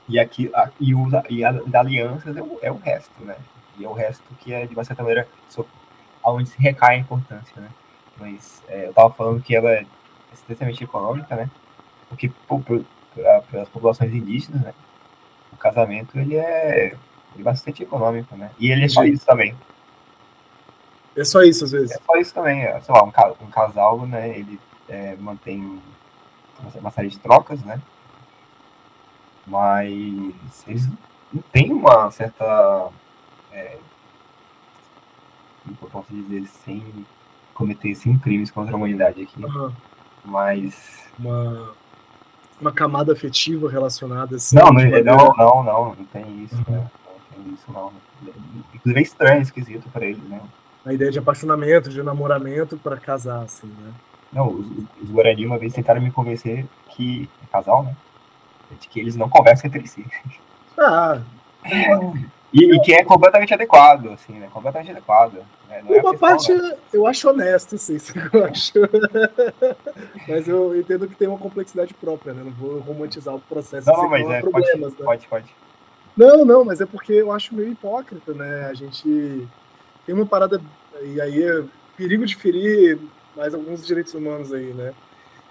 e 0.07 0.19
aqui 0.19 0.51
a, 0.53 0.69
e, 0.79 0.93
usa, 0.93 1.23
e 1.29 1.43
a 1.43 1.51
da 1.51 1.79
alianças 1.79 2.37
é 2.37 2.41
o, 2.41 2.59
é 2.61 2.71
o 2.71 2.77
resto, 2.77 3.23
né? 3.23 3.35
E 3.77 3.85
é 3.85 3.89
o 3.89 3.93
resto 3.93 4.23
que 4.39 4.53
é, 4.53 4.65
de 4.65 4.73
uma 4.73 4.83
certa 4.83 5.01
maneira, 5.01 5.27
so, 5.49 5.65
onde 6.23 6.49
se 6.49 6.61
recai 6.61 6.95
a 6.95 6.99
importância, 6.99 7.59
né? 7.59 7.69
Mas 8.17 8.63
é, 8.67 8.85
eu 8.85 8.89
estava 8.89 9.11
falando 9.13 9.41
que 9.41 9.55
ela 9.55 9.71
é 9.71 9.85
extremamente 10.31 10.83
econômica, 10.83 11.35
né? 11.35 11.49
Porque 12.07 12.31
para 13.13 13.61
as 13.61 13.69
populações 13.69 14.13
indígenas, 14.13 14.61
né? 14.61 14.73
O 15.51 15.57
casamento, 15.57 16.17
ele 16.17 16.35
é, 16.35 16.87
ele 17.33 17.41
é 17.41 17.43
bastante 17.43 17.83
econômico, 17.83 18.35
né? 18.35 18.51
E 18.59 18.71
ele 18.71 18.85
é 18.85 18.87
só 18.87 19.03
isso 19.03 19.25
também. 19.25 19.55
É 21.15 21.23
só 21.23 21.41
isso, 21.41 21.65
às 21.65 21.71
vezes. 21.71 21.91
É 21.91 21.99
só 21.99 22.15
isso 22.17 22.33
também. 22.33 22.63
É, 22.63 22.79
sei 22.79 22.93
lá, 22.93 23.03
um, 23.03 23.11
um 23.43 23.49
casal, 23.49 24.05
né? 24.05 24.37
Ele 24.37 24.59
é, 24.87 25.15
mantém 25.17 25.81
uma 26.75 26.91
série 26.91 27.09
de 27.09 27.19
trocas, 27.19 27.61
né? 27.63 27.81
Mas 29.45 30.65
eles 30.67 30.87
não 31.33 31.41
têm 31.51 31.73
uma 31.73 32.11
certa. 32.11 32.89
É, 33.51 33.77
como 35.63 35.77
eu 35.81 35.89
posso 35.89 36.13
dizer, 36.13 36.47
sem 36.47 37.05
cometer 37.53 37.93
sim, 37.95 38.17
crimes 38.17 38.51
contra 38.51 38.73
a 38.73 38.77
humanidade 38.77 39.21
aqui. 39.21 39.43
Uhum. 39.43 39.73
Mas. 40.23 41.09
Uma, 41.17 41.75
uma 42.59 42.71
camada 42.71 43.13
afetiva 43.13 43.69
relacionada 43.69 44.35
assim. 44.35 44.55
Não, 44.55 44.71
não, 44.71 45.03
não, 45.03 45.33
não, 45.37 45.63
não, 45.63 45.95
não 45.95 46.05
tem 46.05 46.43
isso, 46.43 46.55
uhum. 46.55 46.75
né? 46.75 46.91
Não 47.37 47.43
tem 47.43 47.53
isso, 47.53 47.71
não. 47.71 47.91
Inclusive 48.73 48.99
é 48.99 49.03
estranho, 49.03 49.41
esquisito 49.41 49.89
para 49.89 50.05
eles, 50.05 50.23
né? 50.23 50.41
a 50.85 50.93
ideia 50.93 51.11
de 51.11 51.19
apaixonamento, 51.19 51.89
de 51.89 52.01
namoramento 52.01 52.77
para 52.77 52.97
casar, 52.97 53.43
assim, 53.43 53.67
né? 53.67 53.91
Não, 54.31 54.47
os, 54.47 54.67
os 55.01 55.11
Guarani 55.11 55.45
uma 55.45 55.57
vez 55.57 55.73
tentaram 55.73 56.01
me 56.01 56.11
convencer 56.11 56.65
que, 56.89 57.29
casal, 57.51 57.83
né? 57.83 57.95
De 58.79 58.87
que 58.87 58.99
eles 58.99 59.15
não 59.15 59.29
conversam 59.29 59.67
entre 59.67 59.87
si. 59.87 60.05
Ah. 60.77 61.21
E, 62.51 62.75
e, 62.75 62.81
que 62.81 62.93
é 62.93 63.03
completamente 63.03 63.53
adequado, 63.53 64.09
assim, 64.09 64.33
né? 64.33 64.49
Completamente 64.51 64.91
adequado. 64.91 65.33
Né? 65.67 65.83
É 65.87 66.01
Uma 66.01 66.17
parte 66.17 66.51
né? 66.51 66.75
eu 66.91 67.05
acho 67.05 67.29
honesto, 67.29 67.75
assim, 67.75 67.97
eu 68.33 68.45
acho. 68.45 68.73
mas 70.27 70.47
eu 70.47 70.75
entendo 70.79 71.07
que 71.07 71.15
tem 71.15 71.27
uma 71.27 71.37
complexidade 71.37 71.93
própria, 71.93 72.33
né? 72.33 72.41
Não 72.43 72.51
vou 72.51 72.79
romantizar 72.79 73.35
o 73.35 73.39
processo. 73.39 73.87
Não, 73.91 74.09
mas 74.09 74.27
é, 74.27 74.41
problemas, 74.41 74.93
pode, 74.93 74.99
né? 74.99 75.05
pode, 75.05 75.27
pode. 75.27 75.55
Não, 76.17 76.43
não, 76.43 76.65
mas 76.65 76.81
é 76.81 76.85
porque 76.85 77.13
eu 77.13 77.31
acho 77.31 77.55
meio 77.55 77.71
hipócrita, 77.71 78.33
né? 78.33 78.65
A 78.65 78.73
gente 78.73 79.47
tem 80.05 80.15
uma 80.15 80.25
parada, 80.25 80.59
e 81.03 81.21
aí 81.21 81.43
é 81.43 81.63
perigo 81.95 82.25
de 82.25 82.35
ferir 82.35 82.99
mais 83.35 83.53
alguns 83.53 83.85
direitos 83.85 84.13
humanos 84.13 84.51
aí, 84.51 84.73
né? 84.73 84.93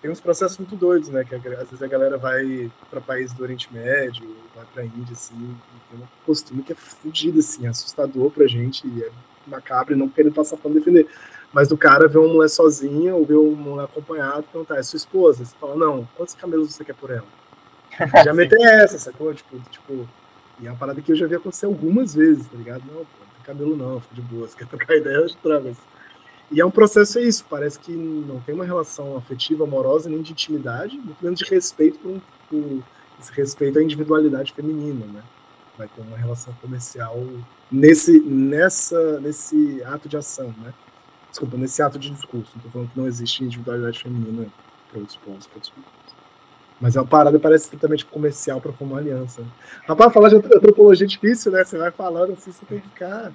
Tem 0.00 0.10
uns 0.10 0.20
processos 0.20 0.56
muito 0.58 0.76
doidos, 0.76 1.08
né? 1.08 1.24
Que 1.24 1.34
às 1.34 1.42
vezes 1.42 1.82
a 1.82 1.86
galera 1.86 2.16
vai 2.16 2.70
para 2.88 3.00
países 3.00 3.34
do 3.34 3.42
Oriente 3.42 3.68
Médio, 3.72 4.36
vai 4.54 4.64
para 4.72 4.82
a 4.82 4.86
Índia, 4.86 5.12
assim, 5.12 5.34
e 5.34 5.90
tem 5.90 5.98
uma 5.98 6.08
costume 6.24 6.62
que 6.62 6.72
é 6.72 6.76
fodida, 6.76 7.40
assim, 7.40 7.66
é 7.66 7.68
assustador 7.68 8.30
pra 8.30 8.46
gente, 8.46 8.86
e 8.86 9.02
é 9.02 9.10
macabro, 9.46 9.94
e 9.94 9.96
não 9.96 10.08
querendo 10.08 10.34
passar 10.34 10.56
para 10.56 10.70
defender. 10.70 11.08
Mas 11.52 11.68
do 11.68 11.76
cara 11.76 12.06
ver 12.06 12.18
uma 12.18 12.32
mulher 12.32 12.48
sozinha 12.48 13.14
ou 13.14 13.24
ver 13.24 13.34
uma 13.34 13.56
mulher 13.56 13.84
acompanhada 13.84 14.40
e 14.40 14.52
perguntar, 14.52 14.76
é 14.76 14.82
sua 14.82 14.98
esposa? 14.98 15.44
Você 15.44 15.54
fala, 15.56 15.74
não, 15.74 16.08
quantos 16.16 16.34
camelos 16.34 16.74
você 16.74 16.84
quer 16.84 16.94
por 16.94 17.10
ela? 17.10 17.26
já 18.24 18.32
meteu 18.32 18.62
essa, 18.64 18.98
sacou? 18.98 19.34
Tipo, 19.34 19.58
tipo, 19.70 20.08
e 20.60 20.66
é 20.66 20.70
uma 20.70 20.76
parada 20.76 21.00
que 21.00 21.10
eu 21.10 21.16
já 21.16 21.26
vi 21.26 21.34
acontecer 21.34 21.66
algumas 21.66 22.14
vezes, 22.14 22.46
tá 22.46 22.56
ligado? 22.56 22.82
Não, 22.86 22.98
pô, 22.98 23.28
cabelo 23.48 23.74
não, 23.74 23.98
fica 24.00 24.14
de 24.16 24.20
boa, 24.20 24.46
se 24.46 24.54
quer 24.54 24.66
trocar 24.66 24.96
ideia, 24.96 25.16
eu 25.16 25.34
trago. 25.42 25.74
E 26.50 26.60
é 26.60 26.64
um 26.64 26.70
processo 26.70 27.18
é 27.18 27.22
isso, 27.22 27.44
parece 27.48 27.78
que 27.78 27.92
não 27.92 28.40
tem 28.40 28.54
uma 28.54 28.64
relação 28.64 29.16
afetiva, 29.16 29.64
amorosa, 29.64 30.08
nem 30.08 30.22
de 30.22 30.32
intimidade, 30.32 30.96
muito 30.96 31.22
menos 31.22 31.38
de 31.38 31.44
respeito 31.44 31.98
por, 31.98 32.20
por 32.48 32.82
esse 33.20 33.32
respeito 33.32 33.78
à 33.78 33.82
individualidade 33.82 34.52
feminina, 34.52 35.04
né? 35.06 35.22
Vai 35.76 35.88
ter 35.88 36.00
uma 36.00 36.16
relação 36.16 36.54
comercial 36.54 37.22
nesse, 37.70 38.18
nessa, 38.20 39.20
nesse 39.20 39.82
ato 39.84 40.08
de 40.08 40.16
ação, 40.16 40.54
né? 40.62 40.72
Desculpa, 41.28 41.56
nesse 41.58 41.82
ato 41.82 41.98
de 41.98 42.10
discurso. 42.10 42.50
Não 42.64 42.70
falando 42.70 42.90
que 42.90 42.98
não 42.98 43.06
existe 43.06 43.44
individualidade 43.44 44.02
feminina 44.02 44.46
para 44.90 45.00
outros 45.00 45.16
pontos, 45.16 45.46
para 45.46 45.56
outros 45.56 45.72
pontos. 45.72 45.92
Mas 46.80 46.96
é 46.96 47.00
uma 47.00 47.06
parada 47.06 47.38
parece 47.38 47.64
estritamente 47.64 48.06
comercial 48.06 48.60
para 48.60 48.72
formar 48.72 48.98
aliança. 48.98 49.42
Né? 49.42 49.48
Rapaz, 49.86 50.12
falar 50.12 50.28
de 50.28 50.36
antropologia 50.36 51.06
é 51.06 51.08
difícil, 51.08 51.52
né? 51.52 51.64
Você 51.64 51.76
vai 51.76 51.90
falando 51.90 52.32
assim, 52.32 52.52
você 52.52 52.64
tem 52.64 52.80
que 52.80 52.88
ficar 52.88 53.32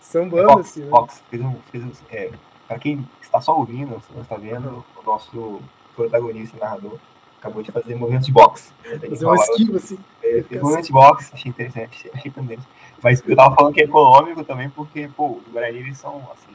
sambando 0.00 0.50
Fox, 0.50 0.70
assim. 0.70 0.80
Né? 0.82 0.90
Fox 0.90 1.22
fez 1.30 1.42
um. 1.42 1.56
Fez 1.70 1.84
um 1.84 1.90
é, 2.10 2.30
para 2.66 2.78
quem 2.78 3.08
está 3.20 3.40
só 3.40 3.56
ouvindo, 3.56 3.94
você 3.94 4.12
não 4.14 4.22
está 4.22 4.36
vendo, 4.36 4.84
o 4.96 5.02
nosso 5.04 5.60
protagonista 5.96 6.56
e 6.56 6.60
narrador 6.60 6.98
acabou 7.40 7.62
de 7.62 7.72
fazer 7.72 7.94
movimentos 7.94 8.26
de 8.26 8.32
boxe. 8.32 8.70
Fazer 9.08 9.24
uma 9.24 9.34
esquiva, 9.34 9.78
assim. 9.78 9.98
É, 10.22 10.42
fez 10.42 10.62
movimento 10.62 10.86
de 10.86 10.92
boxe, 10.92 11.30
achei 11.32 11.50
interessante, 11.50 12.10
achei 12.14 12.30
também. 12.30 12.58
Mas 13.02 13.26
eu 13.26 13.34
tava 13.34 13.56
falando 13.56 13.72
que 13.72 13.80
é 13.80 13.84
econômico 13.84 14.44
também, 14.44 14.68
porque, 14.68 15.08
pô, 15.08 15.38
os 15.38 15.52
Guarani, 15.52 15.78
eles 15.78 15.96
são, 15.96 16.18
assim, 16.32 16.54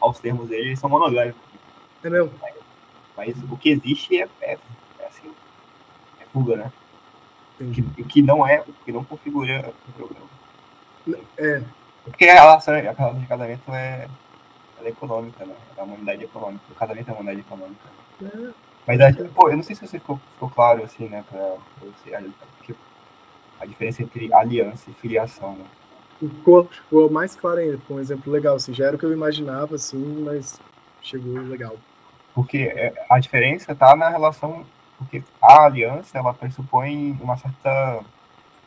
aos 0.00 0.18
termos 0.18 0.48
deles, 0.48 0.66
eles 0.66 0.78
são 0.80 0.90
monogâmicos. 0.90 1.40
É 2.02 2.10
mesmo? 2.10 2.32
Mas 3.16 3.36
o 3.50 3.56
que 3.56 3.70
existe 3.70 4.20
é, 4.20 4.28
é 4.40 4.58
fuga, 6.32 6.56
né? 6.56 6.72
Que, 7.58 8.04
que 8.04 8.22
não 8.22 8.46
é, 8.46 8.64
que 8.84 8.92
não 8.92 9.04
configura 9.04 9.72
o 9.88 9.92
programa. 9.92 10.26
É. 11.36 11.62
Porque 12.08 12.26
a 12.26 12.34
relação, 12.34 12.74
a 12.74 12.78
relação 12.78 13.18
de 13.18 13.26
casamento 13.26 13.72
é, 13.72 14.08
é 14.82 14.88
econômica, 14.88 15.44
né? 15.44 15.54
É 15.76 15.82
uma 15.82 15.94
unidade 15.94 16.24
econômica. 16.24 16.64
O 16.70 16.74
casamento 16.74 17.08
é 17.08 17.12
uma 17.12 17.20
unidade 17.20 17.40
econômica. 17.40 17.88
É. 18.22 18.50
Mas, 18.86 19.00
a, 19.00 19.12
pô, 19.34 19.50
eu 19.50 19.56
não 19.56 19.62
sei 19.62 19.74
se 19.76 19.86
você 19.86 19.98
ficou, 19.98 20.18
ficou 20.32 20.48
claro, 20.48 20.82
assim, 20.82 21.08
né, 21.08 21.22
pra, 21.30 21.38
pra 21.38 21.88
você, 21.88 22.14
a, 22.14 22.22
a 23.60 23.66
diferença 23.66 24.02
entre 24.02 24.32
aliança 24.32 24.90
e 24.90 24.94
filiação, 24.94 25.52
né? 25.56 25.64
Ficou, 26.18 26.64
ficou 26.64 27.10
mais 27.10 27.36
claro 27.36 27.58
ainda, 27.58 27.78
ficou 27.78 27.96
um 27.96 28.00
exemplo 28.00 28.32
legal. 28.32 28.56
Assim, 28.56 28.74
já 28.74 28.86
era 28.86 28.96
o 28.96 28.98
que 28.98 29.04
eu 29.04 29.12
imaginava, 29.12 29.74
assim, 29.74 30.22
mas 30.24 30.60
chegou 31.02 31.38
legal. 31.42 31.76
Porque 32.34 32.58
é, 32.58 32.92
a 33.08 33.18
diferença 33.18 33.72
está 33.72 33.94
na 33.94 34.08
relação, 34.08 34.64
porque 34.96 35.22
a 35.40 35.64
aliança 35.64 36.18
ela 36.18 36.34
pressupõe 36.34 37.16
uma 37.20 37.36
certa, 37.36 38.00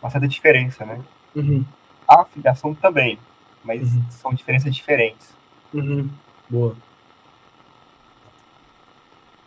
uma 0.02 0.10
certa 0.10 0.28
diferença, 0.28 0.86
né? 0.86 1.02
Uhum. 1.36 1.66
A 2.08 2.26
filiação 2.26 2.74
também, 2.74 3.18
mas 3.64 3.82
Uhum. 3.93 4.03
são 4.09 4.34
diferenças 4.34 4.74
diferentes. 4.74 5.30
Uhum. 5.74 6.09
Boa. 6.49 6.76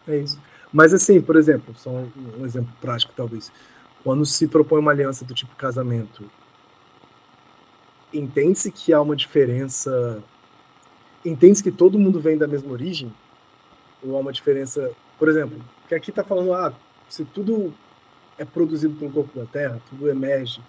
É 0.07 0.19
isso. 0.19 0.41
Mas 0.73 0.93
assim, 0.93 1.21
por 1.21 1.37
exemplo, 1.37 1.75
só 1.77 1.91
um, 1.91 2.45
exemplo 2.45 2.73
prático, 2.81 3.13
talvez. 3.17 3.51
Quando 4.03 4.27
se 4.27 4.47
propõe 4.49 4.81
uma 4.81 4.91
aliança 4.91 5.25
do 5.25 5.33
tipo 5.35 5.55
casamento, 5.57 6.29
entende-se 8.13 8.71
que 8.71 8.93
há 8.93 9.01
uma 9.01 9.17
diferença. 9.17 10.23
Entende-se 11.25 11.63
que 11.63 11.71
todo 11.71 11.99
mundo 11.99 12.21
vem 12.21 12.37
da 12.37 12.47
mesma 12.47 12.71
origem? 12.73 13.13
Ou 14.03 14.17
há 14.17 14.21
uma 14.21 14.33
diferença. 14.33 14.91
Por 15.19 15.29
exemplo, 15.29 15.59
que 15.89 15.95
aqui 15.95 16.11
está 16.11 16.23
falando, 16.23 16.53
ah, 16.53 16.73
se 17.09 17.25
tudo 17.25 17.73
é 18.37 18.45
produzido 18.45 18.95
pelo 18.97 19.11
corpo 19.13 19.39
da 19.39 19.47
terra, 19.47 19.81
tudo 19.89 20.11
emerge 20.11 20.61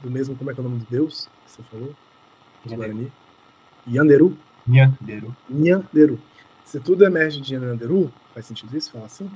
do 0.00 0.10
mesmo, 0.10 0.34
como 0.34 0.50
é 0.50 0.54
que 0.54 0.60
é 0.60 0.62
o 0.64 0.68
nome 0.68 0.80
de 0.80 0.86
Deus 0.86 1.28
que 1.44 1.52
você 1.52 1.62
falou? 1.64 1.94
Os 2.64 2.70
Yanderu. 2.72 2.76
Guarani. 2.92 3.12
Yanderu? 3.88 4.36
Nhanderu. 4.66 5.34
Nhanderu. 5.48 6.18
Se 6.64 6.78
tudo 6.80 7.04
emerge 7.04 7.40
de 7.40 7.56
Nhanderu, 7.56 8.12
faz 8.34 8.46
sentido 8.46 8.76
isso? 8.76 8.92
Falar 8.92 9.06
assim? 9.06 9.30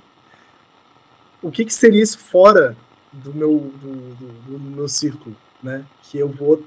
O 1.43 1.51
que, 1.51 1.65
que 1.65 1.75
seria 1.75 2.03
isso 2.03 2.19
fora 2.19 2.77
do 3.13 3.35
meu, 3.35 3.59
do, 3.81 4.15
do- 4.15 4.59
do 4.59 4.61
meu 4.77 4.89
círculo, 4.89 5.37
né? 5.63 5.85
Que 6.03 6.19
eu 6.19 6.29
vou 6.29 6.63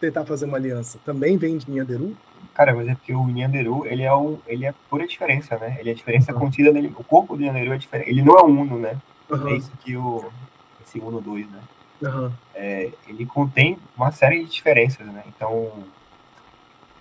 tentar 0.00 0.24
fazer 0.24 0.44
uma 0.44 0.56
aliança. 0.56 0.98
Também 1.04 1.36
vem 1.36 1.56
de 1.58 1.70
Nhanderu? 1.70 2.16
Cara, 2.54 2.74
mas 2.74 2.88
é 2.88 2.94
porque 2.94 3.12
o 3.14 3.26
Nhanderu, 3.26 3.86
ele 3.86 4.02
é 4.02 4.12
o, 4.12 4.38
ele 4.46 4.64
é 4.66 4.74
pura 4.90 5.06
diferença, 5.06 5.56
né? 5.58 5.76
Ele 5.80 5.90
é 5.90 5.92
a 5.92 5.96
diferença 5.96 6.32
Uhum. 6.32 6.38
contida 6.40 6.72
nele. 6.72 6.92
O 6.96 7.04
corpo 7.04 7.36
do 7.36 7.42
Nhanderu 7.42 7.72
é 7.72 7.78
diferente. 7.78 8.10
Ele 8.10 8.22
não 8.22 8.36
é 8.38 8.42
um 8.44 8.60
uno, 8.60 8.78
né? 8.78 8.96
É 9.30 9.34
Aham, 9.34 9.56
isso 9.56 9.70
que 9.84 9.96
o 9.96 10.24
esse 10.84 10.98
uno 10.98 11.20
2, 11.20 11.48
né? 11.50 11.60
aham, 12.04 12.32
É, 12.54 12.90
ele 13.06 13.26
contém 13.26 13.76
uma 13.96 14.10
série 14.12 14.44
de 14.44 14.50
diferenças, 14.50 15.06
né? 15.06 15.22
Então, 15.28 15.70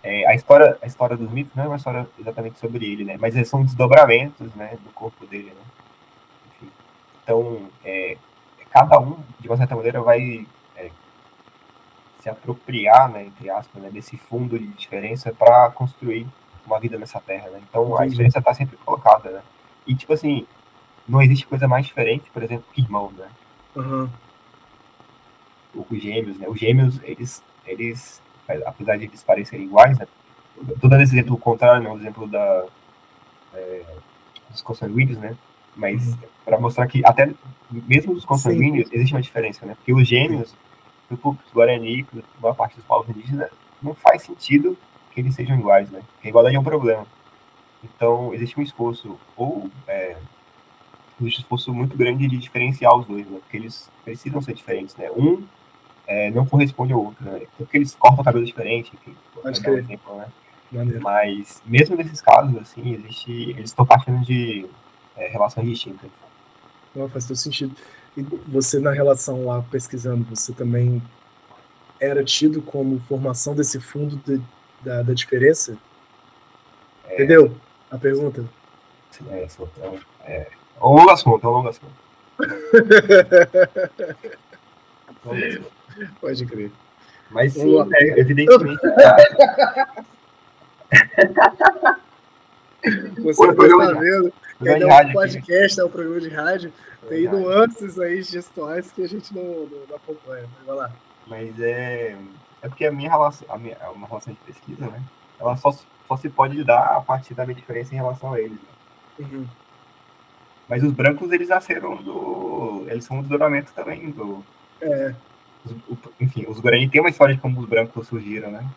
é, 0.07 0.25
a 0.25 0.33
história, 0.33 0.77
a 0.81 0.85
história 0.87 1.17
dos 1.17 1.29
mitos 1.29 1.53
não 1.53 1.65
é 1.65 1.67
uma 1.67 1.75
história 1.75 2.07
exatamente 2.17 2.57
sobre 2.59 2.89
ele, 2.89 3.03
né? 3.03 3.17
Mas 3.19 3.35
são 3.49 3.61
desdobramentos, 3.61 4.55
né, 4.55 4.77
do 4.81 4.89
corpo 4.93 5.25
dele, 5.27 5.51
né? 5.53 5.61
Enfim. 6.47 6.71
Então, 7.21 7.69
é, 7.83 8.15
cada 8.71 8.97
um 9.01 9.19
de 9.37 9.49
uma 9.49 9.57
certa 9.57 9.75
maneira 9.75 10.01
vai 10.01 10.47
é, 10.77 10.89
se 12.21 12.29
apropriar, 12.29 13.09
né, 13.09 13.25
entre 13.25 13.49
aspas, 13.49 13.83
né, 13.83 13.89
desse 13.89 14.15
fundo 14.15 14.57
de 14.57 14.67
diferença 14.67 15.33
para 15.33 15.69
construir 15.71 16.25
uma 16.65 16.79
vida 16.79 16.97
nessa 16.97 17.19
terra, 17.19 17.49
né? 17.49 17.61
Então, 17.69 17.97
a 17.97 18.05
diferença 18.05 18.39
está 18.39 18.53
sempre 18.53 18.77
colocada, 18.77 19.29
né? 19.29 19.41
E 19.85 19.93
tipo 19.93 20.13
assim, 20.13 20.47
não 21.05 21.21
existe 21.21 21.45
coisa 21.45 21.67
mais 21.67 21.85
diferente, 21.85 22.29
por 22.31 22.41
exemplo, 22.43 22.65
que 22.71 22.81
irmãos, 22.81 23.11
né? 23.11 23.27
aham. 23.75 24.09
os 25.73 26.01
gêmeos, 26.01 26.37
né? 26.39 26.47
Os 26.47 26.57
gêmeos, 26.57 26.99
eles, 27.03 27.43
eles, 27.65 28.21
apesar 28.65 28.97
de 28.97 29.05
eles 29.05 29.23
parecerem 29.23 29.65
iguais, 29.65 29.97
né? 29.97 30.07
Tô 30.81 30.87
dando 30.87 31.01
esse 31.03 31.13
exemplo 31.13 31.37
contrário, 31.37 31.83
né? 31.83 31.89
O 31.89 31.97
exemplo 31.97 32.27
da, 32.27 32.65
é, 33.53 33.83
dos 34.49 34.61
consanguíneos, 34.61 35.17
né? 35.19 35.35
Mas 35.75 36.07
Uhum. 36.07 36.17
para 36.45 36.59
mostrar 36.59 36.87
que 36.87 37.05
até 37.05 37.31
mesmo 37.69 38.13
dos 38.15 38.25
consanguíneos 38.25 38.89
existe 38.91 39.13
uma 39.13 39.21
diferença, 39.21 39.65
né? 39.65 39.75
Porque 39.75 39.93
os 39.93 40.07
gêmeos, 40.07 40.55
para 41.07 41.29
os 41.29 41.37
Guarani, 41.53 42.03
para 42.03 42.19
a 42.19 42.41
maior 42.41 42.55
parte 42.55 42.75
dos 42.75 42.85
povos 42.85 43.09
indígenas, 43.15 43.49
não 43.81 43.93
faz 43.93 44.23
sentido 44.23 44.75
que 45.11 45.21
eles 45.21 45.35
sejam 45.35 45.57
iguais, 45.57 45.89
né? 45.91 46.01
Porque 46.13 46.27
a 46.27 46.29
igualdade 46.29 46.55
é 46.55 46.59
um 46.59 46.63
problema. 46.63 47.05
Então, 47.83 48.33
existe 48.33 48.59
um 48.59 48.63
esforço, 48.63 49.19
ou 49.35 49.69
é, 49.87 50.17
existe 51.21 51.39
um 51.39 51.41
esforço 51.43 51.73
muito 51.73 51.95
grande 51.95 52.27
de 52.27 52.37
diferenciar 52.37 52.95
os 52.95 53.05
dois, 53.05 53.27
né? 53.27 53.37
Porque 53.39 53.57
eles 53.57 53.89
precisam 54.03 54.41
ser 54.41 54.53
diferentes, 54.55 54.95
né? 54.95 55.11
Um 55.11 55.43
é, 56.07 56.31
não 56.31 56.45
corresponde 56.45 56.93
ao 56.93 57.03
outro, 57.05 57.23
né? 57.25 57.41
Porque 57.57 57.77
eles 57.77 57.93
cortam 57.95 58.23
cabelo 58.23 58.45
diferente, 58.45 58.91
enfim. 58.95 59.15
Pode 59.33 59.69
um 59.69 59.77
exemplo, 59.77 60.17
né? 60.17 60.27
Maneiro. 60.71 61.01
Mas, 61.01 61.61
mesmo 61.65 61.95
nesses 61.95 62.21
casos, 62.21 62.55
assim, 62.57 62.93
existe, 62.93 63.31
eles 63.51 63.69
estão 63.69 63.85
partindo 63.85 64.25
de 64.25 64.65
é, 65.15 65.27
relações 65.27 65.67
distintas. 65.67 66.09
Não, 66.95 67.07
faz 67.09 67.25
todo 67.27 67.35
sentido. 67.37 67.75
E 68.15 68.21
você, 68.47 68.79
na 68.79 68.91
relação 68.91 69.45
lá, 69.45 69.61
pesquisando, 69.61 70.23
você 70.25 70.51
também 70.53 71.01
era 71.99 72.23
tido 72.23 72.61
como 72.61 72.99
formação 73.01 73.55
desse 73.55 73.79
fundo 73.79 74.15
de- 74.25 74.41
da, 74.81 75.01
da 75.03 75.13
diferença? 75.13 75.77
Entendeu? 77.11 77.55
A 77.89 77.97
pergunta? 77.97 78.43
É, 79.29 79.45
isso, 79.45 79.67
é, 79.81 79.87
um- 79.87 79.99
é, 80.25 80.35
é 80.41 80.83
um 80.83 80.93
longo 80.95 81.09
assunto, 81.09 81.45
é 81.45 81.49
um 81.49 81.53
longo 81.53 81.69
assunto. 81.69 81.91
É 85.07 85.29
um 85.29 85.31
longo 85.33 85.45
assunto. 85.45 85.76
Pode 86.19 86.45
crer. 86.45 86.71
Mas 87.29 87.53
sim, 87.53 87.75
lá. 87.75 87.85
né, 87.85 87.97
evidentemente, 88.17 88.81
Você 93.21 93.53
programa 93.53 93.85
está 93.85 93.99
vendo? 93.99 94.33
Ainda 94.61 94.85
é 94.85 94.87
um 94.87 94.97
aqui. 94.97 95.13
podcast, 95.13 95.79
é 95.79 95.85
um 95.85 95.89
programa 95.89 96.21
de 96.21 96.29
rádio. 96.29 96.73
Tem 97.07 97.21
Verdade. 97.21 97.43
nuances 97.43 97.99
aí 97.99 98.21
gestuais 98.21 98.91
que 98.91 99.03
a 99.03 99.07
gente 99.07 99.33
não, 99.35 99.43
não, 99.43 99.79
não 99.89 99.95
acompanha. 99.95 100.47
Mas 100.57 100.65
vai 100.65 100.75
lá. 100.75 100.91
Mas 101.27 101.59
é, 101.59 102.15
é 102.61 102.67
porque 102.67 102.85
a 102.85 102.91
minha 102.91 103.09
relação, 103.09 103.47
a 103.49 103.57
minha, 103.57 103.77
é 103.79 103.87
uma 103.89 104.07
relação 104.07 104.33
de 104.33 104.39
pesquisa, 104.39 104.85
né? 104.87 105.01
Ela 105.39 105.55
só, 105.57 105.71
só 106.07 106.17
se 106.17 106.29
pode 106.29 106.63
dar 106.63 106.97
a 106.97 107.01
partir 107.01 107.33
da 107.33 107.45
minha 107.45 107.55
diferença 107.55 107.93
em 107.93 107.97
relação 107.97 108.33
a 108.33 108.39
eles. 108.39 108.57
né? 108.57 108.67
Uhum. 109.19 109.45
Mas 110.67 110.83
os 110.83 110.91
brancos, 110.91 111.31
eles 111.31 111.49
nasceram 111.49 111.95
do. 111.97 112.85
Eles 112.87 113.05
são 113.05 113.17
um 113.17 113.21
desdobramento 113.21 113.71
também 113.73 114.09
do. 114.11 114.43
É. 114.81 115.13
enfim, 116.19 116.45
os 116.47 116.59
Guarani 116.59 116.89
tem 116.89 117.01
uma 117.01 117.09
história 117.09 117.35
de 117.35 117.41
como 117.41 117.59
os 117.59 117.67
brancos 117.67 118.07
surgiram, 118.07 118.51
né? 118.51 118.67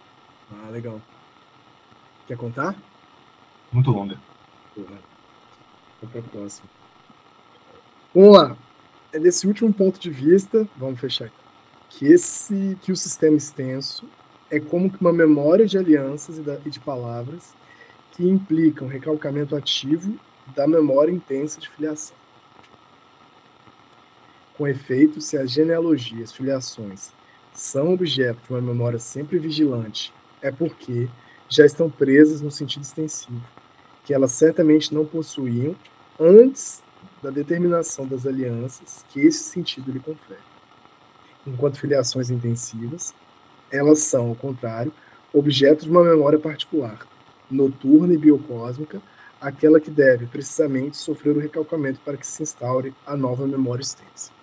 Ah, 0.53 0.71
legal. 0.71 1.01
Quer 2.27 2.37
contar? 2.37 2.75
Muito 3.73 3.91
longa. 3.91 4.19
Porra. 4.75 4.99
Vamos 6.01 6.13
para 6.13 6.21
o 6.21 6.23
próximo. 6.25 6.69
Vamos 8.15 8.37
lá. 8.37 8.57
É 9.13 9.19
desse 9.19 9.47
último 9.47 9.73
ponto 9.73 9.99
de 10.01 10.11
vista, 10.11 10.69
vamos 10.77 11.01
fechar 11.01 11.27
aqui, 11.27 11.35
que, 11.91 12.07
esse, 12.07 12.79
que 12.81 12.93
o 12.93 12.97
sistema 12.97 13.37
extenso 13.37 14.09
é 14.51 14.59
como 14.61 14.91
que 14.91 15.01
uma 15.01 15.13
memória 15.13 15.67
de 15.67 15.77
alianças 15.79 16.39
e, 16.39 16.43
da- 16.43 16.59
e 16.65 16.71
de 16.71 16.79
palavras 16.81 17.53
que 18.13 18.25
implicam 18.29 18.87
recalcamento 18.89 19.55
ativo 19.57 20.15
da 20.55 20.67
memória 20.67 21.11
intensa 21.13 21.61
de 21.61 21.69
filiação. 21.69 22.17
Com 24.61 24.69
efeito, 24.69 25.23
se 25.23 25.39
as 25.39 25.51
genealogias, 25.51 26.33
filiações, 26.33 27.13
são 27.55 27.95
objeto 27.95 28.41
de 28.47 28.53
uma 28.53 28.61
memória 28.61 28.99
sempre 28.99 29.39
vigilante, 29.39 30.13
é 30.43 30.53
porque 30.53 31.09
já 31.49 31.65
estão 31.65 31.89
presas 31.89 32.43
no 32.43 32.51
sentido 32.51 32.83
extensivo 32.83 33.41
que 34.05 34.13
elas 34.13 34.33
certamente 34.33 34.93
não 34.93 35.07
possuíam 35.07 35.75
antes 36.21 36.83
da 37.23 37.31
determinação 37.31 38.07
das 38.07 38.27
alianças 38.27 39.03
que 39.09 39.21
esse 39.21 39.45
sentido 39.45 39.91
lhe 39.91 39.99
confere. 39.99 40.43
Enquanto 41.47 41.81
filiações 41.81 42.29
intensivas, 42.29 43.15
elas 43.73 44.01
são, 44.01 44.29
ao 44.29 44.35
contrário, 44.35 44.93
objeto 45.33 45.87
de 45.87 45.91
uma 45.91 46.05
memória 46.05 46.39
particular, 46.39 46.99
noturna 47.51 48.13
e 48.13 48.19
biocósmica, 48.19 49.01
aquela 49.41 49.81
que 49.81 49.91
deve 49.91 50.27
precisamente 50.27 50.99
sofrer 50.99 51.35
o 51.35 51.41
recalcamento 51.41 51.99
para 52.05 52.19
que 52.19 52.27
se 52.27 52.43
instaure 52.43 52.93
a 53.07 53.17
nova 53.17 53.47
memória 53.47 53.81
extensa. 53.81 54.39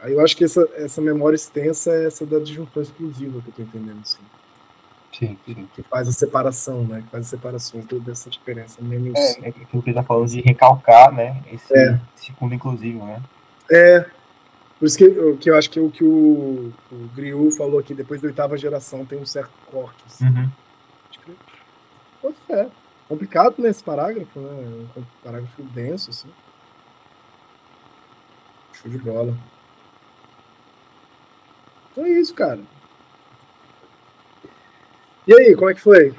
Aí 0.00 0.12
eu 0.12 0.20
acho 0.20 0.36
que 0.36 0.44
essa, 0.44 0.68
essa 0.74 1.00
memória 1.00 1.34
extensa 1.36 1.90
é 1.92 2.06
essa 2.06 2.24
da 2.24 2.38
disjunção 2.38 2.82
exclusiva 2.82 3.40
que 3.42 3.48
eu 3.48 3.50
estou 3.50 3.64
entendendo, 3.64 4.00
assim 4.02 4.18
Sim, 5.18 5.36
sim. 5.44 5.68
que 5.74 5.82
faz 5.82 6.06
a 6.06 6.12
separação, 6.12 6.84
né? 6.84 7.02
Que 7.02 7.08
faz 7.08 7.26
a 7.26 7.28
separação 7.30 7.80
entre 7.80 7.98
dessa 7.98 8.30
diferença 8.30 8.80
menos. 8.80 9.18
É, 9.18 9.46
é 9.46 9.48
aquilo 9.48 9.82
que 9.82 9.90
ele 9.90 9.94
tá 9.94 10.02
falando 10.04 10.28
de 10.28 10.40
recalcar, 10.42 11.12
né? 11.12 11.42
Esse, 11.50 11.74
É. 11.76 12.00
esse 12.16 12.30
inclusivo, 12.40 13.04
né? 13.04 13.20
É. 13.68 14.06
Por 14.78 14.86
isso 14.86 14.96
que, 14.96 15.04
eu- 15.04 15.36
que 15.36 15.50
eu 15.50 15.58
acho 15.58 15.68
que 15.70 15.80
o 15.80 15.90
que 15.90 16.04
o, 16.04 16.72
o 16.92 17.08
Griu 17.16 17.50
falou 17.50 17.80
aqui, 17.80 17.94
depois 17.94 18.20
da 18.20 18.28
oitava 18.28 18.56
geração, 18.56 19.04
tem 19.04 19.18
um 19.18 19.26
certo 19.26 19.50
corte. 19.72 20.04
Assim. 20.06 20.26
Uhum. 20.26 20.48
Pode 22.22 22.36
ser. 22.46 22.68
Complicado 23.08 23.54
nesse 23.58 23.82
parágrafo, 23.82 24.38
né? 24.38 24.86
Um 24.96 25.02
parágrafo 25.24 25.62
denso, 25.64 26.10
assim. 26.10 26.28
Show 28.74 28.88
de 28.90 28.98
bola. 28.98 29.34
Então 31.98 32.06
é 32.06 32.10
isso, 32.10 32.32
cara. 32.32 32.60
E 35.26 35.34
aí, 35.34 35.56
como 35.56 35.68
é 35.68 35.74
que 35.74 35.80
foi? 35.80 36.14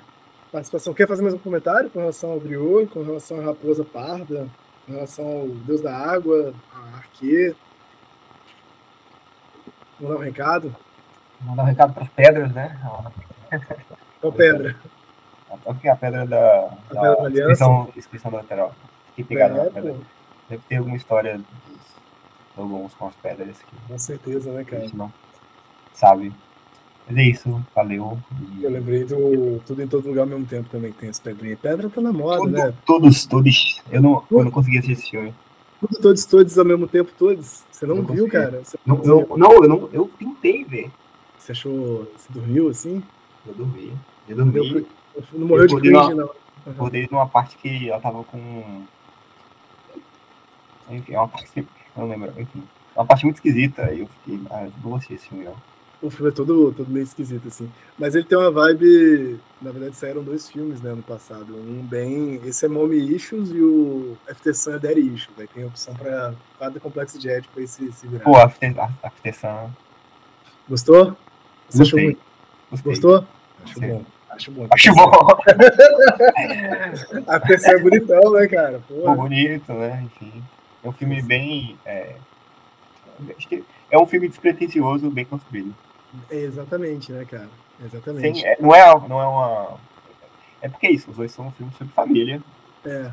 Participação. 0.52 0.94
Quer 0.94 1.08
fazer 1.08 1.22
mais 1.22 1.34
um 1.34 1.38
comentário 1.38 1.90
com 1.90 2.00
relação 2.00 2.32
ao 2.32 2.40
Griot, 2.40 2.92
com 2.92 3.02
relação 3.02 3.40
à 3.40 3.44
raposa 3.46 3.86
parda, 3.86 4.46
com 4.86 4.92
relação 4.92 5.26
ao 5.26 5.48
Deus 5.48 5.80
da 5.80 5.96
Água, 5.96 6.54
a 6.74 6.98
Arquê? 6.98 7.56
Vamos 9.98 10.16
dar 10.16 10.20
um 10.20 10.26
recado? 10.26 10.76
Mandar 11.40 11.64
um 11.64 11.68
recado 11.68 11.94
para 11.94 12.04
as 12.04 12.10
pedras, 12.10 12.52
né? 12.52 12.78
Qual 14.20 14.34
pedra? 14.34 14.76
Aqui 15.66 15.88
a 15.88 15.96
pedra 15.96 16.28
da, 16.28 16.78
a 16.90 16.94
da, 16.94 17.16
da 17.16 17.30
inscrição, 17.30 17.90
inscrição 17.96 18.32
lateral. 18.32 18.76
Fiquei 19.16 19.24
pegado 19.24 19.56
é, 19.56 19.64
na 19.64 19.72
pedra. 19.72 19.94
Pô. 19.94 20.00
Deve 20.50 20.64
ter 20.68 20.76
alguma 20.76 20.98
história 20.98 21.38
dos 21.38 21.96
alguns 22.58 22.94
com 22.96 23.08
as 23.08 23.16
pedras. 23.16 23.58
Que 23.62 23.76
com 23.88 23.98
certeza, 23.98 24.52
né, 24.52 24.66
cara? 24.66 24.84
A 24.84 24.86
gente 24.86 24.98
não 24.98 25.14
sabe. 26.00 26.32
Mas 27.08 27.18
é 27.18 27.24
isso, 27.24 27.66
valeu. 27.76 28.18
Eu 28.62 28.70
lembrei 28.70 29.04
do 29.04 29.60
Tudo 29.66 29.82
em 29.82 29.88
Todo 29.88 30.08
Lugar 30.08 30.22
ao 30.22 30.28
mesmo 30.28 30.45
tempo 30.45 30.70
também, 30.70 30.91
que 30.91 31.00
tem 31.00 31.10
as 31.10 31.20
pedrinhas. 31.20 31.60
Pedra 31.60 31.89
tá 31.89 32.00
na 32.00 32.14
moda, 32.14 32.41
Tudo, 32.41 32.52
né? 32.52 32.74
Todos, 32.86 33.26
todos. 33.26 33.82
Eu 33.91 34.02
não, 34.02 34.24
eu 34.30 34.43
não 34.43 34.52
consegui 34.52 34.78
assistir 34.78 34.93
esse 34.93 35.10
filme. 35.10 35.34
Tudo, 35.80 36.02
todos, 36.02 36.26
todos 36.26 36.60
ao 36.60 36.66
mesmo 36.66 36.88
tempo, 36.88 37.12
todos. 37.18 37.64
Você 37.72 37.86
não, 37.86 37.95
não 37.95 38.04
viu, 38.04 38.26
consegui. 38.26 38.32
cara? 38.32 38.62
Não, 38.86 38.97
não, 38.97 39.38
não, 39.38 39.52
eu 39.54 39.68
não, 39.68 39.89
eu 39.91 40.12
tentei 40.20 40.64
ver. 40.64 40.91
Você 41.38 41.52
achou. 41.54 42.08
Você 42.16 42.32
dormiu 42.32 42.70
assim? 42.70 43.02
Eu 43.47 43.54
dormi. 43.56 43.93
Eu 44.28 44.36
dormi. 44.36 44.86
Eu, 45.16 45.24
não 45.34 45.47
morreu 45.47 45.68
de 45.68 45.76
cringe, 45.78 46.14
não. 46.14 46.30
Acordei 46.68 47.08
numa 47.12 47.28
parte 47.28 47.58
que 47.58 47.89
ela 47.89 48.00
tava 48.00 48.24
com. 48.24 48.84
Enfim, 50.91 51.14
é 51.14 51.18
uma 51.18 51.28
parte 51.28 51.50
que. 51.52 51.68
Não 51.97 52.08
lembro, 52.08 52.32
enfim. 52.38 52.64
É 52.95 53.00
uma 53.00 53.06
parte 53.06 53.24
muito 53.26 53.38
esquisita. 53.38 53.91
E 53.91 54.02
eu 54.02 54.08
fiquei. 54.08 54.39
Ah, 54.52 54.68
não 54.84 54.91
gostei 54.91 55.18
desse 55.18 55.30
filme, 55.30 55.45
não. 55.45 55.56
O 56.02 56.10
filme 56.10 56.32
é 56.32 56.34
todo, 56.34 56.72
todo 56.72 56.89
meio 56.89 57.04
esquisito, 57.04 57.50
assim. 57.50 57.70
Mas 57.97 58.16
ele 58.16 58.24
tem 58.24 58.38
uma 58.38 58.50
vibe. 58.50 59.38
Na 59.62 59.72
verdade, 59.72 59.97
saíram 59.97 60.24
dois 60.24 60.50
filmes, 60.50 60.82
né, 60.82 60.91
ano 60.91 61.04
passado. 61.04 61.54
Um 61.54 61.86
bem. 61.86 62.39
Esse 62.45 62.66
é 62.66 62.70
Mommy 62.70 63.14
Issues 63.14 63.52
e 63.52 63.60
o 63.60 64.18
FT 64.34 64.54
Sun 64.54 64.76
é 64.76 64.80
Daddy 64.80 65.02
Issues. 65.02 65.38
Aí 65.38 65.47
tem 65.47 65.66
opção 65.66 65.93
pra 65.95 66.34
cada 66.58 66.80
complexo 66.80 67.20
de 67.20 67.30
Ed 67.30 67.50
pra 67.54 67.62
esse 67.62 67.91
se 67.91 68.08
virar. 68.08 68.24
Pô, 68.24 68.38
a 68.38 68.47
FT 68.47 69.34
Sun. 69.34 69.70
Gostou? 70.70 71.18
Você 71.68 71.82
achou 71.82 72.00
muito? 72.00 72.22
Gostou? 72.82 73.26
Acho 73.66 73.82
bom. 73.82 74.06
Acho 74.30 74.52
bom. 74.52 74.68
Acho 74.72 74.93
bom. 74.93 75.12
a 77.28 77.39
pessoa 77.41 77.76
é 77.76 77.80
bonitão, 77.80 78.32
né, 78.32 78.47
cara? 78.47 78.82
Pô, 78.88 79.14
bonito, 79.16 79.74
né? 79.74 80.02
Enfim. 80.06 80.41
É 80.82 80.88
um 80.88 80.93
filme 80.93 81.22
bem. 81.22 81.78
É... 81.86 82.16
Acho 83.38 83.50
que 83.50 83.66
é 83.91 84.00
um 84.00 84.06
filme 84.06 84.30
despretensioso, 84.30 85.10
bem 85.10 85.26
construído. 85.26 85.76
É 86.30 86.36
exatamente, 86.36 87.12
né, 87.12 87.26
cara? 87.26 87.49
Exatamente. 87.84 88.39
Sim, 88.39 88.45
é, 88.45 88.57
não, 88.60 88.74
é, 88.74 89.07
não 89.07 89.22
é 89.22 89.28
uma. 89.28 89.78
É 90.62 90.68
porque 90.68 90.88
é 90.88 90.91
isso, 90.91 91.12
os 91.12 91.18
dois 91.18 91.32
são 91.32 91.47
um 91.47 91.51
filme 91.51 91.72
sobre 91.74 91.93
família. 91.93 92.41
É. 92.86 93.12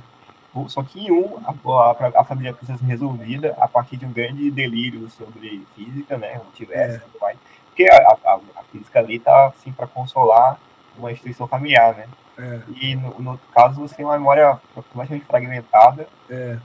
Só 0.68 0.82
que 0.82 1.00
em 1.00 1.10
um, 1.10 1.38
a, 1.44 1.50
a, 1.50 2.20
a, 2.20 2.24
família 2.24 2.54
precisa 2.54 2.78
ser 2.78 2.84
resolvida 2.86 3.54
a 3.58 3.68
partir 3.68 3.98
de 3.98 4.06
um 4.06 4.12
grande 4.12 4.50
delírio 4.50 5.08
sobre 5.10 5.66
física, 5.74 6.16
né? 6.16 6.40
Multiverso, 6.42 7.04
é. 7.14 7.18
pai. 7.18 7.36
Porque 7.66 7.84
a, 7.90 7.96
a, 7.96 8.40
a, 8.56 8.62
física 8.72 8.98
ali 8.98 9.18
tá 9.18 9.48
assim 9.48 9.70
para 9.70 9.86
consolar 9.86 10.58
uma 10.96 11.12
instituição 11.12 11.46
familiar, 11.46 11.94
né? 11.94 12.08
É. 12.38 12.60
E 12.80 12.96
no, 12.96 13.18
no, 13.20 13.30
outro 13.32 13.46
caso 13.52 13.80
você 13.80 13.94
tem 13.96 14.04
uma 14.04 14.16
memória 14.16 14.58
completamente 14.74 15.26
fragmentada. 15.26 16.08
É. 16.30 16.58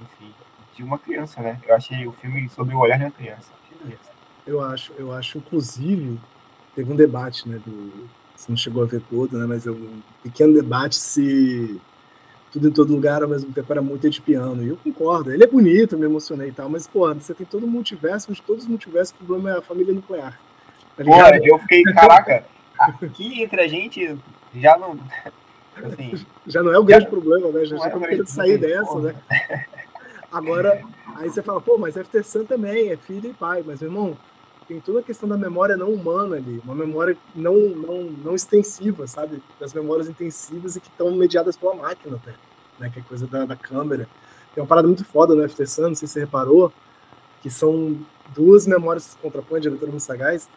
Enfim, 0.00 0.34
de 0.74 0.82
uma 0.82 0.98
criança, 0.98 1.40
né? 1.40 1.60
Eu 1.64 1.76
achei 1.76 2.06
o 2.06 2.12
filme 2.12 2.48
sobre 2.48 2.74
o 2.74 2.78
olhar 2.80 2.98
de 2.98 3.04
uma 3.04 3.10
criança. 3.12 3.52
Eu 4.46 4.60
acho, 4.60 4.92
eu 4.98 5.12
acho, 5.12 5.38
inclusive, 5.38 6.18
teve 6.74 6.92
um 6.92 6.96
debate, 6.96 7.48
né? 7.48 7.60
Do, 7.64 8.08
você 8.34 8.50
não 8.50 8.56
chegou 8.56 8.82
a 8.82 8.86
ver 8.86 9.00
todo, 9.08 9.38
né? 9.38 9.46
Mas 9.46 9.66
é 9.66 9.70
um 9.70 10.00
pequeno 10.22 10.52
debate 10.52 10.96
se 10.96 11.80
tudo 12.52 12.68
em 12.68 12.72
todo 12.72 12.92
lugar 12.92 13.22
ao 13.22 13.28
mesmo 13.28 13.52
tempo 13.52 13.72
era 13.72 13.80
muito 13.80 14.22
piano. 14.22 14.62
E 14.62 14.68
eu 14.68 14.76
concordo. 14.76 15.32
Ele 15.32 15.42
é 15.42 15.46
bonito, 15.46 15.96
me 15.96 16.04
emocionei 16.04 16.48
e 16.48 16.52
tal, 16.52 16.68
mas, 16.68 16.86
porra, 16.86 17.14
você 17.14 17.32
tem 17.32 17.46
todo 17.46 17.64
o 17.64 17.68
multiverso, 17.68 18.26
mas 18.28 18.40
todos 18.40 18.64
os 18.64 18.68
multiversos, 18.68 19.14
o 19.14 19.24
problema 19.24 19.50
é 19.50 19.58
a 19.58 19.62
família 19.62 19.94
nuclear. 19.94 20.38
Tá 20.96 21.04
porra, 21.04 21.38
eu 21.42 21.58
fiquei, 21.60 21.82
caraca, 21.94 22.44
aqui 22.78 23.42
entre 23.42 23.60
a 23.60 23.68
gente 23.68 24.18
já 24.54 24.76
não. 24.76 24.98
Assim, 25.76 26.26
já 26.46 26.62
não 26.62 26.72
é 26.72 26.78
o 26.78 26.84
grande 26.84 27.04
já, 27.04 27.10
problema, 27.10 27.48
né? 27.48 27.64
Já, 27.64 27.76
já 27.76 27.86
é 27.86 28.24
sair 28.26 28.58
dessa, 28.58 28.84
porra. 28.84 29.12
né? 29.12 29.66
Agora, 30.30 30.82
aí 31.16 31.30
você 31.30 31.42
fala, 31.42 31.60
pô, 31.60 31.78
mas 31.78 31.94
FT 31.96 32.22
Sun 32.22 32.44
também 32.44 32.90
é 32.90 32.96
filho 32.96 33.30
e 33.30 33.34
pai, 33.34 33.62
mas, 33.64 33.80
irmão, 33.80 34.16
tem 34.72 34.80
toda 34.80 35.00
a 35.00 35.02
questão 35.02 35.28
da 35.28 35.36
memória 35.36 35.76
não 35.76 35.90
humana 35.90 36.36
ali, 36.36 36.60
uma 36.64 36.74
memória 36.74 37.16
não, 37.34 37.54
não, 37.54 38.02
não 38.04 38.34
extensiva, 38.34 39.06
sabe? 39.06 39.42
Das 39.60 39.74
memórias 39.74 40.08
intensivas 40.08 40.76
e 40.76 40.80
que 40.80 40.88
estão 40.88 41.10
mediadas 41.14 41.56
pela 41.56 41.74
máquina, 41.74 42.16
até, 42.16 42.34
né? 42.78 42.90
Que 42.90 43.00
é 43.00 43.02
coisa 43.02 43.26
da, 43.26 43.44
da 43.44 43.54
câmera. 43.54 44.08
Tem 44.54 44.62
uma 44.62 44.66
parada 44.66 44.88
muito 44.88 45.04
foda 45.04 45.34
no 45.34 45.46
FT 45.46 45.66
Sun, 45.66 45.88
não 45.88 45.94
sei 45.94 46.08
se 46.08 46.14
você 46.14 46.20
reparou, 46.20 46.72
que 47.42 47.50
são 47.50 47.98
duas 48.34 48.66
memórias 48.66 49.04
que 49.04 49.10
se 49.10 49.16
contrapõem, 49.18 49.58
a 49.58 49.62
diretora 49.62 49.90
muito 49.90 50.04
sagaz, 50.04 50.48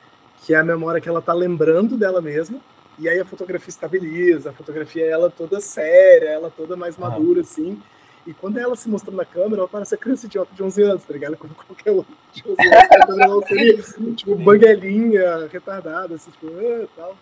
que 0.41 0.53
é 0.53 0.57
a 0.57 0.63
memória 0.63 1.01
que 1.01 1.09
ela 1.09 1.21
tá 1.21 1.33
lembrando 1.33 1.97
dela 1.97 2.21
mesma, 2.21 2.59
e 2.97 3.09
aí 3.09 3.19
a 3.19 3.25
fotografia 3.25 3.69
estabiliza, 3.69 4.51
a 4.51 4.53
fotografia 4.53 5.03
é 5.03 5.09
ela 5.09 5.29
toda 5.29 5.59
séria, 5.59 6.29
ela 6.29 6.49
toda 6.49 6.77
mais 6.77 6.97
madura, 6.97 7.41
ah. 7.41 7.41
assim, 7.41 7.81
e 8.25 8.33
quando 8.33 8.57
ela 8.57 8.75
se 8.75 8.89
mostrou 8.89 9.15
na 9.15 9.23
câmera, 9.23 9.61
ela 9.61 9.67
parece 9.67 9.93
a 9.93 9.97
criança 9.97 10.25
idiota 10.25 10.53
de 10.53 10.63
11 10.63 10.81
anos, 10.83 11.03
tá 11.03 11.13
ligado? 11.13 11.37
Como 11.37 11.53
qualquer 11.53 11.91
outro 11.91 12.15
de 12.33 12.43
11 12.47 12.55
anos. 12.67 13.19
Ela 13.19 13.41
seria, 13.47 13.81
tipo, 14.13 14.35
banguelinha, 14.35 15.47
retardada, 15.47 16.15
assim, 16.15 16.31
tipo, 16.31 16.47
ah, 16.47 16.87
tal. 16.95 17.17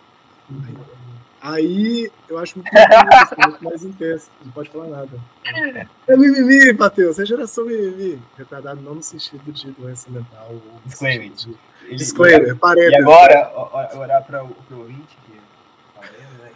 Aí 1.42 2.10
eu 2.30 2.38
acho 2.38 2.58
muito 2.58 2.72
mais, 2.72 2.94
intenso, 2.94 3.36
muito 3.38 3.64
mais 3.66 3.84
intenso. 3.84 4.30
Não 4.46 4.52
pode 4.54 4.70
falar 4.70 4.88
nada. 4.88 5.20
É 6.08 6.16
mimimi, 6.16 6.72
Matheus. 6.72 7.20
É 7.20 7.26
geração 7.26 7.66
mimimi. 7.66 8.22
Retardado 8.38 8.80
não 8.82 8.96
no 8.96 9.04
sentido 9.04 9.52
de 9.52 9.72
doença 9.72 10.10
mental. 10.10 10.56
Disclaimer. 10.86 11.32
De... 11.32 11.58
Disclaimer, 11.98 12.56
parênteses. 12.56 12.94
E 12.94 13.02
agora, 13.02 13.52
olhar 13.98 14.22
para 14.22 14.46
o 14.46 14.56
ouvinte, 14.72 15.18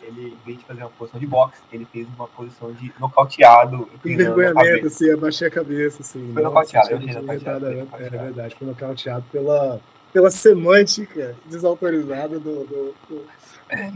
ele, 0.08 0.34
em 0.42 0.46
vez 0.46 0.60
de 0.60 0.66
fazer 0.66 0.82
uma 0.82 0.90
posição 0.90 1.20
de 1.20 1.28
boxe, 1.28 1.62
ele 1.72 1.86
fez 1.92 2.08
uma 2.16 2.28
posição 2.28 2.72
de 2.72 2.94
nocauteado. 3.00 3.88
Envergonhamento, 4.06 4.88
assim, 4.88 5.12
abaixei 5.12 5.48
a 5.48 5.52
cabeça, 5.52 6.02
assim. 6.02 6.32
Foi 6.34 6.42
nocauteado, 6.42 6.92
eu 6.92 7.88
É 7.94 8.10
verdade, 8.10 8.56
foi 8.56 8.68
nocauteado 8.68 9.26
pela, 9.32 9.82
pela 10.14 10.32
semântica 10.32 11.36
desautorizada 11.46 12.40
do, 12.40 12.66
do, 12.66 12.96
do, 13.10 13.26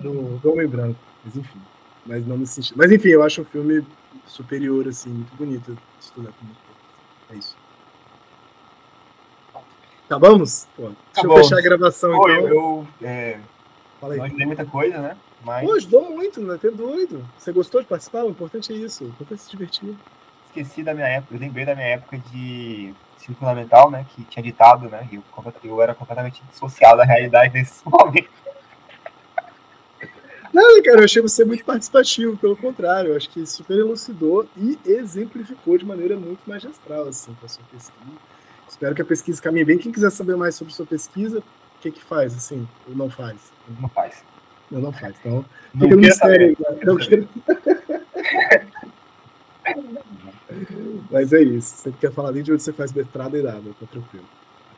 do, 0.01 0.37
do 0.39 0.51
Homem 0.51 0.67
Branco. 0.67 0.99
Mas 1.23 1.35
enfim, 1.37 1.61
mas 2.05 2.25
não 2.25 2.37
me 2.37 2.45
senti. 2.45 2.77
Mas 2.77 2.91
enfim, 2.91 3.09
eu 3.09 3.23
acho 3.23 3.41
um 3.41 3.45
filme 3.45 3.85
superior, 4.25 4.87
assim, 4.87 5.09
muito 5.09 5.35
bonito. 5.35 5.77
Estudar 5.99 6.33
É 7.31 7.35
isso. 7.35 7.55
Acabamos? 10.05 10.67
Pô, 10.75 10.91
deixa 11.13 11.27
eu 11.27 11.37
fechar 11.37 11.57
a 11.57 11.61
gravação, 11.61 12.11
Pô, 12.11 12.29
então. 12.29 12.47
Eu, 12.47 12.87
eu 12.99 13.07
é, 13.07 13.39
não 14.01 14.25
entendi 14.25 14.45
muita 14.45 14.65
coisa, 14.65 14.97
né? 14.97 15.15
Mas... 15.43 15.65
Pô, 15.65 15.75
ajudou 15.75 16.09
muito, 16.11 16.41
né? 16.41 16.55
Até 16.55 16.69
doido. 16.69 17.25
Você 17.37 17.51
gostou 17.51 17.81
de 17.81 17.87
participar? 17.87 18.23
O 18.23 18.29
importante 18.29 18.71
é 18.71 18.75
isso. 18.75 19.03
O 19.03 19.07
importante 19.07 19.39
é 19.39 19.43
se 19.43 19.51
divertir. 19.51 19.95
Esqueci 20.47 20.83
da 20.83 20.93
minha 20.93 21.07
época, 21.07 21.33
eu 21.33 21.39
lembrei 21.39 21.65
da 21.65 21.73
minha 21.73 21.87
época 21.87 22.17
de 22.17 22.93
ensino 23.17 23.37
fundamental, 23.37 23.89
né? 23.89 24.05
Que 24.13 24.23
tinha 24.25 24.43
ditado, 24.43 24.89
né? 24.89 25.07
Eu, 25.11 25.23
eu 25.63 25.81
era 25.81 25.95
completamente 25.95 26.43
dissociado 26.51 26.97
da 26.97 27.05
realidade 27.05 27.53
nesse 27.53 27.81
momento. 27.87 28.29
Não, 30.53 30.83
cara, 30.83 30.99
eu 30.99 31.05
achei 31.05 31.21
você 31.21 31.45
muito 31.45 31.63
participativo, 31.63 32.35
pelo 32.35 32.57
contrário, 32.57 33.11
eu 33.11 33.15
acho 33.15 33.29
que 33.29 33.45
super 33.45 33.77
elucidou 33.77 34.45
e 34.57 34.77
exemplificou 34.85 35.77
de 35.77 35.85
maneira 35.85 36.17
muito 36.17 36.41
magistral, 36.45 37.07
assim, 37.07 37.33
com 37.35 37.45
a 37.45 37.49
sua 37.49 37.63
pesquisa. 37.71 38.11
Espero 38.67 38.93
que 38.93 39.01
a 39.01 39.05
pesquisa 39.05 39.41
caminhe 39.41 39.63
bem. 39.63 39.77
Quem 39.77 39.93
quiser 39.93 40.11
saber 40.11 40.35
mais 40.35 40.55
sobre 40.55 40.73
sua 40.73 40.85
pesquisa, 40.85 41.39
o 41.39 41.43
que 41.79 41.89
que 41.89 42.03
faz, 42.03 42.35
assim, 42.35 42.67
ou 42.85 42.93
não 42.93 43.09
faz? 43.09 43.37
Não 43.79 43.87
faz. 43.87 44.23
Não, 44.71 44.79
não 44.79 44.91
faz. 44.91 45.15
Então, 45.19 45.45
não 45.73 45.81
fica 45.81 45.95
mistério. 45.97 46.57
Não 46.83 46.95
quero... 46.97 47.27
Mas 51.11 51.33
é 51.33 51.41
isso. 51.41 51.75
Você 51.75 51.91
quer 51.99 52.11
falar 52.11 52.31
nem 52.31 52.41
de 52.41 52.53
onde 52.53 52.63
você 52.63 52.71
faz 52.71 52.91
mestrado 52.93 53.37
e 53.37 53.41
nada, 53.41 53.71
tá 53.79 53.85
tranquilo. 53.85 54.25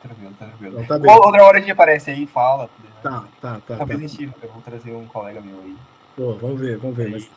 Tá 0.02 0.10
tranquilo, 0.10 0.34
tá 0.40 0.46
tranquilo. 0.46 0.74
Então, 0.74 0.86
tá 0.86 1.00
bem. 1.00 1.12
Outra 1.12 1.44
hora 1.44 1.58
a 1.58 1.62
gente 1.62 1.72
aparece 1.72 2.12
aí 2.12 2.24
e 2.24 2.28
fala. 2.28 2.70
Tá, 3.02 3.26
tá, 3.40 3.62
tá. 3.68 3.78
Talvez 3.78 4.00
tá. 4.00 4.06
a 4.06 4.10
gente, 4.10 4.34
eu 4.42 4.50
vou 4.50 4.62
trazer 4.62 4.92
um 4.92 5.06
colega 5.06 5.40
meu 5.42 5.60
aí. 5.60 5.76
Pô, 6.16 6.34
vamos 6.34 6.60
ver, 6.60 6.78
vamos 6.78 6.98
ver. 6.98 7.10
Mas... 7.12 7.30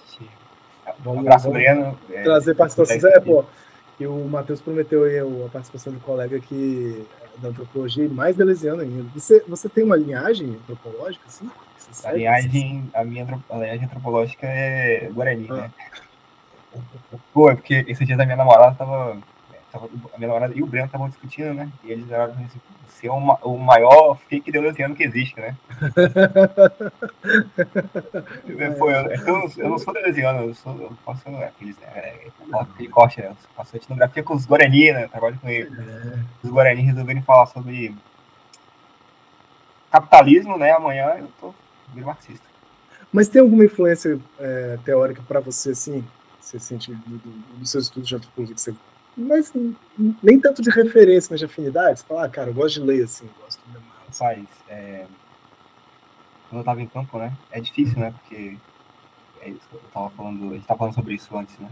Vamos, 1.01 1.19
um 1.19 1.21
abraço, 1.21 1.45
vamos 1.45 1.59
Breno. 1.59 1.99
É, 2.11 2.23
trazer 2.23 2.55
participação. 2.55 3.11
É, 3.11 3.21
pô, 3.21 3.45
e 3.99 4.07
o 4.07 4.25
Matheus 4.29 4.61
prometeu 4.61 5.05
aí 5.05 5.19
a 5.19 5.49
participação 5.51 5.93
de 5.93 5.99
um 5.99 6.03
colega 6.03 6.39
que 6.39 7.07
da 7.39 7.49
antropologia 7.49 8.09
mais 8.09 8.37
belesiana 8.37 8.83
ainda. 8.83 9.05
Você, 9.15 9.43
você 9.47 9.69
tem 9.69 9.85
uma 9.85 9.97
linhagem 9.97 10.59
antropológica, 10.63 11.25
assim? 11.27 11.51
A 12.05 12.13
linhagem, 12.13 12.91
a 12.95 13.05
minha 13.05 13.27
a 13.51 13.57
linhagem 13.57 13.85
antropológica 13.85 14.47
é 14.47 15.11
Guarani, 15.13 15.47
ah. 15.51 15.55
né? 15.55 15.71
Pô, 17.33 17.51
é 17.51 17.55
porque 17.55 17.85
esse 17.89 18.05
dia 18.05 18.17
da 18.17 18.25
minha 18.25 18.37
namorada 18.37 18.75
tava, 18.75 19.17
tava. 19.73 19.89
A 20.15 20.19
minha 20.19 20.29
namorada 20.29 20.55
e 20.55 20.63
o 20.63 20.67
Breno 20.67 20.87
estavam 20.87 21.09
discutindo, 21.09 21.55
né? 21.55 21.71
E 21.85 21.93
eles 21.93 22.11
eram 22.11 22.33
assim, 22.33 22.49
ser 22.89 23.11
o, 23.11 23.17
o 23.17 23.59
maior 23.59 24.17
fake 24.29 24.51
deleuziano 24.51 24.95
que 24.95 25.05
existe, 25.05 25.39
né? 25.39 25.55
Pô, 28.79 28.91
eu, 28.91 29.11
eu, 29.11 29.53
eu, 29.57 29.69
não 29.69 29.79
sou 29.79 29.95
deleuziano, 29.95 30.41
eu 30.41 30.55
sou. 30.55 30.75
Eu 30.81 30.93
faço 31.05 31.29
aqueles, 31.29 31.79
né? 31.79 31.87
É, 31.95 32.27
aquele 32.53 32.89
corte, 32.89 33.21
né? 33.21 33.29
Eu 33.29 33.37
faço 33.55 33.77
etnografia 33.77 34.23
com 34.23 34.35
os 34.35 34.47
Guarani, 34.47 34.93
né? 34.93 35.09
Trabalho 35.09 35.39
com 35.39 35.49
eles. 35.49 35.73
É. 35.79 36.19
Os 36.43 36.51
Guarani 36.51 36.83
resolveram 36.83 37.23
falar 37.23 37.47
sobre 37.47 37.95
capitalismo, 39.91 40.59
né? 40.59 40.73
Amanhã 40.73 41.15
eu 41.19 41.29
tô 41.41 41.55
viro 41.95 42.07
marxista. 42.07 42.47
Mas 43.13 43.29
tem 43.29 43.41
alguma 43.41 43.65
influência 43.65 44.19
é, 44.39 44.79
teórica 44.85 45.23
para 45.27 45.41
você, 45.41 45.71
assim, 45.71 46.05
você 46.41 46.59
sente 46.59 46.93
do, 46.93 47.67
seus 47.67 47.85
estudos 47.85 48.09
de 48.09 48.17
antropologia 48.17 48.55
que 48.55 48.61
você 48.61 48.75
mas 49.17 49.51
nem 50.23 50.39
tanto 50.39 50.61
de 50.61 50.69
referência, 50.69 51.29
mas 51.31 51.41
de 51.41 51.47
afinidade. 51.47 52.01
Você 52.01 52.07
fala, 52.07 52.27
ah, 52.27 52.29
cara, 52.29 52.51
eu 52.51 52.55
gosto 52.55 52.75
de 52.75 52.87
ler, 52.87 53.05
assim, 53.05 53.29
gosto 53.41 53.63
de. 53.71 53.79
Faz. 54.15 54.45
É... 54.69 55.07
Quando 56.49 56.61
eu 56.61 56.65
tava 56.65 56.83
em 56.83 56.87
campo, 56.87 57.19
né? 57.19 57.33
É 57.51 57.61
difícil, 57.61 57.99
né? 57.99 58.13
Porque 58.13 58.57
é 59.41 59.49
isso, 59.49 59.69
eu 59.73 59.81
tava 59.93 60.11
falando, 60.11 60.51
a 60.51 60.55
gente 60.55 60.67
tava 60.67 60.79
falando 60.79 60.95
sobre 60.95 61.15
isso 61.15 61.37
antes, 61.37 61.59
né? 61.59 61.69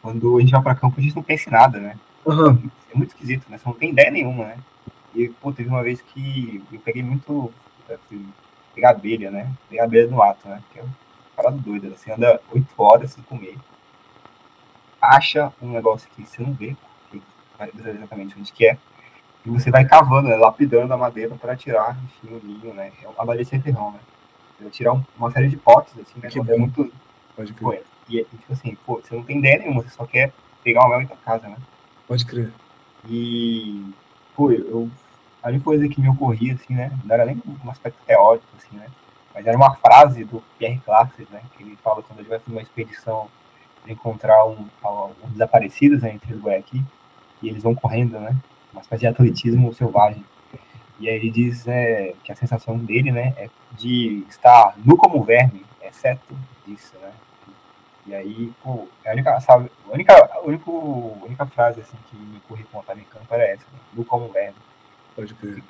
Quando 0.00 0.36
a 0.36 0.40
gente 0.40 0.52
vai 0.52 0.62
pra 0.62 0.74
campo, 0.74 0.98
a 0.98 1.02
gente 1.02 1.16
não 1.16 1.22
pensa 1.22 1.48
em 1.48 1.52
nada, 1.52 1.80
né? 1.80 1.98
Uhum. 2.24 2.70
É 2.92 2.96
muito 2.96 3.10
esquisito, 3.10 3.50
né? 3.50 3.58
Você 3.58 3.68
não 3.68 3.74
tem 3.74 3.90
ideia 3.90 4.10
nenhuma, 4.10 4.44
né? 4.46 4.58
E, 5.14 5.28
pô, 5.28 5.52
teve 5.52 5.68
uma 5.68 5.82
vez 5.82 6.00
que 6.00 6.62
eu 6.72 6.80
peguei 6.80 7.02
muito. 7.02 7.52
Assim, 7.88 8.26
pegar 8.74 8.90
abelha, 8.90 9.30
né? 9.30 9.50
Pegar 9.68 9.84
abelha 9.84 10.08
no 10.08 10.22
ato, 10.22 10.48
né? 10.48 10.62
Que 10.72 10.80
é 10.80 10.84
parada 11.36 11.56
doida. 11.56 11.88
Né? 11.88 11.94
Você 11.96 12.12
anda 12.12 12.40
oito 12.52 12.74
horas 12.76 13.12
sem 13.12 13.22
comer 13.24 13.56
acha 15.02 15.52
um 15.60 15.72
negócio 15.72 16.08
que 16.14 16.24
você 16.24 16.40
não 16.40 16.52
vê, 16.52 16.76
que 17.10 17.20
vai 17.58 17.70
dizer 17.72 17.96
exatamente 17.96 18.38
onde 18.38 18.52
que 18.52 18.66
é, 18.66 18.78
e 19.44 19.50
você 19.50 19.72
vai 19.72 19.84
cavando, 19.84 20.28
né, 20.28 20.36
lapidando 20.36 20.94
a 20.94 20.96
madeira 20.96 21.34
para 21.34 21.56
tirar, 21.56 21.98
enfim, 22.04 22.36
o 22.36 22.38
linho, 22.38 22.72
né? 22.72 22.92
É 23.02 23.08
uma 23.08 23.24
baleia 23.24 23.44
sem 23.44 23.60
terrão, 23.60 23.90
né? 23.90 23.98
Você 24.56 24.62
vai 24.62 24.72
tirar 24.72 25.02
uma 25.18 25.30
série 25.32 25.48
de 25.48 25.56
potes, 25.56 25.98
assim, 25.98 26.20
né? 26.20 26.28
Que 26.28 26.38
é 26.38 26.56
muito. 26.56 26.92
Pode 27.34 27.52
crer. 27.52 27.82
E, 28.08 28.20
e, 28.20 28.24
tipo 28.24 28.52
assim, 28.52 28.76
pô, 28.86 29.00
você 29.00 29.16
não 29.16 29.24
tem 29.24 29.38
ideia 29.38 29.58
nenhuma, 29.58 29.82
você 29.82 29.88
só 29.88 30.06
quer 30.06 30.32
pegar 30.62 30.84
o 30.84 30.88
mel 30.88 31.00
e 31.00 31.04
ir 31.04 31.06
pra 31.08 31.16
casa, 31.16 31.48
né? 31.48 31.56
Pode 32.06 32.24
crer. 32.24 32.52
E, 33.08 33.92
pô, 34.36 34.52
eu. 34.52 34.88
A 35.42 35.48
única 35.48 35.64
coisa 35.64 35.88
que 35.88 36.00
me 36.00 36.08
ocorria, 36.08 36.54
assim, 36.54 36.74
né? 36.74 36.92
Não 37.04 37.14
era 37.14 37.24
nem 37.24 37.40
um 37.64 37.70
aspecto 37.70 37.98
teórico, 38.06 38.46
assim, 38.56 38.76
né? 38.76 38.86
Mas 39.34 39.46
era 39.46 39.56
uma 39.56 39.74
frase 39.76 40.24
do 40.24 40.42
Pierre 40.58 40.80
Classes, 40.84 41.28
né? 41.30 41.42
Que 41.56 41.62
ele 41.62 41.76
fala 41.82 42.02
quando 42.02 42.20
ele 42.20 42.28
vai 42.28 42.38
fazer 42.38 42.52
uma 42.52 42.62
expedição 42.62 43.28
encontrar 43.86 44.46
um, 44.46 44.68
um 45.24 45.30
desaparecidos 45.30 46.02
né, 46.02 46.12
entre 46.12 46.34
os 46.34 46.40
Guayaqui, 46.40 46.84
e 47.42 47.48
eles 47.48 47.62
vão 47.62 47.74
correndo, 47.74 48.18
né? 48.20 48.36
Uma 48.72 48.80
espécie 48.80 49.00
de 49.00 49.06
atletismo 49.08 49.74
selvagem. 49.74 50.24
E 51.00 51.08
aí 51.08 51.16
ele 51.16 51.30
diz 51.30 51.66
é, 51.66 52.14
que 52.22 52.30
a 52.30 52.36
sensação 52.36 52.78
dele, 52.78 53.10
né, 53.10 53.34
é 53.36 53.50
de 53.72 54.24
estar 54.28 54.74
nu 54.84 54.96
como 54.96 55.24
verme, 55.24 55.64
exceto 55.82 56.36
disso, 56.66 56.94
né? 57.02 57.10
E 58.06 58.14
aí, 58.14 58.52
pô, 58.62 58.88
a 59.06 59.12
única, 59.12 59.40
sabe, 59.40 59.70
a 59.88 59.92
única, 59.92 60.12
a 60.12 60.40
única, 60.40 60.70
a 60.70 61.24
única 61.24 61.46
frase 61.46 61.80
assim 61.80 61.96
que 62.10 62.16
me 62.16 62.40
corri 62.48 62.64
com 62.64 62.78
a 62.78 62.94
em 62.94 63.04
campo 63.04 63.26
era 63.30 63.44
essa, 63.44 63.64
né? 63.72 63.78
nu 63.94 64.04
como 64.04 64.28
verme. 64.28 64.56
Pode 65.14 65.34
crer. 65.34 65.62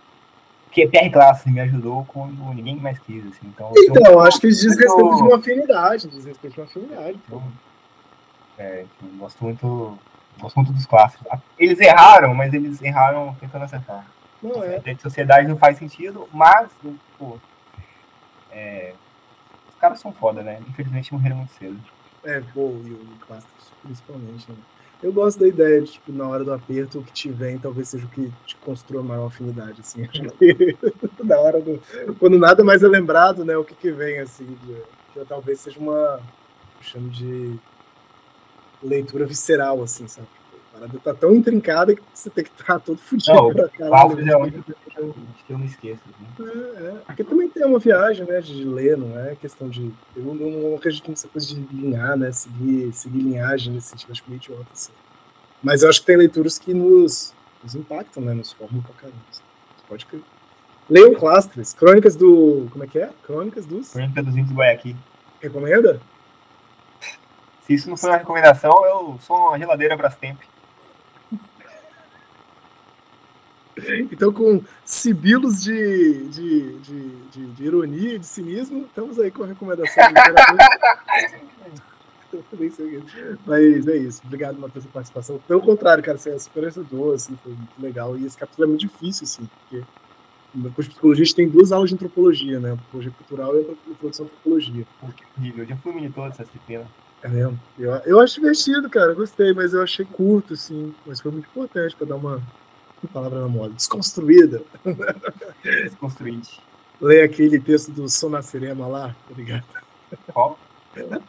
Porque 0.66 0.88
PR 0.88 1.11
Classe 1.12 1.51
me 1.51 1.61
ajudou 1.61 2.05
quando 2.07 2.32
ninguém 2.55 2.76
mais 2.76 2.99
quis, 2.99 3.22
assim. 3.26 3.47
Então, 3.47 3.70
então 3.76 4.11
eu 4.11 4.20
acho 4.20 4.40
que 4.40 4.49
diz 4.49 4.64
respeito 4.64 5.16
de 5.16 5.22
uma 5.22 5.36
afinidade, 5.36 6.09
diz 6.09 6.24
respeito 6.24 6.55
de 6.55 6.61
uma 6.61 6.66
afinidade. 6.66 7.20
Então, 7.26 7.43
é, 8.57 8.82
enfim, 8.84 9.18
gosto 9.18 9.45
muito, 9.45 9.99
gosto 10.40 10.57
muito 10.57 10.72
dos 10.72 10.86
clássicos. 10.86 11.26
Eles 11.59 11.78
erraram, 11.78 12.34
mas 12.34 12.55
eles 12.55 12.80
erraram 12.80 13.36
tentando 13.38 13.64
acertar. 13.64 14.07
Não 14.43 14.64
é. 14.64 14.76
A 14.76 14.99
sociedade 14.99 15.47
não 15.47 15.59
faz 15.59 15.76
sentido, 15.76 16.26
mas 16.32 16.70
pô, 17.18 17.38
é, 18.51 18.95
os 19.68 19.74
caras 19.78 20.01
são 20.01 20.12
foda, 20.12 20.43
né? 20.43 20.59
Infelizmente 20.68 21.12
morreram 21.12 21.36
muito 21.36 21.53
cedo. 21.53 21.78
É, 22.24 22.40
pô, 22.55 22.80
e 22.84 22.93
o 22.93 23.18
clássicos 23.26 23.72
principalmente, 23.82 24.51
né? 24.51 24.57
Eu 25.03 25.12
gosto 25.12 25.40
da 25.40 25.48
ideia 25.48 25.80
de, 25.80 25.92
tipo, 25.92 26.12
na 26.12 26.28
hora 26.28 26.44
do 26.44 26.53
aperto, 26.53 27.00
o 27.00 27.03
que 27.03 27.12
te 27.12 27.28
vem 27.28 27.59
talvez 27.59 27.88
seja 27.88 28.07
o 28.07 28.09
que 28.09 28.32
te 28.46 28.55
construa 28.57 29.03
maior 29.03 29.26
afinidade, 29.26 29.80
assim. 29.80 30.09
na 31.24 31.38
hora 31.38 31.61
do... 31.61 31.82
Quando 32.20 32.38
nada 32.38 32.62
mais 32.62 32.84
é 32.84 32.88
lembrado, 32.88 33.44
né, 33.44 33.57
o 33.57 33.64
que 33.64 33.74
que 33.74 33.90
vem, 33.90 34.20
assim, 34.20 34.46
de, 34.46 34.76
que 35.12 35.24
talvez 35.26 35.59
seja 35.61 35.80
uma... 35.80 36.20
Eu 36.78 36.82
chamo 36.82 37.11
de 37.11 37.59
leitura 38.82 39.26
visceral, 39.26 39.82
assim, 39.82 40.07
sabe? 40.07 40.28
A 40.73 40.79
parada 40.79 40.99
tá 40.99 41.14
tão 41.14 41.35
intrincada 41.35 41.95
que 41.95 42.03
você 42.12 42.31
tem 42.31 42.45
que 42.45 42.51
estar 42.51 42.64
tá 42.64 42.79
todo 42.79 42.99
fudido. 42.99 43.35
Não, 43.35 43.53
pra 43.53 43.68
caralho, 43.68 44.18
é 44.20 44.35
a 44.35 44.51
que 45.47 45.53
eu 45.53 45.59
não 45.59 45.64
esqueço. 45.64 46.01
Né? 46.07 46.47
É, 46.47 46.87
é. 46.87 46.91
Porque 47.07 47.25
também 47.25 47.49
tem 47.49 47.64
uma 47.64 47.79
viagem, 47.79 48.27
né, 48.27 48.41
de 48.41 48.64
ler, 48.64 48.97
não 48.97 49.18
é 49.18 49.35
questão 49.37 49.68
de... 49.68 49.93
Eu 50.16 50.23
não, 50.23 50.35
não 50.35 50.77
acredito 50.77 51.11
nessa 51.11 51.29
coisa 51.29 51.47
de 51.47 51.61
linhar, 51.75 52.16
né, 52.16 52.33
seguir, 52.33 52.93
seguir 52.93 53.20
linhagem 53.20 53.73
nesse 53.73 53.89
sentido, 53.89 54.12
acho 54.12 54.23
meio 54.27 54.39
idiota, 54.39 54.66
assim. 54.73 54.93
Mas 55.62 55.83
eu 55.83 55.89
acho 55.89 56.01
que 56.01 56.07
tem 56.07 56.16
leituras 56.16 56.59
que 56.59 56.73
nos, 56.73 57.35
nos 57.62 57.75
impactam, 57.75 58.23
né, 58.23 58.33
nos 58.33 58.53
formam 58.53 58.83
pra 58.83 58.95
caramba. 58.95 59.18
Assim. 59.31 59.43
Você 59.77 59.85
pode 59.89 60.07
crer. 60.07 60.23
Leiam 60.89 61.14
Clastres, 61.14 61.73
Crônicas 61.73 62.16
do... 62.16 62.68
Como 62.70 62.85
é 62.85 62.87
que 62.87 62.99
é? 62.99 63.11
Crônicas 63.25 63.66
dos... 63.66 63.91
Crônicas 63.91 64.25
dos 64.25 64.37
Índios 64.37 64.57
Guayaqui. 64.57 64.97
Recomenda? 65.41 66.01
Se 67.66 67.75
isso 67.75 67.89
não 67.89 67.97
foi 67.97 68.11
uma 68.11 68.18
recomendação, 68.18 68.73
eu 68.87 69.18
sou 69.20 69.37
uma 69.37 69.59
geladeira 69.59 69.97
Brastemp. 69.97 70.41
Então, 74.11 74.33
com 74.33 74.62
sibilos 74.85 75.62
de, 75.62 76.24
de, 76.28 76.78
de, 76.78 77.47
de, 77.47 77.64
ironia 77.64 78.14
e 78.14 78.18
de 78.18 78.26
cinismo, 78.26 78.85
estamos 78.85 79.18
aí 79.18 79.30
com 79.30 79.45
a 79.45 79.47
recomendação 79.47 80.05
de 80.09 80.14
Mas 83.47 83.87
é 83.87 83.97
isso. 83.97 84.22
Obrigado, 84.24 84.59
Matheus, 84.59 84.85
pela 84.85 84.95
participação. 84.95 85.39
Pelo 85.47 85.61
contrário, 85.61 86.03
cara, 86.03 86.16
você 86.16 86.30
é 86.30 86.39
super 86.39 86.64
ajudou, 86.66 87.12
assim, 87.12 87.37
foi 87.43 87.53
muito 87.53 87.78
legal. 87.78 88.16
E 88.16 88.24
esse 88.24 88.39
capítulo 88.39 88.64
é 88.64 88.68
muito 88.68 88.80
difícil, 88.80 89.24
assim, 89.24 89.49
porque 89.68 89.85
curso 90.74 90.83
de 90.83 90.91
psicologia 90.91 91.22
a 91.22 91.24
gente 91.24 91.35
tem 91.35 91.49
duas 91.49 91.72
aulas 91.72 91.91
de 91.91 91.95
antropologia, 91.97 92.61
né? 92.61 92.72
Antropologia 92.72 93.12
cultural 93.12 93.57
e 93.57 93.76
introdução 93.91 94.26
à 94.26 94.28
antropologia. 94.28 94.87
Que 95.16 95.24
horrível, 95.37 95.64
eu 95.64 95.68
já 95.68 95.76
fui 95.76 95.93
monitor 95.93 96.28
dessa 96.30 96.45
disciplina. 96.45 96.87
É 97.22 97.28
mesmo? 97.28 97.59
Eu, 97.78 97.93
eu 98.05 98.20
acho 98.20 98.35
divertido, 98.35 98.91
cara. 98.91 99.14
Gostei, 99.14 99.53
mas 99.53 99.72
eu 99.72 99.83
achei 99.83 100.05
curto, 100.05 100.57
sim. 100.57 100.95
Mas 101.07 101.20
foi 101.20 101.30
muito 101.30 101.47
importante 101.49 101.95
para 101.95 102.07
dar 102.07 102.16
uma, 102.16 102.43
palavra 103.09 103.40
na 103.40 103.48
moda. 103.48 103.74
Desconstruída. 103.74 104.62
Desconstruinte. 105.62 106.61
Leia 107.00 107.24
aquele 107.24 107.61
texto 107.61 107.90
do 107.90 108.09
Sonacirema 108.09 108.86
lá, 108.86 109.09
tá 109.28 109.34
ligado? 109.34 109.64
Qual? 110.32 110.59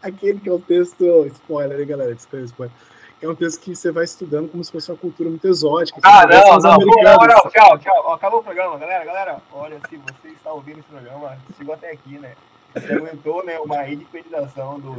Aquele 0.01 0.39
que 0.39 0.49
é 0.49 0.51
o 0.51 0.59
texto. 0.59 1.25
Spoiler 1.27 1.79
aí, 1.79 1.85
galera. 1.85 2.13
Desculpa, 2.13 2.45
spoiler. 2.45 2.75
É 3.21 3.29
um 3.29 3.35
texto 3.35 3.61
que 3.61 3.73
você 3.73 3.89
vai 3.89 4.03
estudando 4.03 4.51
como 4.51 4.61
se 4.61 4.69
fosse 4.69 4.91
uma 4.91 4.97
cultura 4.97 5.29
muito 5.29 5.47
exótica. 5.47 5.97
Ah, 6.03 6.27
não, 6.27 6.57
não, 6.59 6.77
não, 6.77 7.17
não, 7.17 7.49
tchau, 7.49 7.79
tchau. 7.79 8.13
Acabou 8.13 8.41
o 8.41 8.43
programa, 8.43 8.77
galera, 8.77 9.05
galera. 9.05 9.41
Olha, 9.53 9.79
se 9.89 9.95
você 9.95 10.27
está 10.27 10.51
ouvindo 10.51 10.79
esse 10.79 10.89
programa, 10.89 11.37
chegou 11.57 11.73
até 11.73 11.91
aqui, 11.91 12.19
né? 12.19 12.35
Você 12.75 12.91
aguentou, 12.91 13.45
né, 13.45 13.57
uma 13.59 13.81
ridicularização 13.81 14.77
do, 14.79 14.95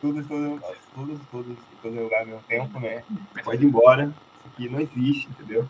tudo, 0.00 0.22
tudo, 0.22 0.62
tudo, 0.94 1.20
tudo, 1.32 1.58
todo 1.82 2.00
lugar 2.00 2.20
ao 2.20 2.26
mesmo 2.26 2.42
tempo, 2.46 2.78
né? 2.78 3.02
Pode 3.42 3.64
ir 3.64 3.66
embora. 3.66 4.04
Isso 4.04 4.48
aqui 4.54 4.68
não 4.68 4.80
existe, 4.80 5.28
entendeu? 5.30 5.68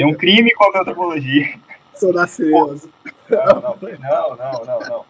É 0.00 0.06
um 0.06 0.14
crime 0.14 0.52
contra 0.54 0.78
a 0.78 0.82
antropologia. 0.82 1.58
Sou 1.94 2.12
nascioso. 2.12 2.90
Não, 3.28 3.60
não, 3.60 3.76
não, 3.80 4.36
não, 4.36 4.64
não, 4.64 5.04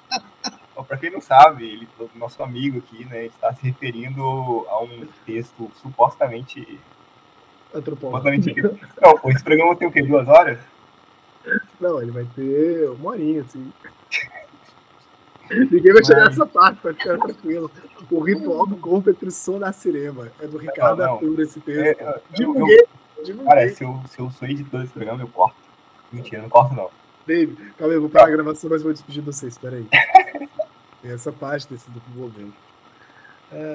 não. 0.74 0.84
Para 0.84 0.96
quem 0.98 1.10
não 1.10 1.20
sabe, 1.20 1.64
ele, 1.64 1.88
o 1.98 2.08
nosso 2.18 2.42
amigo 2.42 2.78
aqui, 2.78 3.04
né, 3.06 3.26
está 3.26 3.52
se 3.52 3.62
referindo 3.62 4.22
a 4.68 4.82
um 4.82 5.06
texto 5.24 5.70
supostamente. 5.82 6.78
Supostamente. 7.72 8.54
Não, 9.00 9.18
pô, 9.18 9.30
esse 9.30 9.42
programa 9.42 9.74
tem 9.74 9.88
o 9.88 9.92
quê? 9.92 10.02
Duas 10.02 10.28
horas? 10.28 10.58
Não, 11.80 12.02
ele 12.02 12.10
vai 12.10 12.26
ter 12.36 12.88
uma 12.90 13.10
horinha, 13.10 13.42
assim. 13.42 13.72
Ninguém 15.50 15.92
vai 15.92 16.04
chegar 16.04 16.26
nessa 16.26 16.44
parte, 16.44 16.80
pode 16.80 16.98
ficar 16.98 17.18
tranquilo. 17.18 17.70
O 18.10 18.20
ritual 18.20 18.66
do 18.66 18.76
corpo 18.76 19.10
entre 19.10 19.30
som 19.30 19.58
da 19.58 19.72
Cirema. 19.72 20.28
É 20.40 20.46
do 20.46 20.58
Ricardo 20.58 21.02
Arthur 21.02 21.40
esse 21.40 21.60
texto. 21.60 22.00
É, 22.00 22.20
divulguei. 22.32 22.84
Cara, 23.34 23.68
se 23.68 23.84
eu, 23.84 24.00
se 24.08 24.18
eu 24.18 24.30
sou 24.30 24.48
editor 24.48 24.80
desse 24.80 24.92
programa, 24.92 25.22
eu 25.22 25.28
corto. 25.28 25.56
Mentira, 26.12 26.42
não 26.42 26.48
corto 26.48 26.74
não. 26.74 26.90
David, 27.26 27.56
calma 27.76 27.92
aí, 27.92 27.96
eu 27.96 28.00
vou 28.00 28.10
parar 28.10 28.26
a 28.26 28.30
gravação, 28.30 28.70
mas 28.70 28.82
vou 28.82 28.92
despedir 28.92 29.22
de 29.22 29.26
vocês. 29.26 29.54
Espera 29.54 29.76
aí. 29.76 29.86
Tem 31.02 31.12
essa 31.12 31.32
parte 31.32 31.68
desse 31.68 31.90
do 31.90 32.00
governo. 32.14 32.52
É... 33.52 33.74